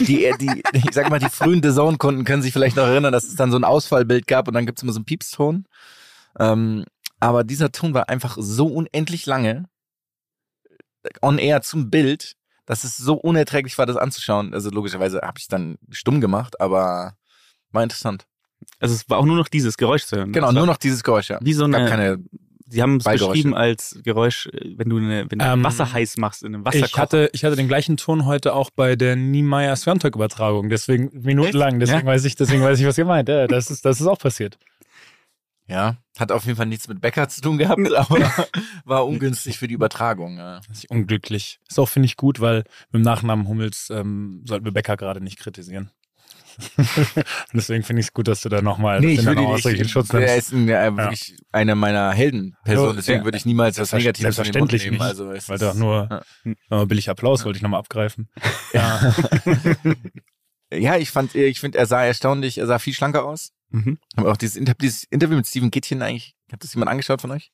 die, 0.00 0.30
die, 0.40 0.62
ich 0.72 0.84
sag 0.92 1.10
mal, 1.10 1.18
die 1.20 1.28
frühen 1.28 1.62
The 1.62 1.70
Zone-Kunden 1.72 2.24
können 2.24 2.42
sich 2.42 2.52
vielleicht 2.52 2.76
noch 2.76 2.86
erinnern, 2.86 3.12
dass 3.12 3.24
es 3.24 3.36
dann 3.36 3.50
so 3.52 3.58
ein 3.58 3.64
Ausfallbild 3.64 4.26
gab 4.26 4.48
und 4.48 4.54
dann 4.54 4.66
gibt's 4.66 4.82
immer 4.82 4.92
so 4.92 4.98
einen 4.98 5.04
Piepston. 5.04 5.66
Ähm, 6.38 6.84
aber 7.20 7.44
dieser 7.44 7.70
Ton 7.70 7.94
war 7.94 8.08
einfach 8.08 8.36
so 8.38 8.66
unendlich 8.66 9.26
lange 9.26 9.66
on 11.22 11.38
air 11.38 11.62
zum 11.62 11.90
Bild, 11.90 12.36
dass 12.66 12.84
es 12.84 12.96
so 12.96 13.14
unerträglich 13.14 13.76
war, 13.78 13.86
das 13.86 13.96
anzuschauen. 13.96 14.52
Also 14.54 14.70
logischerweise 14.70 15.20
habe 15.22 15.38
ich 15.38 15.48
dann 15.48 15.78
stumm 15.90 16.20
gemacht, 16.20 16.60
aber 16.60 17.14
war 17.72 17.82
interessant. 17.82 18.26
Also 18.78 18.94
es 18.94 19.08
war 19.08 19.18
auch 19.18 19.24
nur 19.24 19.36
noch 19.36 19.48
dieses 19.48 19.76
Geräusch 19.76 20.04
zu 20.04 20.16
hören. 20.16 20.32
Genau, 20.32 20.48
war 20.48 20.52
nur 20.52 20.66
noch 20.66 20.76
dieses 20.76 21.02
Geräusch, 21.02 21.30
ja. 21.30 21.38
Wie 21.40 21.54
so 21.54 21.64
eine, 21.64 21.86
keine, 21.86 22.18
Sie 22.70 22.82
haben 22.82 22.98
es 22.98 23.04
beschrieben 23.04 23.54
als 23.54 23.98
Geräusch, 24.04 24.46
äh, 24.46 24.74
wenn 24.76 24.88
du, 24.88 24.98
eine, 24.98 25.28
wenn 25.28 25.40
du 25.40 25.44
Ähm, 25.44 25.64
Wasser 25.64 25.92
heiß 25.92 26.18
machst 26.18 26.44
in 26.44 26.54
einem 26.54 26.64
Wasserkocher. 26.64 26.86
Ich 26.86 26.98
hatte, 26.98 27.30
ich 27.32 27.44
hatte 27.44 27.56
den 27.56 27.66
gleichen 27.66 27.96
Ton 27.96 28.26
heute 28.26 28.54
auch 28.54 28.70
bei 28.70 28.94
der 28.94 29.16
Niemeyer 29.16 29.74
Svantag-Übertragung, 29.74 30.68
deswegen 30.68 31.10
minutenlang, 31.12 31.80
deswegen 31.80 32.06
weiß 32.06 32.24
ich, 32.24 32.36
deswegen 32.36 32.62
weiß 32.62 32.78
ich, 32.78 32.86
was 32.86 32.96
ihr 32.96 33.04
meint. 33.04 33.28
Ja, 33.28 33.48
das 33.48 33.70
ist, 33.70 33.84
das 33.84 34.00
ist 34.00 34.06
auch 34.06 34.18
passiert. 34.18 34.58
Ja, 35.70 35.96
hat 36.18 36.32
auf 36.32 36.44
jeden 36.44 36.56
Fall 36.56 36.66
nichts 36.66 36.88
mit 36.88 37.00
Bäcker 37.00 37.28
zu 37.28 37.40
tun 37.40 37.56
gehabt, 37.58 37.94
aber 37.94 38.18
war 38.84 39.06
ungünstig 39.06 39.58
für 39.58 39.68
die 39.68 39.74
Übertragung. 39.74 40.36
Ja. 40.36 40.60
Unglücklich. 40.88 41.60
Ist 41.68 41.78
auch, 41.78 41.88
finde 41.88 42.06
ich, 42.06 42.16
gut, 42.16 42.40
weil 42.40 42.64
mit 42.90 43.00
dem 43.00 43.02
Nachnamen 43.02 43.48
Hummels 43.48 43.88
ähm, 43.90 44.42
sollten 44.46 44.64
wir 44.64 44.72
Becker 44.72 44.96
gerade 44.96 45.20
nicht 45.22 45.38
kritisieren. 45.38 45.90
Und 46.76 46.86
deswegen 47.54 47.84
finde 47.84 48.00
ich 48.00 48.06
es 48.08 48.12
gut, 48.12 48.26
dass 48.28 48.40
du 48.42 48.48
da 48.48 48.60
nochmal 48.60 49.00
Nee, 49.00 49.12
ich 49.14 49.24
würde 49.24 49.40
in 49.78 49.88
Schutz 49.88 50.12
nimmst. 50.12 50.36
ist 50.36 50.52
ein, 50.52 50.68
äh, 50.68 50.94
wirklich 50.94 51.36
eine 51.52 51.74
meiner 51.76 52.12
Heldenpersonen, 52.12 52.90
Ja, 52.90 52.96
deswegen 52.96 53.18
ja. 53.20 53.24
würde 53.24 53.38
ich 53.38 53.46
niemals 53.46 53.78
was 53.78 53.92
Negatives 53.92 54.34
von 54.36 54.44
ihm 54.44 54.52
Selbstverständlich 54.52 54.84
nehmen. 54.84 54.94
nicht, 54.96 55.02
Also, 55.02 55.30
es 55.30 55.48
weil 55.48 55.58
doch 55.58 55.74
nur 55.74 56.22
Ja. 56.68 56.82
äh, 56.82 56.86
billig 56.86 57.08
Applaus 57.08 57.44
wollte 57.44 57.56
ich 57.58 57.62
nochmal 57.62 57.80
abgreifen. 57.80 58.28
Ja. 58.74 59.14
Ja, 60.72 60.96
ich 60.96 61.10
fand, 61.10 61.34
ich 61.34 61.60
finde, 61.60 61.78
er 61.78 61.86
sah 61.86 62.04
erstaunlich, 62.04 62.58
er 62.58 62.66
sah 62.66 62.78
viel 62.78 62.94
schlanker 62.94 63.24
aus. 63.24 63.52
Mhm. 63.70 63.98
Aber 64.16 64.32
auch 64.32 64.36
dieses, 64.36 64.56
Inter 64.56 64.74
dieses 64.74 65.04
Interview 65.04 65.36
mit 65.36 65.46
Steven 65.46 65.70
Gittchen 65.70 66.02
eigentlich, 66.02 66.36
hat 66.52 66.62
das 66.62 66.74
jemand 66.74 66.90
angeschaut 66.90 67.20
von 67.20 67.30
euch? 67.30 67.52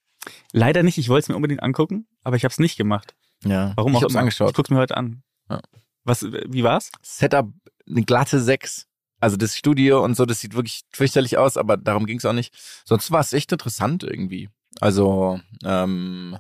Leider 0.53 0.83
nicht, 0.83 0.99
ich 0.99 1.09
wollte 1.09 1.25
es 1.25 1.29
mir 1.29 1.37
unbedingt 1.37 1.63
angucken, 1.63 2.07
aber 2.23 2.37
ich 2.37 2.45
habe 2.45 2.53
es 2.53 2.59
nicht 2.59 2.77
gemacht. 2.77 3.15
Ja. 3.45 3.73
Warum 3.77 3.93
ich 3.93 3.99
auch 3.99 4.03
hab's 4.03 4.13
immer. 4.13 4.21
Ich 4.21 4.23
angeschaut. 4.23 4.55
guck's 4.55 4.71
mir 4.71 4.79
heute 4.79 4.97
an. 4.97 5.23
Ja. 5.49 5.61
Was, 6.05 6.25
wie 6.25 6.63
war's? 6.63 6.91
Setup, 7.03 7.53
eine 7.89 8.03
glatte 8.03 8.41
6. 8.41 8.87
Also 9.19 9.37
das 9.37 9.57
Studio 9.57 10.05
und 10.05 10.15
so, 10.15 10.27
das 10.27 10.41
sieht 10.41 10.55
wirklich 10.55 10.83
fürchterlich 10.93 11.39
aus, 11.39 11.57
aber 11.57 11.77
darum 11.77 12.07
ging 12.07 12.19
es 12.19 12.25
auch 12.25 12.33
nicht. 12.35 12.55
Sonst 12.85 13.11
war 13.11 13.21
es 13.21 13.33
echt 13.33 13.51
interessant 13.51 14.03
irgendwie. 14.03 14.51
Also, 14.81 15.41
ähm, 15.65 16.37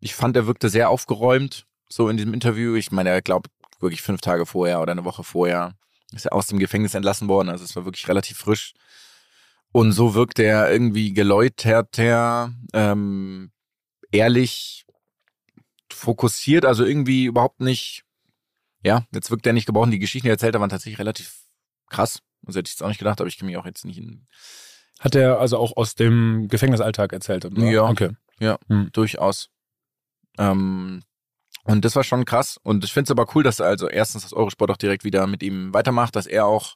ich 0.00 0.14
fand, 0.14 0.36
er 0.36 0.46
wirkte 0.46 0.70
sehr 0.70 0.88
aufgeräumt, 0.88 1.66
so 1.88 2.08
in 2.08 2.16
diesem 2.16 2.32
Interview. 2.32 2.74
Ich 2.76 2.92
meine, 2.92 3.10
er 3.10 3.20
glaubt 3.20 3.48
wirklich 3.82 4.02
fünf 4.02 4.20
Tage 4.20 4.46
vorher 4.46 4.80
oder 4.80 4.92
eine 4.92 5.04
Woche 5.04 5.24
vorher 5.24 5.74
ist 6.12 6.26
er 6.26 6.34
aus 6.34 6.46
dem 6.46 6.58
Gefängnis 6.58 6.94
entlassen 6.94 7.28
worden. 7.28 7.48
Also 7.48 7.64
es 7.64 7.74
war 7.74 7.84
wirklich 7.84 8.08
relativ 8.08 8.38
frisch. 8.38 8.74
Und 9.72 9.92
so 9.92 10.14
wirkt 10.14 10.38
er 10.38 10.70
irgendwie 10.70 11.14
geläuterter, 11.14 12.52
ähm, 12.74 13.50
ehrlich, 14.10 14.84
fokussiert, 15.90 16.66
also 16.66 16.84
irgendwie 16.84 17.24
überhaupt 17.24 17.60
nicht 17.60 18.04
ja, 18.82 19.06
jetzt 19.12 19.30
wirkt 19.30 19.46
er 19.46 19.52
nicht 19.52 19.66
gebrochen. 19.66 19.90
Die 19.90 19.98
Geschichten, 19.98 20.26
die 20.26 20.30
er 20.30 20.34
erzählt 20.34 20.54
hat, 20.54 20.60
waren 20.60 20.70
tatsächlich 20.70 20.98
relativ 20.98 21.44
krass. 21.88 22.20
Also 22.46 22.58
hätte 22.58 22.68
ich 22.68 22.74
jetzt 22.74 22.82
auch 22.82 22.88
nicht 22.88 22.98
gedacht, 22.98 23.20
aber 23.20 23.28
ich 23.28 23.38
kann 23.38 23.46
mich 23.46 23.56
auch 23.56 23.66
jetzt 23.66 23.84
nicht 23.84 23.98
in, 23.98 24.26
Hat 24.98 25.14
er 25.14 25.38
also 25.38 25.58
auch 25.58 25.76
aus 25.76 25.94
dem 25.94 26.48
Gefängnisalltag 26.48 27.12
erzählt? 27.12 27.44
Oder? 27.44 27.62
Ja. 27.62 27.84
Okay. 27.84 28.10
durchaus. 28.92 29.50
Ähm, 30.38 31.02
Und 31.64 31.84
das 31.84 31.94
war 31.94 32.02
schon 32.02 32.24
krass. 32.24 32.58
Und 32.62 32.84
ich 32.84 32.92
finde 32.92 33.04
es 33.06 33.10
aber 33.10 33.26
cool, 33.34 33.42
dass 33.42 33.60
also 33.60 33.88
erstens 33.88 34.22
das 34.22 34.32
Eurosport 34.32 34.70
auch 34.70 34.76
direkt 34.76 35.04
wieder 35.04 35.26
mit 35.26 35.42
ihm 35.42 35.72
weitermacht, 35.72 36.16
dass 36.16 36.26
er 36.26 36.46
auch 36.46 36.74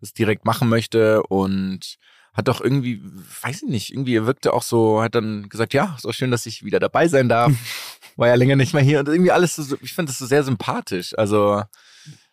das 0.00 0.12
direkt 0.12 0.44
machen 0.44 0.68
möchte 0.68 1.22
und 1.24 1.96
hat 2.32 2.46
doch 2.46 2.60
irgendwie, 2.60 3.02
weiß 3.42 3.62
ich 3.62 3.68
nicht, 3.68 3.92
irgendwie 3.92 4.14
er 4.14 4.26
wirkte 4.26 4.52
auch 4.52 4.62
so, 4.62 5.02
hat 5.02 5.16
dann 5.16 5.48
gesagt, 5.48 5.74
ja, 5.74 5.94
ist 5.96 6.06
auch 6.06 6.12
schön, 6.12 6.30
dass 6.30 6.46
ich 6.46 6.64
wieder 6.64 6.78
dabei 6.78 7.08
sein 7.08 7.28
darf. 7.28 7.52
War 8.16 8.28
ja 8.28 8.34
länger 8.34 8.54
nicht 8.56 8.72
mehr 8.72 8.82
hier 8.82 9.00
und 9.00 9.08
irgendwie 9.08 9.32
alles 9.32 9.56
so, 9.56 9.76
ich 9.82 9.94
finde 9.94 10.10
das 10.12 10.18
so 10.18 10.26
sehr 10.26 10.44
sympathisch. 10.44 11.12
Also 11.18 11.62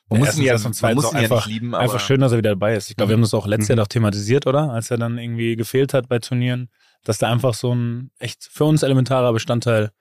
man 0.10 0.20
muss 0.20 0.38
ihn 0.38 0.43
ja, 0.43 0.58
man 0.58 0.95
muss 0.95 1.12
ihn 1.12 1.18
ja 1.18 1.24
einfach, 1.24 1.48
nicht 1.48 1.48
lieben, 1.48 1.74
aber 1.74 1.84
einfach 1.84 2.00
schön, 2.00 2.22
dass 2.22 2.32
er 2.32 2.38
wieder 2.38 2.52
dabei 2.52 2.76
ist. 2.76 2.89
Ich 2.89 2.95
glaube, 2.95 3.10
wir 3.10 3.14
haben 3.16 3.22
das 3.22 3.34
auch 3.34 3.48
letztes 3.48 3.70
Mhm. 3.70 3.72
Jahr 3.74 3.84
noch 3.84 3.88
thematisiert, 3.88 4.48
oder? 4.48 4.72
Als 4.72 4.91
er 4.91 4.98
dann 4.98 5.18
irgendwie 5.18 5.56
gefehlt 5.56 5.93
hat 5.93 6.08
bei 6.08 6.20
Turnieren, 6.20 6.70
dass 7.04 7.18
da 7.18 7.32
einfach 7.32 7.54
so 7.54 7.74
ein 7.74 8.12
echt 8.20 8.48
für 8.52 8.66
uns 8.66 8.84
elementarer 8.84 9.34
Bestandteil 9.34 9.91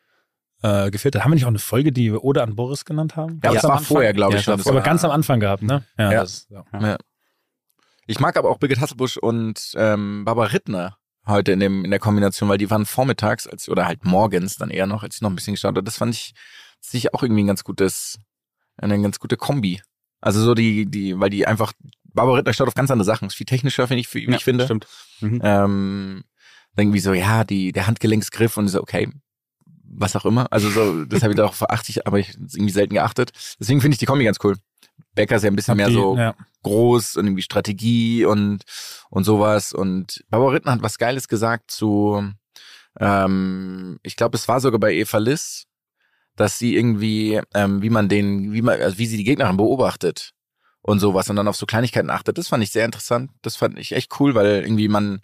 äh, 0.62 0.90
gefehlt 0.90 1.14
hat. 1.14 1.24
Haben 1.24 1.32
wir 1.32 1.34
nicht 1.36 1.44
auch 1.44 1.48
eine 1.48 1.58
Folge, 1.58 1.92
die 1.92 2.12
wir 2.12 2.24
Oder 2.24 2.42
an 2.42 2.56
Boris 2.56 2.84
genannt 2.84 3.16
haben? 3.16 3.40
Ja, 3.44 3.50
Ja, 3.50 3.54
das 3.54 3.64
war 3.64 3.72
Anfang. 3.72 3.84
vorher, 3.86 4.12
glaube 4.12 4.32
Ja, 4.34 4.38
ich 4.40 4.44
das 4.46 4.52
war 4.52 4.54
schon. 4.54 4.58
Das 4.58 4.66
aber 4.68 4.76
war- 4.76 4.84
ganz 4.84 5.04
am 5.04 5.10
Anfang 5.10 5.40
gehabt, 5.40 5.62
ne? 5.62 5.84
Ja. 5.98 6.10
Das, 6.10 6.46
ja. 6.50 6.64
Ja. 6.72 6.96
Ich 8.06 8.20
mag 8.20 8.36
aber 8.36 8.50
auch 8.50 8.58
Birgit 8.58 8.80
Hasselbusch 8.80 9.16
und 9.16 9.72
ähm, 9.76 10.24
Barbara 10.24 10.46
Rittner 10.48 10.96
heute 11.26 11.52
in, 11.52 11.60
dem, 11.60 11.84
in 11.84 11.90
der 11.90 11.98
Kombination, 11.98 12.48
weil 12.48 12.58
die 12.58 12.70
waren 12.70 12.86
vormittags 12.86 13.46
als, 13.48 13.68
oder 13.68 13.84
halt 13.86 14.04
morgens 14.04 14.56
dann 14.56 14.70
eher 14.70 14.86
noch, 14.86 15.02
als 15.02 15.16
ich 15.16 15.22
noch 15.22 15.30
ein 15.30 15.34
bisschen 15.34 15.54
geschaut 15.54 15.70
habe. 15.70 15.82
Das 15.82 15.96
fand 15.96 16.14
ich 16.14 16.32
sich 16.80 17.12
auch 17.14 17.22
irgendwie 17.24 17.42
ein 17.42 17.48
ganz 17.48 17.64
gutes, 17.64 18.18
eine 18.76 19.00
ganz 19.02 19.18
gute 19.18 19.36
Kombi. 19.36 19.82
Also 20.20 20.40
so 20.40 20.54
die, 20.54 20.86
die, 20.86 21.18
weil 21.18 21.30
die 21.30 21.46
einfach, 21.46 21.72
Barbara 22.04 22.36
Rittner 22.36 22.52
schaut 22.52 22.68
auf 22.68 22.74
ganz 22.74 22.90
andere 22.92 23.04
Sachen. 23.04 23.26
Ist 23.26 23.34
viel 23.34 23.44
technischer, 23.46 23.88
finde 23.88 24.00
ich, 24.02 24.14
wie 24.14 24.24
ich 24.34 24.44
finde. 24.44 24.64
Stimmt. 24.64 24.86
Mhm. 25.20 25.40
Ähm, 25.42 26.24
irgendwie 26.76 27.00
so, 27.00 27.12
ja, 27.12 27.42
die, 27.44 27.72
der 27.72 27.86
Handgelenksgriff 27.88 28.56
und 28.56 28.68
so, 28.68 28.80
okay, 28.80 29.10
was 29.88 30.16
auch 30.16 30.24
immer. 30.24 30.50
Also 30.52 30.68
so, 30.70 31.04
das 31.04 31.22
habe 31.22 31.32
ich 31.32 31.36
darauf 31.36 31.54
vor 31.54 31.70
80, 31.70 32.06
aber 32.06 32.18
ich 32.18 32.34
irgendwie 32.34 32.70
selten 32.70 32.94
geachtet. 32.94 33.32
Deswegen 33.60 33.80
finde 33.80 33.94
ich 33.94 33.98
die 33.98 34.06
Kombi 34.06 34.24
ganz 34.24 34.38
cool. 34.42 34.56
Becker 35.14 35.36
ist 35.36 35.42
ja 35.42 35.50
ein 35.50 35.56
bisschen 35.56 35.76
mehr 35.76 35.88
die, 35.88 35.94
so 35.94 36.16
ja. 36.16 36.34
groß 36.62 37.16
und 37.16 37.26
irgendwie 37.26 37.42
Strategie 37.42 38.24
und 38.24 38.62
und 39.10 39.24
sowas. 39.24 39.72
Und 39.72 40.24
Barbara 40.28 40.52
Rittner 40.52 40.72
hat 40.72 40.82
was 40.82 40.98
Geiles 40.98 41.28
gesagt 41.28 41.70
zu, 41.70 42.22
ähm, 42.98 43.98
ich 44.02 44.16
glaube, 44.16 44.36
es 44.36 44.48
war 44.48 44.60
sogar 44.60 44.80
bei 44.80 44.94
Eva 44.94 45.18
Liss, 45.18 45.66
dass 46.36 46.58
sie 46.58 46.76
irgendwie, 46.76 47.40
ähm, 47.54 47.82
wie 47.82 47.90
man 47.90 48.08
den, 48.08 48.52
wie 48.52 48.62
man, 48.62 48.80
also 48.80 48.98
wie 48.98 49.06
sie 49.06 49.16
die 49.16 49.24
Gegnerin 49.24 49.56
beobachtet 49.56 50.32
und 50.82 51.00
sowas 51.00 51.28
und 51.30 51.36
dann 51.36 51.48
auf 51.48 51.56
so 51.56 51.66
Kleinigkeiten 51.66 52.10
achtet. 52.10 52.38
Das 52.38 52.48
fand 52.48 52.62
ich 52.62 52.70
sehr 52.70 52.84
interessant. 52.84 53.30
Das 53.42 53.56
fand 53.56 53.78
ich 53.78 53.92
echt 53.92 54.20
cool, 54.20 54.34
weil 54.34 54.62
irgendwie 54.62 54.88
man, 54.88 55.20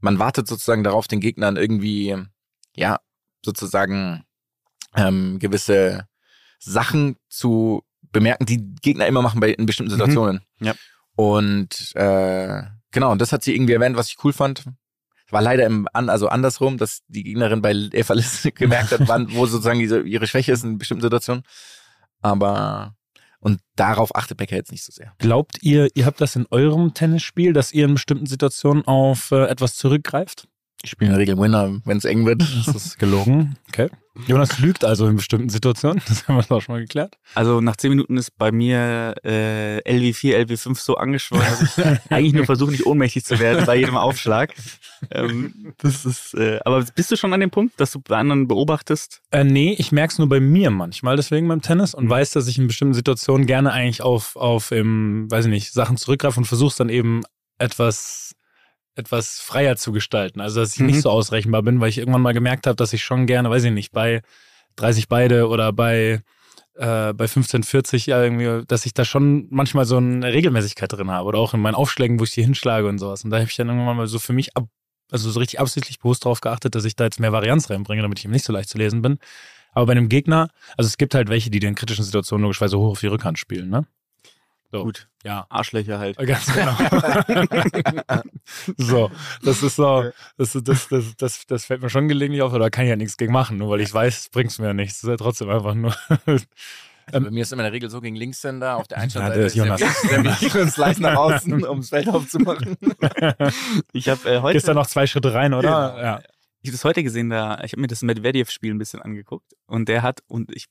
man 0.00 0.18
wartet 0.18 0.46
sozusagen 0.48 0.84
darauf, 0.84 1.08
den 1.08 1.20
Gegnern 1.20 1.56
irgendwie, 1.56 2.16
ja, 2.74 2.98
sozusagen 3.44 4.24
ähm, 4.96 5.38
gewisse 5.38 6.06
Sachen 6.58 7.16
zu 7.28 7.82
bemerken, 8.12 8.46
die 8.46 8.74
Gegner 8.82 9.06
immer 9.06 9.22
machen 9.22 9.40
bei 9.40 9.50
in 9.50 9.66
bestimmten 9.66 9.90
Situationen. 9.90 10.42
Ja. 10.60 10.74
Und 11.16 11.94
äh, 11.94 12.62
genau, 12.90 13.12
und 13.12 13.20
das 13.20 13.32
hat 13.32 13.42
sie 13.42 13.54
irgendwie 13.54 13.72
erwähnt, 13.72 13.96
was 13.96 14.08
ich 14.08 14.22
cool 14.24 14.32
fand. 14.32 14.64
War 15.30 15.42
leider 15.42 15.64
im 15.64 15.88
an, 15.94 16.10
also 16.10 16.28
andersrum, 16.28 16.76
dass 16.76 17.00
die 17.08 17.22
Gegnerin 17.22 17.62
bei 17.62 17.72
Eva 17.72 18.12
Liss 18.12 18.46
gemerkt 18.54 18.92
hat, 18.92 19.08
wann, 19.08 19.32
wo 19.34 19.46
sozusagen 19.46 19.78
diese, 19.78 20.00
ihre 20.02 20.26
Schwäche 20.26 20.52
ist 20.52 20.62
in 20.62 20.78
bestimmten 20.78 21.02
Situationen. 21.02 21.42
Aber 22.20 22.94
und 23.40 23.60
darauf 23.74 24.14
achtet 24.14 24.38
Becker 24.38 24.54
jetzt 24.54 24.70
nicht 24.70 24.84
so 24.84 24.92
sehr. 24.92 25.14
Glaubt 25.18 25.58
ihr, 25.62 25.88
ihr 25.94 26.06
habt 26.06 26.20
das 26.20 26.36
in 26.36 26.46
eurem 26.50 26.94
Tennisspiel, 26.94 27.52
dass 27.52 27.72
ihr 27.72 27.86
in 27.86 27.94
bestimmten 27.94 28.26
Situationen 28.26 28.86
auf 28.86 29.32
äh, 29.32 29.46
etwas 29.46 29.74
zurückgreift? 29.74 30.46
Ich 30.84 30.90
spiele 30.90 31.10
in 31.10 31.14
der 31.14 31.20
Regel 31.20 31.38
Winner, 31.38 31.80
wenn 31.84 31.96
es 31.96 32.04
eng 32.04 32.26
wird. 32.26 32.42
Das 32.66 32.74
ist 32.74 32.98
gelogen. 32.98 33.56
Okay. 33.68 33.88
Jonas 34.26 34.58
lügt 34.58 34.84
also 34.84 35.06
in 35.06 35.16
bestimmten 35.16 35.48
Situationen. 35.48 36.02
Das 36.06 36.28
haben 36.28 36.36
wir 36.36 36.42
doch 36.42 36.60
schon 36.60 36.74
mal 36.74 36.80
geklärt. 36.80 37.16
Also 37.34 37.60
nach 37.60 37.76
zehn 37.76 37.90
Minuten 37.90 38.18
ist 38.18 38.36
bei 38.36 38.52
mir 38.52 39.14
äh, 39.24 39.78
LW4, 39.78 40.44
LW5 40.44 40.78
so 40.78 40.96
angeschwollen, 40.96 41.46
dass 41.48 41.78
ich 41.78 41.84
eigentlich 42.10 42.34
nur 42.34 42.44
versuche, 42.44 42.72
nicht 42.72 42.84
ohnmächtig 42.84 43.24
zu 43.24 43.38
werden 43.38 43.64
bei 43.64 43.76
jedem 43.76 43.96
Aufschlag. 43.96 44.54
Ähm, 45.10 45.72
das 45.78 46.04
ist, 46.04 46.34
äh, 46.34 46.60
aber 46.64 46.84
bist 46.94 47.10
du 47.10 47.16
schon 47.16 47.32
an 47.32 47.40
dem 47.40 47.50
Punkt, 47.50 47.80
dass 47.80 47.92
du 47.92 48.00
bei 48.00 48.16
anderen 48.16 48.48
beobachtest? 48.48 49.22
Äh, 49.30 49.44
nee, 49.44 49.74
ich 49.78 49.92
merke 49.92 50.12
es 50.12 50.18
nur 50.18 50.28
bei 50.28 50.40
mir 50.40 50.70
manchmal, 50.70 51.16
deswegen 51.16 51.48
beim 51.48 51.62
Tennis 51.62 51.94
und 51.94 52.10
weiß, 52.10 52.32
dass 52.32 52.48
ich 52.48 52.58
in 52.58 52.66
bestimmten 52.66 52.94
Situationen 52.94 53.46
gerne 53.46 53.72
eigentlich 53.72 54.02
auf, 54.02 54.36
auf 54.36 54.72
im, 54.72 55.30
weiß 55.30 55.46
ich 55.46 55.50
nicht, 55.50 55.72
Sachen 55.72 55.96
zurückgreife 55.96 56.38
und 56.38 56.46
versuche 56.46 56.76
dann 56.76 56.88
eben 56.88 57.22
etwas, 57.58 58.34
etwas 58.94 59.40
freier 59.40 59.76
zu 59.76 59.92
gestalten. 59.92 60.40
Also, 60.40 60.60
dass 60.60 60.74
ich 60.74 60.80
Mhm. 60.80 60.86
nicht 60.86 61.02
so 61.02 61.10
ausrechenbar 61.10 61.62
bin, 61.62 61.80
weil 61.80 61.88
ich 61.88 61.98
irgendwann 61.98 62.22
mal 62.22 62.34
gemerkt 62.34 62.66
habe, 62.66 62.76
dass 62.76 62.92
ich 62.92 63.02
schon 63.02 63.26
gerne, 63.26 63.50
weiß 63.50 63.64
ich 63.64 63.72
nicht, 63.72 63.92
bei 63.92 64.22
30 64.76 65.08
beide 65.08 65.48
oder 65.48 65.72
bei, 65.72 66.22
äh, 66.74 67.12
bei 67.12 67.28
15, 67.28 67.62
40 67.62 68.06
ja 68.06 68.22
irgendwie, 68.22 68.66
dass 68.66 68.86
ich 68.86 68.94
da 68.94 69.04
schon 69.04 69.46
manchmal 69.50 69.84
so 69.84 69.96
eine 69.98 70.32
Regelmäßigkeit 70.32 70.92
drin 70.92 71.10
habe 71.10 71.26
oder 71.28 71.38
auch 71.38 71.54
in 71.54 71.60
meinen 71.60 71.74
Aufschlägen, 71.74 72.18
wo 72.20 72.24
ich 72.24 72.32
die 72.32 72.42
hinschlage 72.42 72.88
und 72.88 72.98
sowas. 72.98 73.24
Und 73.24 73.30
da 73.30 73.38
habe 73.38 73.48
ich 73.48 73.56
dann 73.56 73.68
irgendwann 73.68 73.96
mal 73.96 74.06
so 74.06 74.18
für 74.18 74.32
mich 74.32 74.56
ab, 74.56 74.66
also 75.10 75.30
so 75.30 75.40
richtig 75.40 75.60
absichtlich 75.60 75.98
bewusst 75.98 76.24
darauf 76.24 76.40
geachtet, 76.40 76.74
dass 76.74 76.84
ich 76.84 76.96
da 76.96 77.04
jetzt 77.04 77.20
mehr 77.20 77.32
Varianz 77.32 77.68
reinbringe, 77.70 78.02
damit 78.02 78.18
ich 78.18 78.24
eben 78.24 78.32
nicht 78.32 78.44
so 78.46 78.52
leicht 78.52 78.68
zu 78.70 78.78
lesen 78.78 79.02
bin. 79.02 79.18
Aber 79.72 79.86
bei 79.86 79.92
einem 79.92 80.08
Gegner, 80.08 80.48
also 80.76 80.88
es 80.88 80.96
gibt 80.98 81.14
halt 81.14 81.28
welche, 81.28 81.50
die 81.50 81.58
in 81.58 81.74
kritischen 81.74 82.04
Situationen 82.04 82.42
logischerweise 82.42 82.78
hoch 82.78 82.92
auf 82.92 83.00
die 83.00 83.06
Rückhand 83.06 83.38
spielen, 83.38 83.68
ne? 83.70 83.86
So. 84.72 84.84
Gut. 84.84 85.06
Ja. 85.22 85.44
Arschlöcher 85.50 85.98
halt. 85.98 86.16
Ganz 86.16 86.46
genau. 86.52 86.74
so, 88.78 89.10
das 89.44 89.62
ist 89.62 89.76
so, 89.76 90.10
das, 90.38 90.52
das, 90.64 90.88
das, 90.88 91.16
das, 91.16 91.46
das 91.46 91.64
fällt 91.66 91.82
mir 91.82 91.90
schon 91.90 92.08
gelegentlich 92.08 92.40
auf, 92.40 92.52
aber 92.52 92.60
da 92.60 92.70
kann 92.70 92.84
ich 92.84 92.88
ja 92.88 92.96
nichts 92.96 93.18
gegen 93.18 93.34
machen, 93.34 93.58
nur 93.58 93.68
weil 93.68 93.82
ich 93.82 93.92
weiß, 93.92 94.30
bringt's 94.30 94.58
mir 94.58 94.68
ja 94.68 94.72
nichts. 94.74 95.02
Das 95.02 95.04
ist 95.04 95.10
ja 95.10 95.16
trotzdem 95.18 95.50
einfach 95.50 95.74
nur. 95.74 95.94
Also 96.26 97.26
bei 97.26 97.30
mir 97.30 97.42
ist 97.42 97.52
immer 97.52 97.62
in 97.62 97.66
der 97.66 97.72
Regel 97.72 97.90
so 97.90 98.00
gegen 98.00 98.16
Linkshänder 98.16 98.76
auf 98.76 98.88
der 98.88 98.96
Ja, 98.98 99.02
Einstellseite. 99.04 99.38
der 99.38 99.46
ist 99.46 99.56
Jonas. 99.56 99.80
Serviere 99.80 100.62
und 100.62 100.70
Slice 100.70 101.02
nach 101.02 101.16
außen, 101.16 101.64
um 101.64 101.80
das 101.80 101.88
Feld 101.90 102.08
aufzumachen. 102.08 102.76
Ich 103.92 104.08
habe 104.08 104.30
äh, 104.30 104.40
heute 104.40 104.54
Gehst 104.54 104.68
da 104.68 104.74
noch 104.74 104.86
zwei 104.86 105.06
Schritte 105.06 105.34
rein, 105.34 105.52
oder? 105.52 105.90
Genau. 105.90 106.02
Ja. 106.02 106.18
Ich 106.62 106.68
habe 106.68 106.76
das 106.76 106.84
heute 106.84 107.02
gesehen, 107.02 107.28
da 107.28 107.60
ich 107.62 107.72
habe 107.72 107.80
mir 107.82 107.88
das 107.88 108.00
Medvedev-Spiel 108.02 108.72
ein 108.72 108.78
bisschen 108.78 109.02
angeguckt 109.02 109.52
und 109.66 109.88
der 109.88 110.02
hat, 110.02 110.20
und 110.28 110.54
ich 110.54 110.66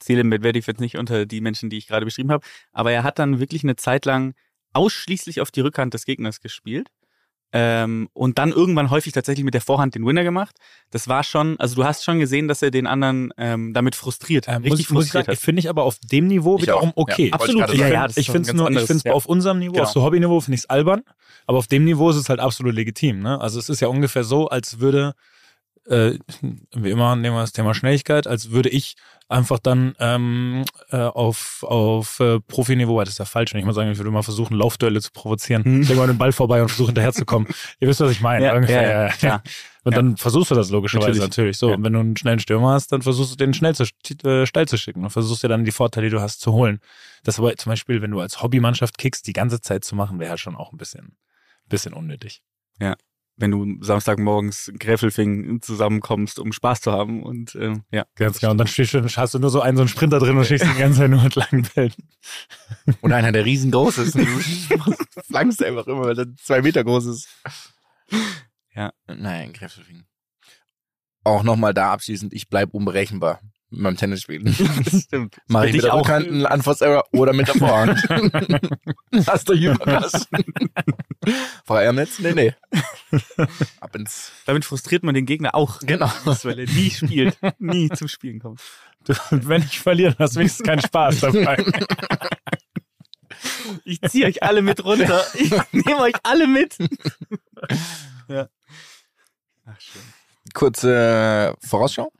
zähle 0.00 0.24
Medvedev 0.24 0.66
jetzt 0.66 0.80
nicht 0.80 0.98
unter 0.98 1.26
die 1.26 1.40
Menschen, 1.40 1.70
die 1.70 1.78
ich 1.78 1.86
gerade 1.86 2.04
beschrieben 2.04 2.30
habe, 2.30 2.44
aber 2.72 2.92
er 2.92 3.02
hat 3.02 3.18
dann 3.18 3.38
wirklich 3.38 3.62
eine 3.62 3.76
Zeit 3.76 4.04
lang 4.04 4.34
ausschließlich 4.72 5.40
auf 5.40 5.50
die 5.50 5.60
Rückhand 5.60 5.94
des 5.94 6.04
Gegners 6.04 6.40
gespielt. 6.40 6.88
Ähm, 7.52 8.08
und 8.12 8.38
dann 8.38 8.52
irgendwann 8.52 8.90
häufig 8.90 9.12
tatsächlich 9.12 9.44
mit 9.44 9.54
der 9.54 9.60
Vorhand 9.60 9.96
den 9.96 10.06
Winner 10.06 10.22
gemacht. 10.22 10.54
Das 10.92 11.08
war 11.08 11.24
schon, 11.24 11.58
also 11.58 11.74
du 11.74 11.84
hast 11.84 12.04
schon 12.04 12.20
gesehen, 12.20 12.46
dass 12.46 12.62
er 12.62 12.70
den 12.70 12.86
anderen 12.86 13.32
ähm, 13.36 13.74
damit 13.74 13.96
frustriert, 13.96 14.46
Ähm, 14.46 14.62
richtig 14.62 14.88
muss, 14.88 14.90
muss 14.90 15.06
ich 15.06 15.10
frustriert 15.10 15.26
sagen, 15.26 15.36
finde 15.36 15.58
ich 15.58 15.68
aber 15.68 15.82
auf 15.82 15.98
dem 15.98 16.28
Niveau 16.28 16.56
Ich 16.56 16.62
wiederum 16.62 16.90
auch, 16.90 16.96
okay. 16.96 17.28
ja. 17.28 17.32
Absolut, 17.32 17.72
ich 17.72 17.80
ja, 17.80 17.88
ja, 17.88 17.92
sagen. 17.92 18.02
das 18.06 18.12
ist 18.12 18.18
ich 18.18 18.30
finde 18.30 18.48
es 18.48 18.54
nur, 18.54 18.66
ich 18.66 18.68
anderes, 18.68 18.86
finde 18.86 18.98
es 18.98 19.04
ja. 19.04 19.12
auf 19.14 19.26
unserem 19.26 19.58
Niveau, 19.58 19.72
Genau. 19.72 19.82
auf 19.82 19.90
so 19.90 20.04
Hobbyniveau 20.04 20.40
finde 20.40 20.54
ich 20.54 20.60
es 20.60 20.70
albern, 20.70 21.02
aber 21.46 21.58
auf 21.58 21.66
dem 21.66 21.84
Niveau 21.84 22.10
ist 22.10 22.16
es 22.16 22.28
halt 22.28 22.38
absolut 22.38 22.72
legitim. 22.72 23.18
Ne? 23.20 23.40
Also 23.40 23.58
es 23.58 23.68
ist 23.68 23.80
ja 23.80 23.88
ungefähr 23.88 24.22
so, 24.22 24.46
als 24.46 24.78
würde, 24.78 25.14
äh, 25.90 26.18
wie 26.72 26.90
immer 26.90 27.16
nehmen 27.16 27.36
wir 27.36 27.40
das 27.40 27.52
Thema 27.52 27.74
Schnelligkeit, 27.74 28.26
als 28.26 28.50
würde 28.50 28.68
ich 28.68 28.96
einfach 29.28 29.58
dann 29.58 29.94
ähm, 30.00 30.64
äh, 30.90 30.96
auf, 30.96 31.64
auf 31.66 32.18
äh, 32.20 32.40
Profiniveau, 32.40 32.98
das 33.00 33.10
ist 33.10 33.18
ja 33.18 33.24
falsch, 33.24 33.52
wenn 33.52 33.60
ich 33.60 33.66
mal 33.66 33.72
sagen, 33.72 33.90
ich 33.90 33.98
würde 33.98 34.10
mal 34.10 34.22
versuchen, 34.22 34.56
Laufduelle 34.56 35.00
zu 35.00 35.12
provozieren. 35.12 35.62
Mhm. 35.64 35.82
Ich 35.82 35.94
mal 35.94 36.06
den 36.06 36.18
Ball 36.18 36.32
vorbei 36.32 36.62
und 36.62 36.68
versuche 36.68 36.88
hinterherzukommen. 36.88 37.48
Ihr 37.80 37.88
wisst, 37.88 38.00
was 38.00 38.10
ich 38.10 38.20
meine. 38.20 38.46
Ja, 38.46 38.54
ungefähr, 38.54 38.82
ja, 38.82 39.06
ja, 39.06 39.12
klar. 39.12 39.42
Und 39.84 39.92
Ja. 39.92 39.98
dann 40.02 40.16
versuchst 40.16 40.50
du 40.50 40.54
das 40.54 40.70
logischerweise 40.70 41.20
natürlich, 41.20 41.28
Natürlich. 41.28 41.58
so. 41.58 41.68
Ja. 41.70 41.76
Und 41.76 41.84
wenn 41.84 41.92
du 41.92 42.00
einen 42.00 42.16
schnellen 42.16 42.38
Stürmer 42.40 42.72
hast, 42.72 42.92
dann 42.92 43.02
versuchst 43.02 43.32
du 43.32 43.36
den 43.36 43.54
schnell 43.54 43.74
zu, 43.74 43.84
äh, 44.24 44.46
steil 44.46 44.68
zu 44.68 44.76
schicken 44.76 45.04
und 45.04 45.10
versuchst 45.10 45.42
dir 45.42 45.48
dann 45.48 45.64
die 45.64 45.72
Vorteile, 45.72 46.08
die 46.08 46.14
du 46.14 46.20
hast, 46.20 46.40
zu 46.40 46.52
holen. 46.52 46.80
Das 47.24 47.38
aber 47.38 47.56
zum 47.56 47.70
Beispiel, 47.70 48.02
wenn 48.02 48.10
du 48.10 48.20
als 48.20 48.42
Hobbymannschaft 48.42 48.98
kickst, 48.98 49.26
die 49.26 49.32
ganze 49.32 49.60
Zeit 49.60 49.84
zu 49.84 49.94
machen, 49.94 50.18
wäre 50.18 50.30
halt 50.30 50.40
schon 50.40 50.56
auch 50.56 50.72
ein 50.72 50.76
bisschen, 50.76 51.16
bisschen 51.68 51.94
unnötig. 51.94 52.42
Wenn 53.40 53.50
du 53.50 53.82
Samstagmorgens 53.82 54.68
in 54.68 54.78
Gräfelfing 54.78 55.60
zusammenkommst, 55.62 56.38
um 56.38 56.52
Spaß 56.52 56.82
zu 56.82 56.92
haben 56.92 57.22
und 57.22 57.54
ähm, 57.54 57.82
ja. 57.90 58.04
Ganz 58.14 58.38
genau. 58.38 58.52
Und 58.52 58.58
dann 58.58 58.66
stehst 58.66 58.94
du, 58.94 59.02
hast 59.02 59.34
du 59.34 59.38
nur 59.38 59.50
so 59.50 59.60
einen, 59.60 59.76
so 59.76 59.82
einen 59.82 59.88
Sprinter 59.88 60.18
drin 60.18 60.36
und 60.36 60.44
stehst 60.44 60.64
die 60.64 60.78
ganze 60.78 61.00
Zeit 61.00 61.10
nur 61.10 61.22
mit 61.22 61.34
langen 61.34 61.66
Bällen. 61.74 61.94
Und 63.00 63.12
einer, 63.12 63.32
der 63.32 63.44
riesengroß 63.44 63.98
ist. 63.98 64.14
Und 64.14 64.26
du 64.68 65.20
flankst 65.22 65.62
einfach 65.64 65.86
immer, 65.86 66.02
weil 66.02 66.18
er 66.18 66.36
zwei 66.36 66.62
Meter 66.62 66.84
groß 66.84 67.06
ist. 67.06 67.28
Ja. 68.74 68.92
Nein, 69.06 69.52
Kräftelfing. 69.52 70.04
Auch 71.24 71.42
nochmal 71.42 71.74
da 71.74 71.92
abschließend, 71.92 72.32
ich 72.32 72.48
bleib 72.48 72.72
unberechenbar 72.72 73.40
beim 73.70 73.96
Tennisspielen. 73.96 74.44
Das 74.84 75.02
stimmt. 75.02 75.36
Mach 75.46 75.64
ich 75.64 75.72
dich 75.72 75.82
mit 75.82 75.84
der 75.84 75.94
auch. 75.94 76.00
Rückhand 76.00 76.26
einen 76.46 77.02
oder 77.12 77.32
mit 77.32 77.48
der 77.48 77.54
Vorhand. 77.54 78.02
Hast 79.26 79.48
du 79.48 79.52
überrascht. 79.54 80.26
Vorher 81.64 81.90
am 81.90 81.96
Netz? 81.96 82.18
Nee, 82.18 82.32
nee. 82.34 82.54
Ab 83.80 83.94
ins... 83.96 84.32
Damit 84.46 84.64
frustriert 84.64 85.02
man 85.02 85.14
den 85.14 85.26
Gegner 85.26 85.54
auch, 85.54 85.78
Genau. 85.80 86.10
weil 86.24 86.58
er 86.60 86.66
nie 86.66 86.90
spielt, 86.90 87.38
nie 87.58 87.88
zum 87.90 88.08
Spielen 88.08 88.40
kommt. 88.40 88.60
Wenn 89.30 89.62
ich 89.62 89.78
verliere, 89.80 90.14
hast 90.18 90.34
du 90.36 90.40
wenigstens 90.40 90.66
keinen 90.66 90.82
Spaß 90.82 91.20
dabei. 91.20 91.64
Ich 93.84 94.00
ziehe 94.02 94.26
euch 94.26 94.42
alle 94.42 94.62
mit 94.62 94.84
runter. 94.84 95.24
Ich 95.34 95.50
nehme 95.72 96.00
euch 96.00 96.14
alle 96.22 96.46
mit. 96.46 96.76
ja. 98.28 98.48
Ach 99.64 99.80
schön. 99.80 100.02
Kurze 100.52 101.54
Vorausschau. 101.60 102.12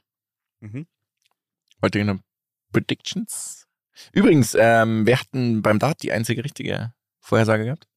Mhm. 0.61 0.87
Heute 1.81 1.99
eine 1.99 2.19
Predictions. 2.71 3.65
Übrigens, 4.13 4.55
ähm, 4.59 5.05
wir 5.05 5.19
hatten 5.19 5.61
beim 5.61 5.79
Dart 5.79 6.01
die 6.03 6.11
einzige 6.11 6.43
richtige 6.43 6.93
Vorhersage 7.19 7.65
gehabt. 7.65 7.87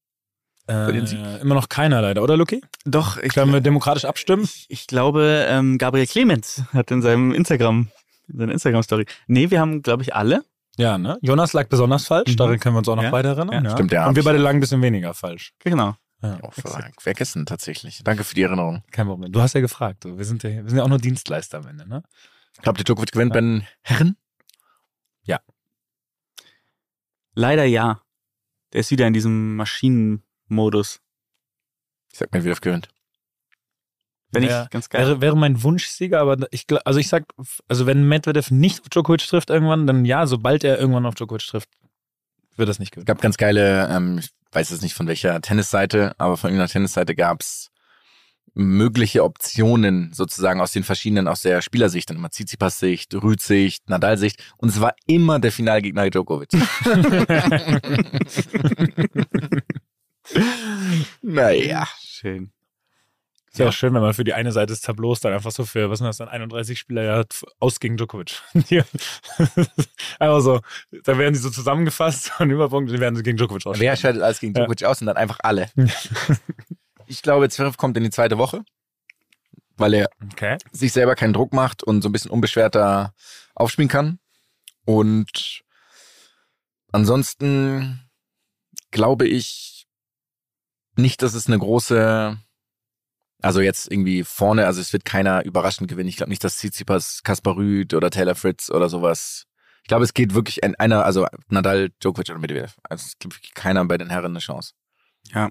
Äh, 0.67 1.41
immer 1.41 1.55
noch 1.55 1.69
keiner 1.69 2.01
leider, 2.01 2.23
oder 2.23 2.37
Luki? 2.39 2.63
Doch, 2.87 3.19
ich, 3.19 3.35
Können 3.35 3.53
wir 3.53 3.61
demokratisch 3.61 4.07
abstimmen? 4.07 4.45
ich, 4.45 4.67
ich 4.71 4.87
glaube, 4.87 5.45
ähm, 5.49 5.77
Gabriel 5.77 6.07
Clemens 6.07 6.63
hat 6.73 6.91
in 6.91 7.03
seinem 7.03 7.35
Instagram, 7.35 7.89
in 8.29 8.39
seiner 8.39 8.53
Instagram-Story. 8.53 9.05
Nee, 9.27 9.51
wir 9.51 9.61
haben, 9.61 9.83
glaube 9.83 10.03
ich, 10.03 10.15
alle. 10.15 10.43
Ja, 10.77 10.97
ne? 10.97 11.19
Jonas 11.21 11.53
lag 11.53 11.69
besonders 11.69 12.07
falsch, 12.07 12.33
Mhm. 12.33 12.37
daran 12.37 12.59
können 12.61 12.75
wir 12.75 12.79
uns 12.79 12.89
auch 12.89 12.97
noch 12.97 13.03
Ja. 13.03 13.11
beide 13.11 13.29
erinnern. 13.29 13.53
Ja, 13.53 13.63
Ja, 13.63 13.71
stimmt, 13.77 13.93
ja. 13.93 14.09
Und 14.09 14.17
wir 14.17 14.25
beide 14.25 14.39
lagen 14.39 14.57
ein 14.59 14.61
bisschen 14.61 14.81
weniger 14.83 15.13
falsch. 15.13 15.53
Genau. 15.59 15.95
Ja, 16.23 16.39
Auch 16.43 16.55
vergessen 16.99 17.45
tatsächlich. 17.45 18.01
Danke 18.03 18.25
für 18.25 18.35
die 18.35 18.43
Erinnerung. 18.43 18.83
kein 18.91 19.07
Problem. 19.07 19.31
Du 19.31 19.43
hast 19.43 19.53
ja 19.53 19.61
gefragt. 19.61 20.05
du. 20.07 20.17
Wir 20.17 20.25
sind 20.25 20.43
ja, 20.43 20.51
wir 20.51 20.69
sind 20.69 20.79
ja 20.79 20.83
auch 20.85 20.89
nur 20.89 20.97
Dienstleister 20.99 21.59
am 21.59 21.67
Ende, 21.67 21.87
ne? 21.87 22.03
Glaubt 22.63 22.79
ihr, 22.79 22.85
Djokovic 22.85 23.13
gewinnt 23.13 23.33
bei 23.33 23.41
den 23.41 23.67
Herren? 23.83 24.17
Leider 27.35 27.65
ja. 27.65 28.01
Der 28.73 28.81
ist 28.81 28.91
wieder 28.91 29.07
in 29.07 29.13
diesem 29.13 29.57
Maschinenmodus. 29.57 31.01
Ich 32.13 32.19
sag 32.19 32.33
mir, 32.33 32.45
wie 32.45 32.49
das 32.49 32.61
gewinnt. 32.61 32.89
Wenn 34.31 34.45
Ja, 34.45 34.65
ich 34.65 34.71
ganz 34.71 34.89
geil. 34.89 35.07
Wäre, 35.07 35.21
wäre 35.21 35.37
mein 35.37 35.63
Wunschsieger, 35.63 36.21
aber 36.21 36.47
ich 36.51 36.67
also 36.85 36.99
ich 36.99 37.09
sag, 37.09 37.25
also 37.69 37.87
wenn 37.87 38.07
Medvedev 38.09 38.51
nicht 38.51 38.81
auf 38.83 38.89
Djokovic 38.89 39.27
trifft 39.27 39.51
irgendwann, 39.51 39.87
dann 39.87 40.05
ja, 40.05 40.27
sobald 40.27 40.65
er 40.65 40.79
irgendwann 40.79 41.07
auf 41.07 41.15
Djokovic 41.15 41.47
trifft, 41.47 41.69
wird 42.57 42.69
das 42.69 42.79
nicht 42.79 42.91
Es 42.91 42.93
gewinnen. 42.93 43.07
gab 43.07 43.21
ganz 43.21 43.37
geile, 43.37 43.89
ähm, 43.89 44.19
ich 44.19 44.31
weiß 44.53 44.71
jetzt 44.71 44.83
nicht 44.83 44.95
von 44.95 45.07
welcher 45.07 45.41
Tennisseite, 45.41 46.15
aber 46.19 46.37
von 46.37 46.51
irgendeiner 46.51 46.71
Tennisseite 46.71 47.15
gab's 47.15 47.71
mögliche 48.55 49.25
Optionen 49.25 50.13
sozusagen 50.13 50.61
aus 50.61 50.73
den 50.73 50.85
verschiedenen, 50.85 51.29
aus 51.29 51.43
der 51.43 51.61
Spielersicht, 51.63 52.09
dann 52.11 52.17
immer 52.19 52.31
Tsitsipas-Sicht, 52.31 53.15
Rüd-Sicht, 53.15 53.89
Nadal-Sicht 53.91 54.43
und 54.59 54.69
es 54.69 54.81
war 54.81 54.95
immer 55.07 55.39
der 55.41 55.53
Finalgegner 55.53 56.09
Djokovic. 56.09 56.51
naja. 61.23 61.87
Schön. 62.01 62.51
Ist 63.51 63.59
ja 63.61 63.69
auch 63.69 63.73
schön, 63.73 63.95
wenn 63.95 64.03
man 64.03 64.15
für 64.15 64.25
die 64.25 64.33
eine 64.35 64.51
Seite 64.51 64.73
des 64.73 64.81
Tableaus 64.81 65.21
dann 65.21 65.33
einfach 65.33 65.53
so 65.53 65.65
für, 65.65 65.89
was 65.89 65.99
sind 66.01 66.07
das 66.09 66.17
dann, 66.17 66.27
31 66.29 66.77
Spieler 66.77 67.05
ja 67.05 67.23
aus 67.61 67.79
gegen 67.79 67.97
Djokovic. 67.97 68.43
Einfach 70.19 70.41
so, 70.41 70.61
da 71.05 71.17
werden 71.19 71.35
die 71.35 71.39
so 71.39 71.51
zusammengefasst 71.51 72.33
und 72.41 72.51
Überpunkt, 72.51 72.91
dann 72.91 72.99
werden 72.99 73.15
sie 73.15 73.23
gegen 73.23 73.37
Djokovic 73.37 73.65
Wer 73.65 73.71
ausspielen. 73.71 73.97
scheidet 73.97 74.23
alles 74.23 74.41
gegen 74.41 74.55
Ja. 74.55 74.63
Djokovic 74.63 74.83
aus 74.85 75.01
und 75.03 75.07
dann 75.07 75.17
einfach 75.17 75.39
alle. 75.45 75.71
Ich 77.07 77.23
glaube, 77.23 77.49
Zverev 77.49 77.77
kommt 77.77 77.97
in 77.97 78.05
die 78.05 78.11
zweite 78.11 78.39
Woche, 78.39 78.65
weil 79.77 79.95
er 79.95 80.09
Okay. 80.33 80.59
sich 80.73 80.93
selber 80.93 81.15
keinen 81.15 81.33
Druck 81.33 81.53
macht 81.53 81.83
und 81.83 82.03
so 82.03 82.09
ein 82.09 82.13
bisschen 82.13 82.31
unbeschwerter 82.31 83.15
aufspielen 83.55 83.89
kann. 83.89 84.19
Und 84.85 85.63
ansonsten 86.93 88.09
glaube 88.91 89.27
ich 89.27 89.87
nicht, 90.97 91.23
dass 91.23 91.35
es 91.35 91.47
eine 91.49 91.59
große, 91.59 92.39
also 93.43 93.61
jetzt 93.61 93.91
irgendwie 93.91 94.23
vorne, 94.23 94.67
also 94.67 94.81
es 94.81 94.93
wird 94.93 95.05
keiner 95.05 95.45
überraschend 95.45 95.89
gewinnen. 95.89 96.09
Ich 96.09 96.17
glaube 96.17 96.31
nicht, 96.31 96.45
dass 96.45 96.57
Tsitsipas, 96.57 97.23
Kaspar 97.25 97.57
Rüd 97.57 97.95
oder 97.95 98.11
Taylor 98.11 98.35
Fritz 98.37 98.71
oder 98.71 98.89
sowas. 98.89 99.47
Ich 99.83 99.89
glaube, 99.89 100.05
es 100.05 100.15
geht 100.15 100.35
wirklich 100.35 100.63
in 100.63 100.75
einer, 100.77 101.05
also 101.05 101.27
Nadal, 101.49 101.91
Djokovic 102.03 102.31
oder 102.31 102.39
Medvedev. 102.39 102.77
Also 102.85 103.05
es 103.07 103.19
gibt 103.19 103.35
wirklich 103.35 103.55
keiner 103.55 103.85
bei 103.85 103.99
den 103.99 104.09
Herren 104.11 104.33
eine 104.33 104.39
Chance. 104.39 104.73
Ja, 105.33 105.51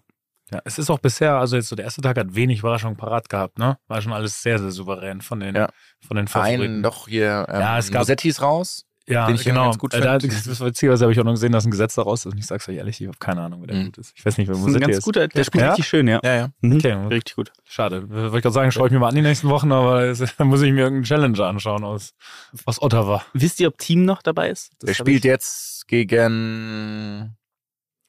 es 0.66 0.78
ist 0.80 0.90
auch 0.90 1.00
bisher, 1.00 1.36
also 1.36 1.56
jetzt 1.56 1.70
so 1.70 1.76
der 1.76 1.86
erste 1.86 2.02
Tag 2.02 2.18
hat 2.18 2.36
wenig 2.36 2.60
Überraschung 2.60 2.96
parat 2.96 3.30
gehabt, 3.30 3.60
ne? 3.60 3.78
War 3.88 4.02
schon 4.02 4.14
alles 4.14 4.42
sehr, 4.42 4.60
sehr 4.60 4.72
souverän 4.72 5.22
von 5.22 5.40
den, 5.40 5.56
Ja. 5.56 5.70
von 6.06 6.18
den 6.18 6.28
Favoriten. 6.28 6.62
Einen 6.64 6.84
doch 6.84 7.08
hier, 7.08 7.46
ähm, 7.50 7.60
Ja, 7.62 7.78
es 7.78 7.92
gab- 7.92 8.02
Musetti 8.02 8.30
ist 8.30 8.42
raus. 8.42 8.86
Ja, 9.06 9.26
den 9.28 9.36
ich 9.36 9.44
genau. 9.44 9.66
ganz 9.66 9.78
gut 9.80 9.94
äh, 9.94 10.00
da, 10.00 10.18
das 10.18 10.48
ist 10.48 10.62
witzigerweise 10.64 11.04
habe 11.04 11.12
ich 11.12 11.20
auch 11.20 11.26
noch 11.26 11.34
gesehen, 11.34 11.52
dass 11.52 11.66
ein 11.66 11.72
Gesetz 11.72 11.96
daraus 11.96 12.26
ist. 12.26 12.32
Und 12.32 12.40
ich 12.40 12.46
sag's 12.46 12.70
euch 12.70 12.78
ehrlich, 12.78 13.02
ich 13.02 13.08
habe 13.08 13.18
keine 13.20 13.42
Ahnung, 13.42 13.60
wer 13.60 13.68
der 13.68 13.76
Mhm. 13.76 13.86
gut 13.88 13.98
ist. 13.98 14.14
Ich 14.16 14.26
weiß 14.26 14.38
nicht, 14.38 14.48
wer 14.48 14.54
Das 14.54 14.60
ist 14.62 14.64
ein 14.66 14.68
Musetti 14.72 14.86
ganz 14.86 14.98
ist. 15.00 15.04
guter, 15.04 15.28
der 15.28 15.44
spielt 15.44 15.62
Ja? 15.62 15.70
richtig 15.72 15.88
schön, 15.90 16.08
ja. 16.08 16.22
Ja, 16.24 16.36
ja. 16.36 16.50
Mhm. 16.62 16.78
Okay. 16.78 16.94
Richtig 17.08 17.36
gut. 17.36 17.52
Schade. 17.66 18.10
Wollte 18.10 18.38
ich 18.38 18.42
gerade 18.44 18.54
sagen, 18.54 18.72
schaue 18.72 18.88
ich 18.88 18.94
mir 18.94 19.00
mal 19.00 19.10
an 19.10 19.16
die 19.16 19.22
nächsten 19.22 19.50
Wochen, 19.50 19.74
aber 19.74 20.04
es- 20.04 20.20
dann 20.38 20.48
muss 20.48 20.62
ich 20.62 20.72
mir 20.72 20.84
irgendeinen 20.84 21.04
Challenger 21.04 21.48
anschauen 21.48 21.84
aus, 21.84 22.14
aus 22.66 22.82
Ottawa. 22.82 23.26
Wisst 23.34 23.60
ihr, 23.60 23.68
ob 23.68 23.78
Team 23.78 24.06
noch 24.06 24.22
dabei 24.22 24.50
ist? 24.52 24.72
Das 24.80 24.88
Der 24.88 24.94
spielt 24.94 25.18
ich, 25.18 25.24
jetzt 25.26 25.86
gegen 25.88 27.36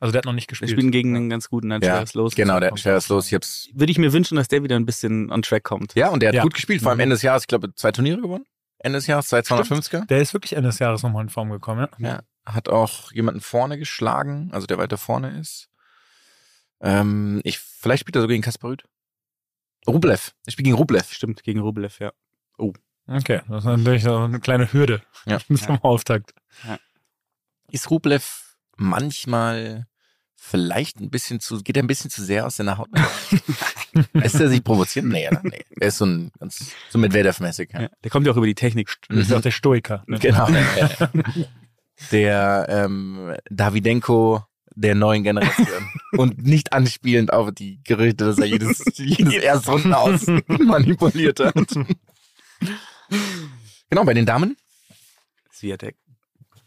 Also 0.01 0.13
der 0.13 0.19
hat 0.19 0.25
noch 0.27 0.33
nicht 0.33 0.47
Wir 0.49 0.53
gespielt. 0.53 0.71
spielen 0.71 0.91
gegen 0.91 1.17
einen 1.17 1.31
ganz 1.31 1.49
guten, 1.49 1.73
ein 1.73 1.81
Ja, 1.83 1.97
schweres 1.97 2.15
Los. 2.15 2.35
Genau, 2.35 2.61
der 2.61 2.71
drauf 2.71 3.09
Los. 3.09 3.27
Ich 3.29 3.35
hab's. 3.35 3.69
Würde 3.73 3.91
ich 3.91 3.99
mir 3.99 4.13
wünschen, 4.13 4.37
dass 4.37 4.49
der 4.49 4.63
wieder 4.63 4.77
ein 4.77 4.85
bisschen 4.87 5.31
on 5.33 5.43
track 5.43 5.63
kommt. 5.65 5.95
Ja, 5.95 6.09
und 6.09 6.21
der 6.21 6.29
hat 6.31 6.35
Ja. 6.35 6.43
gut 6.43 6.55
gespielt, 6.55 6.83
vor 6.83 6.91
allem 6.91 6.99
Mhm. 6.99 7.03
Ende 7.05 7.15
des 7.15 7.23
Jahres, 7.23 7.45
ich 7.45 7.47
glaube, 7.49 7.75
zwei 7.75 7.93
Turniere 7.93 8.21
gewonnen. 8.21 8.45
Ende 8.79 8.99
des 8.99 9.07
Jahres, 9.07 9.29
zwei 9.29 9.39
250er. 9.41 10.05
Der 10.07 10.21
ist 10.21 10.35
wirklich 10.35 10.53
Ende 10.55 10.69
des 10.69 10.79
Jahres 10.79 11.03
nochmal 11.03 11.23
in 11.23 11.31
Form 11.31 11.51
gekommen, 11.51 11.89
ja? 11.99 12.09
Ja. 12.09 12.23
Hat 12.45 12.69
auch 12.69 13.11
jemanden 13.13 13.41
vorne 13.41 13.79
geschlagen, 13.79 14.51
also 14.53 14.67
der 14.67 14.77
weiter 14.77 14.99
vorne 14.99 15.39
ist. 15.41 15.71
Ähm, 16.83 17.41
ich, 17.45 17.59
vielleicht 17.59 18.01
spielt 18.03 18.17
er 18.17 18.21
so 18.23 18.29
gegen 18.29 18.43
Kaspar 18.43 18.73
Rüd. 18.73 18.85
Rublev. 19.89 20.33
Ich 20.45 20.53
spiele 20.53 20.65
gegen 20.65 20.77
Rublev. 20.77 21.11
Stimmt, 21.13 21.43
gegen 21.43 21.61
Rublev, 21.61 21.99
ja. 22.01 22.13
Okay, 23.07 23.41
das 23.49 23.65
ist 23.65 23.65
natürlich 23.65 24.03
so 24.03 24.17
eine 24.17 24.41
kleine 24.41 24.71
Hürde 24.73 25.03
Ja. 25.27 25.39
zum 25.57 25.79
Auftakt. 25.83 26.35
Ist 27.71 27.91
Rublev 27.91 28.54
manchmal 28.77 29.87
vielleicht 30.37 31.01
ein 31.01 31.11
bisschen 31.11 31.41
zu, 31.41 31.59
geht 31.63 31.77
er 31.77 31.83
ein 31.83 31.87
bisschen 31.87 32.11
zu 32.11 32.23
sehr 32.23 32.47
aus 32.47 32.57
seiner 32.57 32.77
Haut? 32.79 32.89
Lässt 34.13 34.35
er 34.41 34.49
sich 34.49 34.63
provozieren? 34.63 35.09
Nee, 35.09 35.29
nee. 35.43 35.65
Er 35.81 35.89
ist 35.89 35.99
so 35.99 36.05
ein 36.07 36.31
ganz, 36.39 36.73
so 36.91 36.99
Medvedev-mäßig. 36.99 37.71
Ja. 37.73 37.83
ja. 37.83 37.89
Der 38.03 38.11
kommt 38.11 38.27
ja 38.27 38.33
auch 38.33 38.37
über 38.37 38.47
die 38.47 38.55
Technik. 38.55 38.95
Das 39.09 39.19
ist 39.19 39.31
Mhm. 39.31 39.37
auch 39.37 39.41
der 39.43 39.51
Stoiker. 39.53 40.05
Ne? 40.07 40.19
Genau. 40.19 40.49
der 42.13 42.67
ähm, 42.69 43.35
Davidenko 43.51 44.43
der 44.77 44.95
neuen 44.97 45.23
Generation. 45.23 45.89
Und 46.13 46.45
nicht 46.45 46.73
anspielend 46.73 47.33
auf 47.33 47.53
die 47.53 47.81
Gerüchte, 47.85 48.25
dass 48.25 48.39
er 48.39 48.47
jedes, 48.47 48.83
jedes 48.97 49.35
Erstrunden 49.35 49.95
aus 49.95 50.27
manipuliert 50.49 51.39
hat. 51.41 51.55
Genau, 53.89 54.05
bei 54.05 54.15
den 54.15 54.27
Damen. 54.27 54.57
Swiatek. 55.53 55.97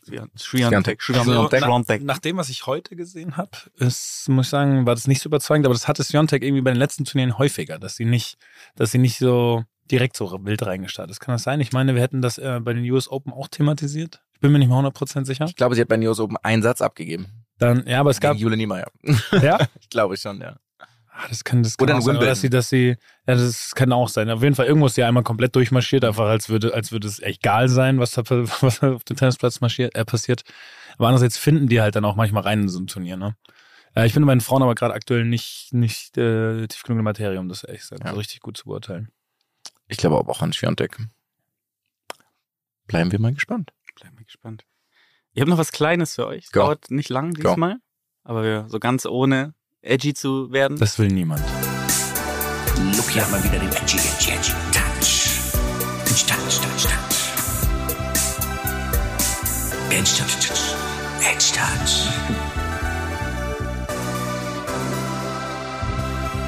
Swiatek. 0.08 1.02
Swiatek. 1.02 1.02
Swiatek. 1.02 2.04
Nach 2.04 2.20
dem, 2.20 2.38
was 2.38 2.50
ich 2.50 2.66
heute 2.66 2.96
gesehen 2.96 3.38
habe, 3.38 3.52
ist, 3.78 4.28
muss 4.30 4.48
ich 4.48 4.50
sagen, 4.50 4.86
war 4.86 4.96
das 4.96 5.08
nicht 5.08 5.22
so 5.22 5.30
überzeugend, 5.30 5.66
aber 5.66 5.74
das 5.74 5.88
hatte 5.88 6.04
Siontek 6.04 6.44
irgendwie 6.44 6.62
bei 6.62 6.72
den 6.72 6.80
letzten 6.80 7.06
Turnieren 7.06 7.38
häufiger, 7.38 7.80
dass 7.80 7.96
sie 7.96 8.06
nicht, 8.06 8.38
dass 8.76 8.92
sie 8.92 8.98
nicht 8.98 9.18
so 9.18 9.64
direkt 9.92 10.18
so 10.18 10.32
wild 10.44 10.66
reingestartet 10.66 11.12
ist. 11.12 11.20
Kann 11.20 11.34
das 11.34 11.44
sein? 11.44 11.62
Ich 11.62 11.72
meine, 11.72 11.96
wir 11.96 12.02
hätten 12.02 12.22
das 12.22 12.38
äh, 12.38 12.60
bei 12.62 12.74
den 12.74 12.90
US 12.92 13.10
Open 13.10 13.32
auch 13.34 13.48
thematisiert. 13.48 14.22
Ich 14.34 14.40
bin 14.40 14.52
mir 14.52 14.60
nicht 14.60 14.70
mal 14.70 14.86
100% 14.86 15.26
sicher. 15.26 15.46
Ich 15.46 15.56
glaube, 15.56 15.76
sie 15.76 15.82
hat 15.82 15.88
bei 15.88 15.98
Neos 15.98 16.20
Open 16.20 16.38
einen 16.44 16.62
Satz 16.62 16.82
abgegeben. 16.82 17.28
Dann, 17.58 17.88
ja, 17.88 18.00
aber 18.02 18.12
es 18.12 18.20
gab, 18.20 18.34
Gegen 18.34 18.44
Jule 18.44 18.58
Niemeyer. 18.58 18.92
ja, 19.42 19.58
Ich 19.80 19.90
glaube 19.90 20.16
schon, 20.18 20.40
ja. 20.42 20.58
Ah, 21.20 21.26
das 21.30 21.44
kann, 21.44 21.64
das 21.64 21.78
kann 21.78 21.86
Oder 21.86 21.96
auch 21.96 22.08
in 22.08 22.16
sein, 22.16 22.20
dass 22.20 22.42
sie, 22.42 22.50
dass 22.52 22.70
sie, 22.70 22.90
ja, 23.26 23.36
das 23.36 23.74
kann 23.74 23.92
auch 23.92 24.08
sein. 24.08 24.30
Auf 24.30 24.44
jeden 24.44 24.54
Fall, 24.54 24.68
irgendwo 24.68 24.86
ist 24.86 24.94
sie 24.94 25.04
einmal 25.04 25.24
komplett 25.24 25.56
durchmarschiert, 25.56 26.06
einfach 26.06 26.28
als 26.28 26.48
würde, 26.48 26.76
als 26.76 26.92
würde 26.92 27.08
es 27.08 27.20
egal 27.20 27.70
sein, 27.70 28.00
was 28.00 28.12
da, 28.12 28.22
was 28.30 28.80
da 28.82 28.94
auf 28.94 29.04
dem 29.04 29.18
Tennisplatz 29.18 29.60
marschiert, 29.60 29.96
äh, 29.96 30.06
passiert. 30.06 30.44
Aber 30.98 31.08
andererseits 31.08 31.38
finden 31.40 31.68
die 31.70 31.82
halt 31.82 31.96
dann 31.96 32.06
auch 32.06 32.16
manchmal 32.16 32.44
rein 32.44 32.62
in 32.62 32.70
so 32.70 32.80
ein 32.80 32.86
Turnier, 32.86 33.18
ne? 33.18 33.36
Äh, 33.96 34.06
ich 34.06 34.14
finde 34.14 34.28
bei 34.28 34.36
den 34.36 34.42
Frauen 34.42 34.62
aber 34.62 34.76
gerade 34.76 34.94
aktuell 34.94 35.26
nicht, 35.26 35.74
nicht 35.74 36.18
äh, 36.20 36.68
tief 36.68 36.84
genug 36.84 37.00
in 37.00 37.06
der 37.06 37.12
Materie, 37.12 37.40
um 37.40 37.50
das 37.50 37.64
ehrlich 37.64 37.82
gesagt 37.82 38.04
Ja. 38.04 38.12
so 38.12 38.18
richtig 38.18 38.42
gut 38.42 38.56
zu 38.56 38.66
beurteilen. 38.66 39.10
Ich 39.88 39.98
glaube 39.98 40.18
aber 40.20 40.30
auch 40.32 40.44
an 40.44 40.54
Schwiontek. 40.54 40.98
Bleiben 42.86 43.12
wir 43.12 43.20
mal 43.20 43.34
gespannt. 43.34 43.72
Bleiben 43.96 44.20
wir 44.20 44.26
gespannt. 44.26 44.66
Ich 45.34 45.42
habe 45.42 45.50
noch 45.50 45.58
was 45.58 45.72
Kleines 45.72 46.14
für 46.14 46.28
euch. 46.28 46.46
Es 46.46 46.52
Go. 46.52 46.60
dauert 46.60 46.92
nicht 46.92 47.10
lang 47.10 47.34
Go. 47.34 47.42
diesmal. 47.50 47.78
Aber 48.24 48.44
wir 48.44 48.66
so 48.70 48.80
ganz 48.80 49.06
ohne 49.06 49.56
edgy 49.82 50.14
zu 50.14 50.52
werden. 50.52 50.78
Das 50.78 50.98
will 51.00 51.08
niemand. 51.08 51.42
Lucky 52.96 53.20
hat 53.20 53.32
mal 53.32 53.44
wieder 53.44 53.60
den 53.60 53.70
edgy, 53.70 53.98
edgy, 53.98 54.32
edgy 54.32 54.52
Touch. 54.72 55.40
Touch, 56.06 56.26
touch, 56.26 56.62
touch, 56.62 56.84
touch. 56.84 57.18
Edge, 59.92 60.12
touch, 60.18 60.36
touch. 60.46 60.76
Edge, 61.22 61.52
touch. 61.54 62.08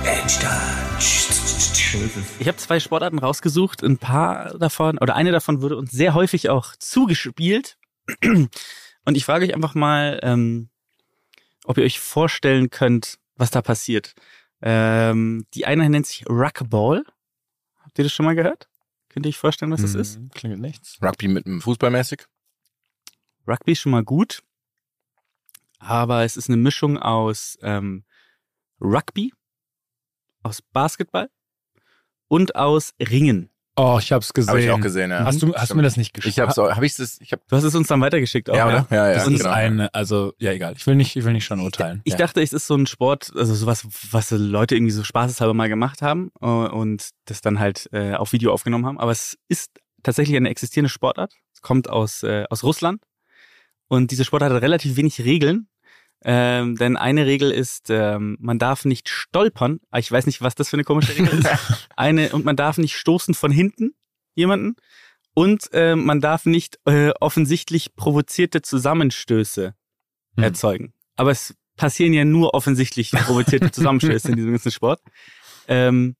Edge, 0.06 0.40
touch. 0.40 1.30
Ich 2.40 2.48
habe 2.48 2.58
zwei 2.58 2.80
Sportarten 2.80 3.18
rausgesucht. 3.18 3.84
Ein 3.84 3.98
paar 3.98 4.58
davon, 4.60 5.00
oder 5.00 5.16
eine 5.16 5.32
davon 5.32 5.64
wurde 5.64 5.76
uns 5.76 5.92
sehr 5.92 6.14
häufig 6.14 6.50
auch 6.50 6.76
zugespielt. 6.78 7.78
Und 8.24 9.18
ich 9.18 9.26
frage 9.26 9.46
euch 9.46 9.56
einfach 9.56 9.74
mal, 9.74 10.20
ähm, 10.22 10.70
ob 11.70 11.78
ihr 11.78 11.84
euch 11.84 12.00
vorstellen 12.00 12.72
könnt, 12.72 13.20
was 13.36 13.52
da 13.52 13.62
passiert. 13.62 14.16
Ähm, 14.60 15.46
die 15.54 15.68
eine 15.68 15.88
nennt 15.88 16.08
sich 16.08 16.28
Ruckball. 16.28 17.04
Habt 17.78 18.00
ihr 18.00 18.04
das 18.06 18.12
schon 18.12 18.26
mal 18.26 18.34
gehört? 18.34 18.68
Könnt 19.10 19.28
ihr 19.28 19.30
euch 19.30 19.38
vorstellen, 19.38 19.72
was 19.72 19.84
das 19.84 19.94
ist? 19.94 20.16
Hm, 20.16 20.32
Klingelt 20.32 20.62
nichts. 20.62 20.98
Rugby 21.00 21.28
mit 21.28 21.46
einem 21.46 21.62
Fußball 21.62 21.92
mäßig. 21.92 22.26
Rugby 23.48 23.74
ist 23.74 23.82
schon 23.82 23.92
mal 23.92 24.04
gut, 24.04 24.42
aber 25.78 26.24
es 26.24 26.38
ist 26.38 26.50
eine 26.50 26.58
Mischung 26.58 26.98
aus 26.98 27.60
ähm, 27.62 28.04
Rugby, 28.82 29.32
aus 30.42 30.64
Basketball 30.64 31.30
und 32.28 32.56
aus 32.56 32.96
Ringen. 33.00 33.52
Oh, 33.80 33.98
ich 34.00 34.12
hab's 34.12 34.34
gesehen. 34.34 34.50
Habe 34.50 34.62
ich 34.62 34.70
auch 34.70 34.82
gesehen, 34.82 35.10
ja. 35.10 35.24
Hast 35.24 35.42
du, 35.42 35.54
hast 35.56 35.72
du 35.72 35.76
mir 35.76 35.84
das 35.84 35.96
nicht 35.96 36.14
geschickt? 36.14 36.36
Ich 36.36 36.40
hab's 36.42 36.60
auch, 36.60 36.70
hab 36.70 36.84
ich 36.84 36.96
das, 36.96 37.18
ich 37.22 37.32
hab, 37.32 37.48
Du 37.48 37.56
hast 37.56 37.64
es 37.64 37.74
uns 37.76 37.88
dann 37.88 38.02
weitergeschickt 38.02 38.50
auch. 38.50 38.56
ja, 38.56 38.68
oder? 38.68 38.88
Ja, 38.90 39.08
ja, 39.08 39.14
Das 39.14 39.28
ist 39.28 39.40
genau. 39.40 39.52
eine, 39.52 39.94
also, 39.94 40.34
ja, 40.38 40.52
egal. 40.52 40.74
Ich 40.76 40.86
will 40.86 40.96
nicht, 40.96 41.16
ich 41.16 41.24
will 41.24 41.34
nicht 41.34 41.46
schon 41.46 41.60
urteilen. 41.62 42.02
Ich 42.04 42.16
dachte, 42.16 42.42
es 42.42 42.52
ist 42.52 42.68
so 42.68 42.76
ein 42.76 42.88
Sport, 42.88 43.32
also 43.36 43.54
sowas, 43.54 43.88
was 44.12 44.32
Leute 44.32 44.76
irgendwie 44.76 44.92
so 44.92 45.04
spaßeshalber 45.04 45.54
mal 45.54 45.70
gemacht 45.70 46.02
haben 46.02 46.32
äh, 46.42 46.46
und 46.46 47.10
das 47.26 47.42
dann 47.42 47.60
halt 47.60 47.88
äh, 47.94 48.16
auf 48.16 48.34
Video 48.34 48.52
aufgenommen 48.52 48.86
haben. 48.86 49.00
Aber 49.00 49.12
es 49.12 49.38
ist 49.48 49.72
tatsächlich 50.04 50.36
eine 50.36 50.50
existierende 50.50 50.90
Sportart. 50.90 51.34
Es 51.54 51.62
kommt 51.62 51.90
aus, 51.90 52.24
äh, 52.24 52.46
aus 52.50 52.64
Russland. 52.64 53.02
Und 53.88 54.12
diese 54.12 54.26
Sportart 54.26 54.52
hat 54.54 54.62
relativ 54.62 54.98
wenig 54.98 55.20
Regeln. 55.22 55.68
Ähm, 56.26 56.76
denn 56.76 56.98
eine 56.98 57.26
Regel 57.26 57.50
ist, 57.52 57.90
ähm, 57.90 58.36
man 58.42 58.60
darf 58.60 58.84
nicht 58.86 59.08
stolpern. 59.10 59.80
Ah, 59.90 60.00
Ich 60.00 60.12
weiß 60.12 60.26
nicht, 60.26 60.42
was 60.42 60.56
das 60.56 60.70
für 60.70 60.76
eine 60.76 60.84
komische 60.84 61.16
Regel 61.18 61.40
ist. 61.40 61.48
Eine, 61.96 62.32
und 62.34 62.44
man 62.46 62.56
darf 62.58 62.78
nicht 62.78 62.96
stoßen 62.98 63.34
von 63.34 63.52
hinten 63.52 63.94
jemanden. 64.36 64.76
Und 65.34 65.70
äh, 65.72 65.96
man 65.96 66.20
darf 66.20 66.46
nicht 66.46 66.78
äh, 66.86 67.12
offensichtlich 67.22 67.96
provozierte 67.96 68.62
Zusammenstöße 68.62 69.76
Hm. 70.36 70.44
erzeugen. 70.44 70.94
Aber 71.16 71.32
es 71.32 71.56
passieren 71.78 72.14
ja 72.14 72.26
nur 72.26 72.54
offensichtlich 72.54 73.12
provozierte 73.12 73.72
Zusammenstöße 73.72 74.30
in 74.30 74.36
diesem 74.36 74.52
ganzen 74.52 74.72
Sport. 74.72 75.02
Ähm, 75.68 76.16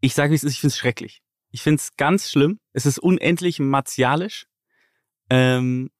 ich 0.00 0.14
sage, 0.14 0.32
wie 0.32 0.36
es 0.36 0.44
ist, 0.44 0.52
ich 0.52 0.60
finde 0.60 0.72
es 0.72 0.78
schrecklich. 0.78 1.22
Ich 1.50 1.62
finde 1.62 1.76
es 1.80 1.96
ganz 1.96 2.30
schlimm. 2.30 2.60
Es 2.74 2.84
ist 2.86 2.98
unendlich 2.98 3.58
martialisch. 3.58 4.46
Ähm, 5.30 5.90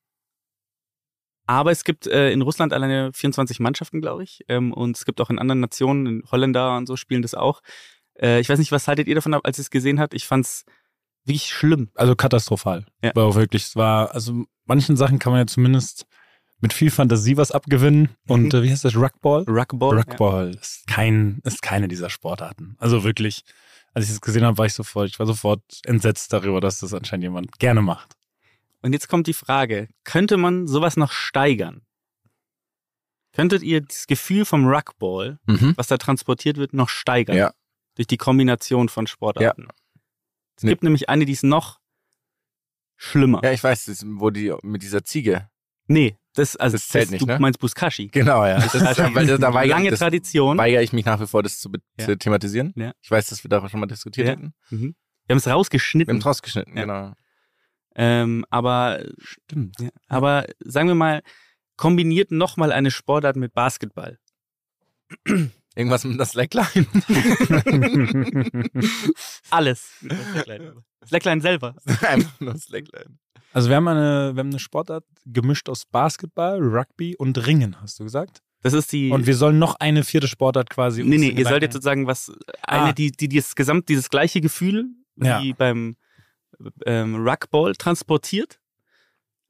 aber 1.50 1.72
es 1.72 1.82
gibt 1.82 2.06
äh, 2.06 2.30
in 2.30 2.42
Russland 2.42 2.72
alleine 2.72 3.12
24 3.12 3.58
Mannschaften, 3.58 4.00
glaube 4.00 4.22
ich. 4.22 4.44
Ähm, 4.46 4.72
und 4.72 4.96
es 4.96 5.04
gibt 5.04 5.20
auch 5.20 5.30
in 5.30 5.38
anderen 5.40 5.58
Nationen, 5.58 6.06
in 6.06 6.22
Holländer 6.30 6.76
und 6.76 6.86
so 6.86 6.94
spielen 6.94 7.22
das 7.22 7.34
auch. 7.34 7.60
Äh, 8.14 8.38
ich 8.38 8.48
weiß 8.48 8.60
nicht, 8.60 8.70
was 8.70 8.86
haltet 8.86 9.08
ihr 9.08 9.16
davon 9.16 9.34
ab, 9.34 9.40
als 9.42 9.58
ihr 9.58 9.62
es 9.62 9.70
gesehen 9.70 9.98
habt? 9.98 10.14
Ich 10.14 10.28
fand 10.28 10.46
es 10.46 10.64
wirklich 11.24 11.48
schlimm. 11.48 11.90
Also 11.96 12.14
katastrophal. 12.14 12.86
Ja. 13.02 13.10
War 13.16 13.34
wirklich, 13.34 13.64
es 13.64 13.74
war, 13.74 14.14
also 14.14 14.44
manchen 14.66 14.96
Sachen 14.96 15.18
kann 15.18 15.32
man 15.32 15.40
ja 15.40 15.46
zumindest 15.48 16.06
mit 16.60 16.72
viel 16.72 16.92
Fantasie 16.92 17.36
was 17.36 17.50
abgewinnen. 17.50 18.10
Und 18.28 18.54
äh, 18.54 18.62
wie 18.62 18.70
heißt 18.70 18.84
das? 18.84 18.94
Rugball? 18.94 19.42
Rugball. 19.48 19.98
Rugball 19.98 20.50
ist 20.50 20.86
kein, 20.86 21.40
ist 21.42 21.62
keine 21.62 21.88
dieser 21.88 22.10
Sportarten. 22.10 22.76
Also 22.78 23.02
wirklich, 23.02 23.42
als 23.92 24.04
ich 24.04 24.12
das 24.12 24.20
gesehen 24.20 24.44
habe, 24.44 24.56
war 24.56 24.66
ich 24.66 24.74
sofort, 24.74 25.08
ich 25.08 25.18
war 25.18 25.26
sofort 25.26 25.62
entsetzt 25.84 26.32
darüber, 26.32 26.60
dass 26.60 26.78
das 26.78 26.94
anscheinend 26.94 27.24
jemand 27.24 27.58
gerne 27.58 27.82
macht. 27.82 28.19
Und 28.82 28.92
jetzt 28.92 29.08
kommt 29.08 29.26
die 29.26 29.34
Frage, 29.34 29.88
könnte 30.04 30.36
man 30.36 30.66
sowas 30.66 30.96
noch 30.96 31.12
steigern? 31.12 31.82
Könntet 33.32 33.62
ihr 33.62 33.82
das 33.82 34.06
Gefühl 34.06 34.44
vom 34.44 34.66
Rugball, 34.66 35.38
Mhm. 35.46 35.74
was 35.76 35.86
da 35.86 35.98
transportiert 35.98 36.56
wird, 36.56 36.72
noch 36.74 36.88
steigern? 36.88 37.36
Ja. 37.36 37.52
Durch 37.96 38.06
die 38.06 38.16
Kombination 38.16 38.88
von 38.88 39.06
Sportarten. 39.06 39.68
Es 40.56 40.64
Nee. 40.64 40.70
gibt 40.70 40.82
nämlich 40.82 41.08
eine, 41.08 41.24
die 41.26 41.32
ist 41.32 41.44
noch 41.44 41.78
schlimmer. 42.96 43.40
Ja, 43.44 43.52
ich 43.52 43.62
weiß, 43.62 43.86
das, 43.86 44.04
wo 44.06 44.30
die 44.30 44.52
mit 44.62 44.82
dieser 44.82 45.04
Ziege. 45.04 45.48
Nee, 45.86 46.16
das, 46.34 46.56
also 46.56 46.76
Das 46.76 46.88
zählt 46.88 47.10
nicht, 47.10 47.22
du 47.22 47.26
ne? 47.26 47.38
meinst 47.40 47.58
Buskashi. 47.60 48.08
Genau, 48.08 48.44
ja. 48.46 48.56
Das, 48.60 48.74
ist, 48.74 48.98
weil 49.14 49.26
da, 49.26 49.38
da 49.38 49.54
weigere, 49.54 49.76
Lange 49.76 49.90
das 49.90 49.98
Tradition. 49.98 50.56
weigere 50.58 50.82
ich 50.82 50.92
mich 50.92 51.04
nach 51.04 51.20
wie 51.20 51.26
vor, 51.26 51.42
das 51.42 51.58
zu, 51.58 51.70
Ja. 51.98 52.06
zu 52.06 52.16
thematisieren. 52.18 52.72
Ja. 52.76 52.92
Ich 53.00 53.10
weiß, 53.10 53.28
dass 53.28 53.42
wir 53.44 53.48
darüber 53.48 53.68
schon 53.68 53.80
mal 53.80 53.86
diskutiert 53.86 54.26
Ja. 54.26 54.32
hatten. 54.34 54.54
Mhm. 54.70 54.94
Wir 55.26 55.34
haben 55.34 55.38
es 55.38 55.46
Wir 55.46 55.52
rausgeschnitten. 55.52 56.12
haben 56.14 56.18
es 56.20 56.26
rausgeschnitten, 56.26 56.76
Ja. 56.76 56.82
genau. 56.82 57.12
Ähm, 57.94 58.44
aber, 58.50 59.04
Stimmt. 59.18 59.76
ja, 59.80 59.88
aber 60.08 60.46
sagen 60.60 60.88
wir 60.88 60.94
mal, 60.94 61.22
kombiniert 61.76 62.30
nochmal 62.30 62.72
eine 62.72 62.90
Sportart 62.90 63.36
mit 63.36 63.52
Basketball. 63.54 64.18
Irgendwas 65.74 66.04
mit 66.04 66.20
das 66.20 66.30
Slackline. 66.30 66.66
Alles. 69.50 69.90
Slackline. 70.32 70.74
Slackline 71.06 71.40
selber. 71.40 71.74
Einfach 72.06 72.40
nur 72.40 72.56
Slackline. 72.56 73.18
Also 73.52 73.68
wir 73.68 73.76
haben 73.76 73.88
eine, 73.88 74.32
wir 74.34 74.40
haben 74.40 74.50
eine 74.50 74.58
Sportart 74.58 75.04
gemischt 75.26 75.68
aus 75.68 75.84
Basketball, 75.86 76.58
Rugby 76.60 77.16
und 77.16 77.46
Ringen, 77.46 77.80
hast 77.80 77.98
du 77.98 78.04
gesagt? 78.04 78.42
Das 78.62 78.74
ist 78.74 78.92
die. 78.92 79.10
Und 79.10 79.26
wir 79.26 79.34
sollen 79.34 79.58
noch 79.58 79.76
eine 79.80 80.04
vierte 80.04 80.28
Sportart 80.28 80.70
quasi. 80.70 81.02
nee, 81.02 81.16
nee, 81.18 81.28
ihr 81.30 81.44
sollt 81.44 81.46
Gedanken- 81.46 81.62
jetzt 81.64 81.72
sozusagen 81.72 82.06
was, 82.06 82.30
eine, 82.62 82.90
Ah. 82.90 82.92
die, 82.92 83.10
die 83.10 83.28
dieses 83.28 83.54
gesamt, 83.54 83.88
dieses 83.88 84.10
gleiche 84.10 84.40
Gefühl 84.40 84.86
Ja. 85.16 85.42
wie 85.42 85.52
beim 85.54 85.96
ähm, 86.86 87.16
Rugball 87.26 87.74
transportiert, 87.74 88.60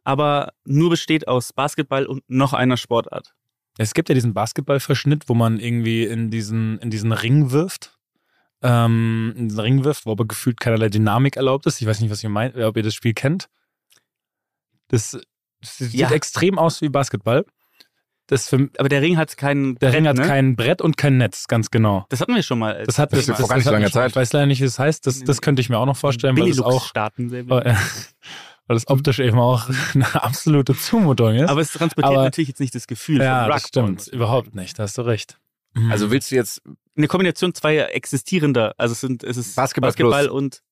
aber 0.05 0.53
nur 0.65 0.91
besteht 0.91 1.29
aus 1.29 1.53
Basketball 1.53 2.07
und 2.07 2.23
noch 2.29 2.53
einer 2.53 2.77
Sportart. 2.77 3.35
Es 3.79 3.95
gibt 3.95 4.09
ja 4.09 4.15
diesen 4.15 4.35
Basketballverschnitt, 4.35 5.29
wo 5.29 5.35
man 5.35 5.59
irgendwie 5.59 6.05
in 6.05 6.31
diesen, 6.31 6.79
in 6.79 6.91
diesen 6.91 7.13
Ring 7.13 7.51
wirft. 7.51 7.97
Ähm, 8.63 9.33
in 9.37 9.49
diesen 9.49 9.61
Ring 9.61 9.85
wirft, 9.85 10.05
wo 10.05 10.13
aber 10.13 10.27
gefühlt 10.27 10.61
keinerlei 10.61 10.89
Dynamik 10.91 11.37
erlaubt 11.37 11.65
ist. 11.67 11.81
Ich 11.81 11.87
weiß 11.87 12.01
nicht, 12.01 12.11
was 12.11 12.23
ihr 12.23 12.29
meint, 12.29 12.57
ob 12.57 12.77
ihr 12.77 12.83
das 12.83 12.95
Spiel 12.95 13.15
kennt. 13.15 13.49
Das, 14.89 15.19
das 15.61 15.79
sieht 15.79 15.95
Ja. 15.95 16.11
extrem 16.11 16.59
aus 16.59 16.83
wie 16.83 16.89
Basketball. 16.91 17.47
Das 18.31 18.49
für, 18.49 18.71
Aber 18.79 18.89
der 18.89 19.03
Ring 19.03 19.17
hat 19.17 19.37
keinen. 19.37 19.75
der 19.81 19.93
Ring 19.93 20.07
hat 20.07 20.17
ne? 20.17 20.27
kein 20.27 20.55
Brett 20.57 20.81
und 20.81 20.97
kein 20.97 21.19
Netz, 21.19 21.49
ganz 21.49 21.71
genau. 21.71 22.07
Das 22.11 22.21
hatten 22.21 22.35
wir 22.35 22.43
schon 22.45 22.61
mal. 22.61 22.85
Das 22.87 22.99
hat 22.99 23.13
Das 23.13 23.29
ist 23.29 23.37
vor 23.37 23.51
hat 23.51 23.65
langer 23.65 23.87
schon- 23.87 23.93
Zeit. 23.93 24.11
Ich 24.11 24.17
weiß 24.17 24.33
leider 24.33 24.47
nicht, 24.47 24.61
wie 24.61 24.65
es 24.67 24.79
heißt. 24.79 25.07
Das, 25.07 25.21
das 25.23 25.41
könnte 25.43 25.61
ich 25.61 25.69
mir 25.69 25.79
auch 25.79 25.87
noch 25.87 25.97
vorstellen, 25.97 26.37
weil 26.39 26.49
das 26.49 26.61
auch, 26.61 26.87
Staaten 26.87 27.29
sehr 27.29 27.49
weil 27.49 27.65
weil 28.67 28.77
das 28.77 28.87
optisch 28.89 29.19
eben 29.19 29.39
auch 29.39 29.69
eine 29.95 30.23
absolute 30.23 30.77
Zumutung 30.77 31.35
ist. 31.35 31.51
Aber 31.51 31.61
es 31.61 31.73
transportiert 31.73 32.15
Aber- 32.15 32.23
natürlich 32.25 32.49
jetzt 32.49 32.61
nicht 32.61 32.75
das 32.75 32.87
Gefühl 32.87 33.21
ja, 33.21 33.43
von 33.43 33.51
das 33.53 33.67
stimmt. 33.67 34.07
Überhaupt 34.09 34.55
nicht. 34.55 34.79
Da 34.79 34.85
hast 34.85 34.97
du 34.97 35.03
recht. 35.03 35.39
Also 35.91 36.11
willst 36.13 36.31
du 36.31 36.37
jetzt 36.37 36.63
Eine 36.97 37.09
Kombination 37.09 37.53
zweier 37.55 37.93
existierender. 37.95 38.75
Also 38.79 38.93
es 38.93 39.01
sind 39.01 39.25
es 39.25 39.37
ist 39.37 39.57
Basketball 39.57 39.89
Basketball 39.91 40.29
und 40.29 40.63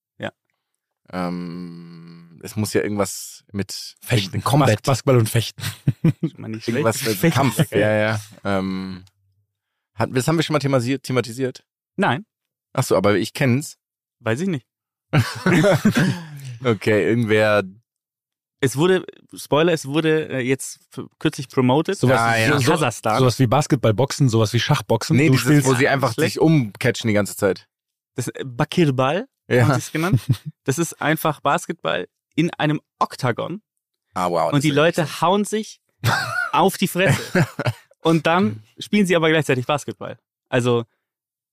ähm, 1.10 2.17
es 2.42 2.56
muss 2.56 2.72
ja 2.74 2.82
irgendwas 2.82 3.44
mit 3.52 3.96
Fechten. 4.04 4.42
Combat. 4.44 4.68
Bas 4.68 4.82
Basketball 4.82 5.16
und 5.18 5.28
Fechten. 5.28 5.62
Irgendwas 6.22 7.02
mit 7.22 7.32
Kampf. 7.34 7.70
Ja, 7.72 7.92
ja. 7.92 8.20
Ähm, 8.44 9.04
hat, 9.94 10.10
das 10.12 10.28
haben 10.28 10.36
wir 10.36 10.42
schon 10.42 10.54
mal 10.54 10.58
thematisiert. 10.60 11.02
thematisiert. 11.02 11.64
Nein, 11.96 12.24
Achso, 12.72 12.96
aber 12.96 13.16
ich 13.16 13.32
kenn's. 13.32 13.76
weiß 14.20 14.40
ich 14.40 14.48
nicht. 14.48 14.66
okay, 16.64 17.08
irgendwer. 17.08 17.62
Es 18.60 18.76
wurde, 18.76 19.04
Spoiler, 19.36 19.72
es 19.72 19.86
wurde 19.86 20.28
äh, 20.30 20.40
jetzt 20.40 20.80
kürzlich 21.18 21.48
promoted. 21.48 21.96
Sowas, 21.96 22.18
Ah, 22.20 22.36
ja. 22.36 22.58
so, 22.60 22.72
Kasachstan. 22.72 23.18
sowas 23.20 23.38
wie 23.38 23.46
Basketballboxen, 23.46 24.28
sowas 24.28 24.52
wie 24.52 24.58
Schachboxen. 24.60 25.16
Nee, 25.16 25.26
du 25.26 25.32
dieses, 25.32 25.46
spielst 25.46 25.66
wo 25.68 25.74
sie 25.74 25.86
einfach 25.88 26.12
schlecht. 26.14 26.32
sich 26.34 26.40
umcatchen 26.40 27.06
die 27.08 27.14
ganze 27.14 27.36
Zeit. 27.36 27.68
Das 28.16 28.26
äh, 28.28 28.44
Bakirball, 28.44 29.28
haben 29.48 29.56
Ja. 29.56 29.66
sie 29.74 29.78
es 29.78 29.92
genannt. 29.92 30.20
Das 30.64 30.78
ist 30.78 31.00
einfach 31.00 31.40
Basketball 31.40 32.08
in 32.38 32.50
einem 32.54 32.80
Oktagon 33.00 33.62
Ah, 34.14 34.30
wow. 34.30 34.52
und 34.52 34.62
die 34.62 34.70
Leute 34.70 35.20
hauen 35.20 35.44
sich 35.44 35.80
auf 36.52 36.76
die 36.76 36.86
Fresse. 36.88 37.46
Und 38.00 38.26
dann 38.26 38.62
spielen 38.78 39.06
sie 39.06 39.16
aber 39.16 39.28
gleichzeitig 39.28 39.66
Basketball. 39.66 40.18
Also 40.48 40.84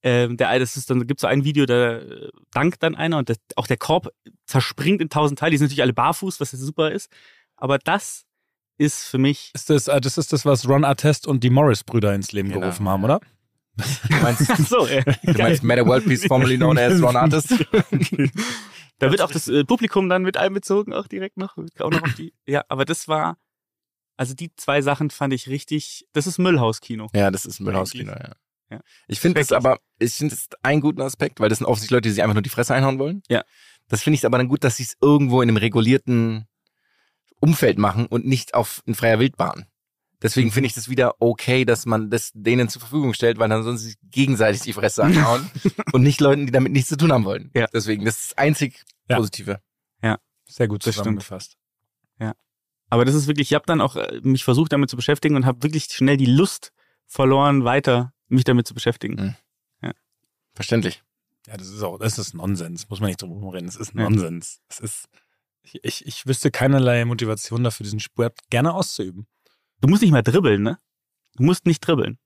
ähm, 0.04 0.38
der 0.38 0.60
das 0.60 0.78
ist 0.78 0.88
dann 0.92 1.08
gibt 1.08 1.20
so 1.20 1.26
ein 1.26 1.44
Video, 1.44 1.66
da 1.66 1.98
äh, 1.98 2.30
dankt 2.52 2.84
dann 2.84 2.94
einer 2.94 3.18
und 3.18 3.30
das, 3.30 3.38
auch 3.56 3.66
der 3.66 3.78
Korb 3.78 4.12
zerspringt 4.46 5.02
in 5.02 5.10
tausend 5.10 5.40
Teile. 5.40 5.52
Die 5.52 5.58
sind 5.58 5.66
natürlich 5.66 5.82
alle 5.82 5.94
barfuß, 5.94 6.40
was 6.40 6.52
jetzt 6.52 6.62
super 6.62 6.92
ist. 6.92 7.10
Aber 7.58 7.80
das 7.80 8.26
ist 8.78 9.06
für 9.08 9.18
mich 9.18 9.52
Ist 9.56 9.72
das, 9.72 9.88
äh, 9.88 10.00
das 10.00 10.20
ist 10.20 10.32
das, 10.32 10.46
was 10.46 10.70
Ron 10.70 10.84
Artest 10.86 11.26
und 11.26 11.44
die 11.44 11.50
Morris-Brüder 11.50 12.14
ins 12.14 12.32
Leben 12.32 12.50
Genau, 12.50 12.62
gerufen 12.62 12.88
haben, 12.88 13.04
oder? 13.04 13.20
Du 13.76 14.16
meinst, 14.22 14.46
so. 14.70 14.86
Äh, 14.86 15.04
du 15.24 15.42
meinst 15.42 15.64
Meta 15.64 15.84
World 15.86 16.06
Peace, 16.06 16.26
formerly 16.28 16.58
known 16.58 16.78
as 16.78 17.02
Ron 17.02 17.16
Artist? 17.16 17.52
Da 19.00 19.12
wird 19.12 19.22
auch 19.22 19.32
das 19.32 19.48
äh, 19.48 19.66
Publikum 19.66 20.08
dann 20.10 20.24
mit 20.24 20.38
einbezogen, 20.38 20.94
auch 20.94 21.08
direkt 21.08 21.38
noch. 21.38 21.58
Auch 21.80 21.92
noch 21.92 22.04
auf 22.04 22.14
die, 22.16 22.34
ja, 22.48 22.64
aber 22.70 22.86
das 22.86 23.08
war, 23.08 23.38
also 24.18 24.34
die 24.34 24.56
zwei 24.56 24.82
Sachen 24.82 25.10
fand 25.10 25.34
ich 25.34 25.50
richtig, 25.50 26.08
das 26.14 26.28
ist 26.28 26.38
Müllhauskino. 26.38 27.10
Ja, 27.14 27.32
das 27.32 27.46
ist 27.46 27.60
Müllhauskino, 27.60 28.12
ja. 28.12 28.34
Ja. 28.72 28.82
Ich 29.08 29.20
finde 29.20 29.40
es 29.40 29.50
Schrecklich. 29.50 29.66
aber, 29.68 29.80
ich 30.00 30.14
finde 30.14 30.34
es 30.34 30.48
einen 30.64 30.82
guten 30.82 31.02
Aspekt, 31.02 31.40
weil 31.40 31.50
das 31.50 31.60
sind 31.60 31.68
offensichtlich 31.68 31.98
Leute, 31.98 32.10
die 32.10 32.14
sich 32.14 32.24
einfach 32.24 32.34
nur 32.34 32.42
die 32.42 32.50
Fresse 32.50 32.74
einhauen 32.74 32.98
wollen. 32.98 33.22
Ja. 33.30 33.44
Das 33.88 34.02
finde 34.02 34.16
ich 34.16 34.26
aber 34.26 34.38
dann 34.38 34.48
gut, 34.48 34.64
dass 34.64 34.78
sie 34.78 34.84
es 34.84 34.98
irgendwo 35.02 35.42
in 35.42 35.50
einem 35.50 35.58
regulierten 35.58 36.48
Umfeld 37.40 37.78
machen 37.78 38.08
und 38.08 38.26
nicht 38.26 38.56
auf 38.56 38.82
in 38.86 38.96
freier 38.96 39.20
Wildbahn. 39.20 39.68
Deswegen 40.26 40.52
finde 40.52 40.68
ich 40.68 40.74
das 40.74 40.90
wieder 40.90 41.16
okay, 41.22 41.66
dass 41.66 41.86
man 41.86 42.10
das 42.10 42.32
denen 42.34 42.68
zur 42.70 42.82
Verfügung 42.82 43.14
stellt, 43.14 43.38
weil 43.38 43.50
dann 43.50 43.64
sie 43.78 43.90
sich 43.90 43.96
gegenseitig 44.04 44.62
die 44.62 44.74
Fresse 44.74 45.04
anhauen 45.06 45.50
und 45.94 46.02
nicht 46.04 46.20
Leuten, 46.20 46.46
die 46.46 46.52
damit 46.52 46.72
nichts 46.72 46.90
zu 46.90 46.98
tun 46.98 47.12
haben 47.12 47.26
wollen. 47.26 47.52
Ja. 47.56 47.68
Deswegen, 47.74 48.06
das 48.06 48.18
ist 48.18 48.32
das 48.32 48.38
einzig 48.38 48.84
Ja. 49.10 49.18
Positive. 49.18 49.60
Sehr 50.48 50.68
gut 50.68 50.84
zusammengefasst. 50.84 51.58
Aber 52.90 53.04
das 53.04 53.16
ist 53.16 53.26
wirklich, 53.28 53.50
ich 53.50 53.56
habe 53.56 53.66
dann 53.66 53.82
auch 53.82 53.96
äh, 53.96 54.22
mich 54.22 54.44
versucht 54.44 54.72
damit 54.72 54.90
zu 54.92 54.96
beschäftigen 54.96 55.36
und 55.36 55.46
habe 55.46 55.64
wirklich 55.64 55.86
schnell 55.86 56.18
die 56.18 56.28
Lust 56.28 56.72
verloren, 57.08 57.64
weiter 57.64 58.14
mich 58.28 58.44
damit 58.44 58.68
zu 58.68 58.74
beschäftigen. 58.74 59.36
Mhm. 59.82 59.92
Verständlich. 60.54 61.04
Ja, 61.48 61.58
das 61.58 61.68
ist 61.68 61.82
auch, 61.84 61.98
das 61.98 62.18
ist 62.18 62.34
Nonsens. 62.34 62.88
Muss 62.90 63.02
man 63.02 63.08
nicht 63.10 63.22
drum 63.22 63.46
reden. 63.50 63.66
Das 63.66 63.76
ist 63.76 63.94
Ja. 63.94 64.04
Nonsens. 64.04 64.62
Es 64.70 64.80
ist, 64.80 65.06
ich, 65.64 65.84
ich, 65.84 66.06
ich 66.06 66.26
wüsste 66.26 66.50
keinerlei 66.50 67.04
Motivation 67.04 67.64
dafür, 67.64 67.84
diesen 67.84 68.00
Sport 68.00 68.40
gerne 68.50 68.74
auszuüben. 68.74 69.28
Du 69.86 69.90
musst 69.92 70.02
nicht 70.02 70.12
mal 70.12 70.24
dribbeln, 70.24 70.64
ne? 70.64 70.80
Du 71.36 71.44
musst 71.44 71.68
nicht 71.68 71.80
dribbeln. 71.82 72.18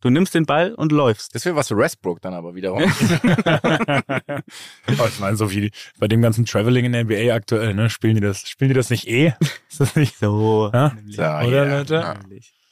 Du 0.00 0.10
nimmst 0.10 0.34
den 0.34 0.46
Ball 0.46 0.74
und 0.74 0.90
läufst. 0.90 1.32
Das 1.32 1.44
wäre 1.44 1.54
was 1.54 1.68
für 1.68 1.76
Westbrook 1.76 2.20
dann 2.20 2.34
aber 2.34 2.56
wiederum. 2.56 2.82
oh, 2.82 2.88
ich 4.88 5.20
meine, 5.20 5.36
so 5.36 5.48
wie 5.52 5.70
bei 6.00 6.08
dem 6.08 6.22
ganzen 6.22 6.44
Traveling 6.44 6.86
in 6.86 6.92
der 6.92 7.04
NBA 7.04 7.32
aktuell, 7.32 7.72
ne? 7.72 7.88
Spielen 7.88 8.16
die 8.16 8.20
das, 8.20 8.48
spielen 8.48 8.70
die 8.70 8.74
das 8.74 8.90
nicht 8.90 9.06
eh? 9.06 9.32
Ist 9.70 9.78
das 9.78 9.94
nicht 9.94 10.18
So. 10.18 10.72
Ja? 10.74 10.96
So, 11.06 11.22
Oder, 11.22 11.66
ja. 11.68 11.78
Leute? 11.78 11.94
Ja. 11.94 12.14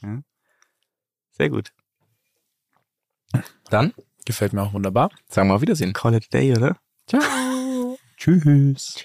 Ja. 0.03 0.23
Sehr 1.31 1.49
gut. 1.49 1.73
Dann 3.71 3.95
Gefällt 4.25 4.55
mir 4.55 4.63
auch 4.63 4.73
wunderbar. 4.73 5.11
sagen 5.29 5.51
wir 5.51 5.55
auf 5.55 5.63
Wiedersehen. 5.63 5.93
Call 5.93 6.15
it 6.15 6.25
a 6.25 6.29
day, 6.33 6.51
oder? 6.57 6.79
Tschüss. 8.17 8.97
Boah, 8.97 9.05